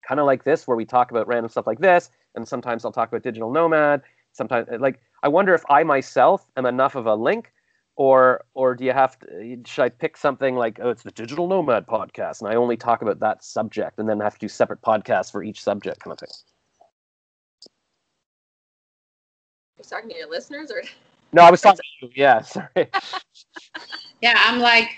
kind 0.07 0.18
of 0.18 0.26
like 0.26 0.45
this, 0.45 0.66
where 0.66 0.76
we 0.76 0.84
talk 0.84 1.11
about 1.11 1.28
random 1.28 1.51
stuff 1.51 1.66
like 1.66 1.80
this, 1.80 2.11
and 2.34 2.49
sometimes 2.49 2.84
I'll 2.84 2.93
talk 2.93 3.09
about 3.09 3.22
digital 3.22 3.53
nomad. 3.53 4.03
Sometimes, 4.32 4.68
like, 4.80 5.01
I 5.22 5.28
wonder 5.28 5.55
if 5.55 5.62
I 5.68 5.84
myself 5.84 6.47
am 6.57 6.66
enough 6.66 6.95
of 6.95 7.07
a 7.07 7.14
link, 7.14 7.53
or 7.97 8.45
or 8.55 8.74
do 8.74 8.84
you 8.84 8.93
have 8.93 9.18
to? 9.20 9.59
Should 9.66 9.82
I 9.82 9.88
pick 9.91 10.16
something 10.16 10.57
like, 10.57 10.80
oh, 10.82 10.91
it's 10.91 11.03
the 11.03 11.11
digital 11.11 11.47
nomad 11.47 11.86
podcast, 11.86 12.41
and 12.41 12.51
I 12.51 12.55
only 12.57 12.76
talk 12.76 13.03
about 13.03 13.20
that 13.20 13.45
subject, 13.45 13.99
and 13.99 14.09
then 14.09 14.20
have 14.20 14.34
to 14.34 14.38
do 14.41 14.49
separate 14.49 14.80
podcasts 14.80 15.30
for 15.30 15.43
each 15.43 15.62
subject, 15.62 16.01
kind 16.01 16.12
of 16.12 16.18
thing. 16.18 16.34
You're 19.81 19.99
talking 19.99 20.11
to 20.11 20.16
your 20.16 20.28
listeners, 20.28 20.70
or 20.70 20.83
No, 21.33 21.43
I 21.43 21.51
was 21.51 21.62
talking. 21.62 21.81
To 22.01 22.07
you. 22.07 22.12
Yeah, 22.14 22.43
sorry. 22.43 22.68
Yeah, 24.22 24.35
I'm 24.37 24.61
like, 24.61 24.91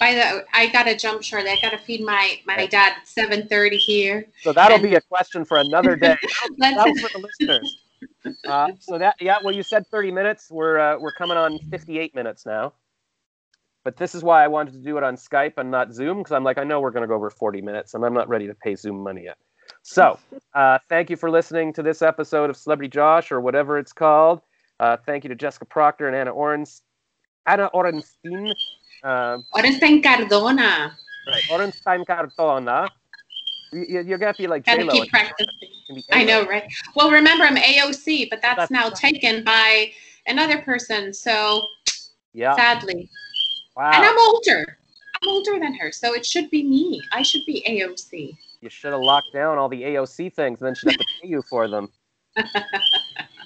by 0.00 0.14
the 0.14 0.46
I 0.54 0.68
gotta 0.68 0.96
jump 0.96 1.22
short. 1.22 1.44
I 1.44 1.58
gotta 1.60 1.76
feed 1.76 2.02
my 2.02 2.40
my 2.46 2.64
dad 2.64 2.94
at 2.96 3.06
seven 3.06 3.46
thirty 3.46 3.76
here. 3.76 4.26
So 4.40 4.54
that'll 4.54 4.78
be 4.78 4.94
a 4.94 5.00
question 5.02 5.44
for 5.44 5.58
another 5.58 5.94
day. 5.94 6.16
that 6.56 6.76
Let's 6.76 6.76
was 6.78 7.00
for 7.02 7.18
the 7.18 7.18
listeners. 7.18 7.76
Uh, 8.46 8.70
so 8.80 8.96
that 8.96 9.16
yeah, 9.20 9.36
well, 9.44 9.54
you 9.54 9.62
said 9.62 9.86
30 9.88 10.10
minutes. 10.10 10.50
We're 10.50 10.78
uh, 10.78 10.98
we're 10.98 11.12
coming 11.12 11.36
on 11.36 11.58
58 11.70 12.14
minutes 12.14 12.46
now. 12.46 12.72
But 13.84 13.98
this 13.98 14.14
is 14.14 14.22
why 14.22 14.42
I 14.42 14.48
wanted 14.48 14.72
to 14.72 14.80
do 14.80 14.96
it 14.96 15.02
on 15.02 15.16
Skype 15.16 15.54
and 15.58 15.70
not 15.70 15.92
Zoom 15.92 16.18
because 16.18 16.32
I'm 16.32 16.44
like 16.44 16.56
I 16.56 16.64
know 16.64 16.80
we're 16.80 16.92
going 16.92 17.02
to 17.02 17.08
go 17.08 17.14
over 17.14 17.28
40 17.28 17.60
minutes 17.60 17.92
and 17.92 18.04
I'm 18.06 18.14
not 18.14 18.28
ready 18.28 18.46
to 18.46 18.54
pay 18.54 18.74
Zoom 18.74 19.02
money 19.02 19.24
yet. 19.24 19.36
So 19.82 20.18
uh, 20.54 20.78
thank 20.88 21.10
you 21.10 21.16
for 21.16 21.30
listening 21.30 21.72
to 21.74 21.82
this 21.82 22.02
episode 22.02 22.50
of 22.50 22.56
Celebrity 22.56 22.88
Josh 22.88 23.32
or 23.32 23.40
whatever 23.40 23.78
it's 23.78 23.92
called. 23.92 24.40
Uh, 24.80 24.96
thank 25.06 25.24
you 25.24 25.28
to 25.28 25.34
Jessica 25.34 25.64
Proctor 25.64 26.06
and 26.06 26.16
Anna 26.16 26.32
Orens, 26.32 26.82
Anna 27.46 27.68
Orenstein. 27.74 28.52
Uh, 29.02 29.38
Orenstein 29.54 30.02
Cardona. 30.02 30.96
right, 31.26 31.42
Orenstein 31.50 32.04
Cartona. 32.06 32.88
You, 33.72 33.84
you- 33.88 34.00
you're 34.02 34.18
gonna 34.18 34.34
be 34.34 34.46
like 34.46 34.64
Gotta 34.64 34.82
J-Lo. 34.82 34.92
keep 34.92 35.10
practicing. 35.10 35.48
I 36.12 36.24
know, 36.24 36.46
right? 36.46 36.64
Well, 36.94 37.10
remember 37.10 37.44
I'm 37.44 37.56
AOC, 37.56 38.30
but 38.30 38.40
that's, 38.40 38.56
That's 38.58 38.70
now 38.70 38.84
right. 38.84 38.94
taken 38.94 39.44
by 39.44 39.90
another 40.26 40.58
person. 40.62 41.12
So 41.12 41.62
Yeah. 42.32 42.54
sadly, 42.54 43.08
Wow. 43.76 43.90
and 43.94 44.04
I'm 44.04 44.18
older. 44.18 44.78
I'm 45.22 45.28
older 45.28 45.58
than 45.58 45.74
her, 45.74 45.90
so 45.92 46.14
it 46.14 46.24
should 46.24 46.50
be 46.50 46.62
me. 46.62 47.02
I 47.12 47.22
should 47.22 47.42
be 47.46 47.62
AOC. 47.66 48.36
You 48.62 48.70
should 48.70 48.92
have 48.92 49.00
locked 49.00 49.32
down 49.32 49.58
all 49.58 49.68
the 49.68 49.82
AOC 49.82 50.32
things, 50.32 50.60
and 50.60 50.66
then 50.66 50.74
she'd 50.76 50.90
have 50.90 50.98
to 50.98 51.06
pay 51.20 51.28
you 51.28 51.42
for 51.42 51.68
them. 51.68 51.88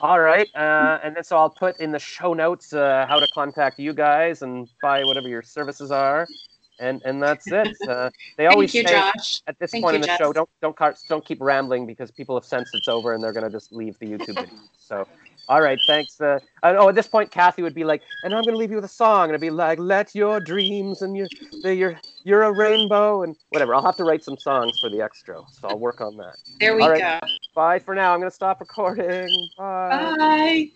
all 0.02 0.20
right, 0.20 0.46
uh, 0.54 0.98
and 1.02 1.16
then 1.16 1.24
so 1.24 1.38
I'll 1.38 1.50
put 1.50 1.80
in 1.80 1.90
the 1.90 1.98
show 1.98 2.34
notes 2.34 2.74
uh, 2.74 3.06
how 3.08 3.18
to 3.18 3.26
contact 3.32 3.78
you 3.78 3.94
guys 3.94 4.42
and 4.42 4.68
buy 4.82 5.02
whatever 5.04 5.26
your 5.26 5.40
services 5.40 5.90
are, 5.90 6.28
and 6.80 7.00
and 7.06 7.22
that's 7.22 7.50
it. 7.50 7.74
Uh, 7.88 8.10
they 8.36 8.46
always 8.46 8.72
Thank 8.72 8.84
you, 8.84 8.88
say 8.88 8.94
Josh. 8.94 9.40
at 9.46 9.58
this 9.58 9.70
Thank 9.70 9.84
point 9.84 9.94
you, 9.94 10.02
in 10.02 10.08
the 10.08 10.16
show, 10.18 10.34
don't 10.34 10.50
don't 10.60 10.76
don't 11.08 11.24
keep 11.24 11.40
rambling 11.40 11.86
because 11.86 12.10
people 12.10 12.36
have 12.36 12.44
sensed 12.44 12.74
it's 12.74 12.88
over 12.88 13.14
and 13.14 13.24
they're 13.24 13.32
gonna 13.32 13.50
just 13.50 13.72
leave 13.72 13.98
the 13.98 14.06
YouTube 14.06 14.34
video. 14.34 14.54
So. 14.76 15.08
All 15.48 15.60
right, 15.60 15.78
thanks. 15.86 16.20
Uh, 16.20 16.40
and, 16.62 16.76
oh, 16.76 16.88
at 16.88 16.94
this 16.94 17.06
point, 17.06 17.30
Cathy 17.30 17.62
would 17.62 17.74
be 17.74 17.84
like, 17.84 18.02
"And 18.24 18.34
I'm 18.34 18.42
going 18.42 18.54
to 18.54 18.58
leave 18.58 18.70
you 18.70 18.76
with 18.76 18.84
a 18.84 18.88
song," 18.88 19.24
and 19.24 19.30
it'd 19.30 19.40
be 19.40 19.50
like, 19.50 19.78
"Let 19.78 20.14
your 20.14 20.40
dreams 20.40 21.02
and 21.02 21.16
your, 21.16 21.28
the, 21.62 21.74
your, 21.74 22.00
you're 22.24 22.42
a 22.42 22.52
rainbow," 22.52 23.22
and 23.22 23.36
whatever. 23.50 23.74
I'll 23.74 23.84
have 23.84 23.96
to 23.96 24.04
write 24.04 24.24
some 24.24 24.36
songs 24.38 24.78
for 24.80 24.90
the 24.90 25.00
extra, 25.00 25.42
so 25.52 25.68
I'll 25.68 25.78
work 25.78 26.00
on 26.00 26.16
that. 26.16 26.36
There 26.58 26.74
we 26.74 26.82
go. 26.82 27.18
Bye 27.54 27.78
for 27.78 27.94
now. 27.94 28.12
I'm 28.12 28.18
going 28.18 28.30
to 28.30 28.34
stop 28.34 28.60
recording. 28.60 29.48
Bye. 29.56 30.14
Bye. 30.18 30.70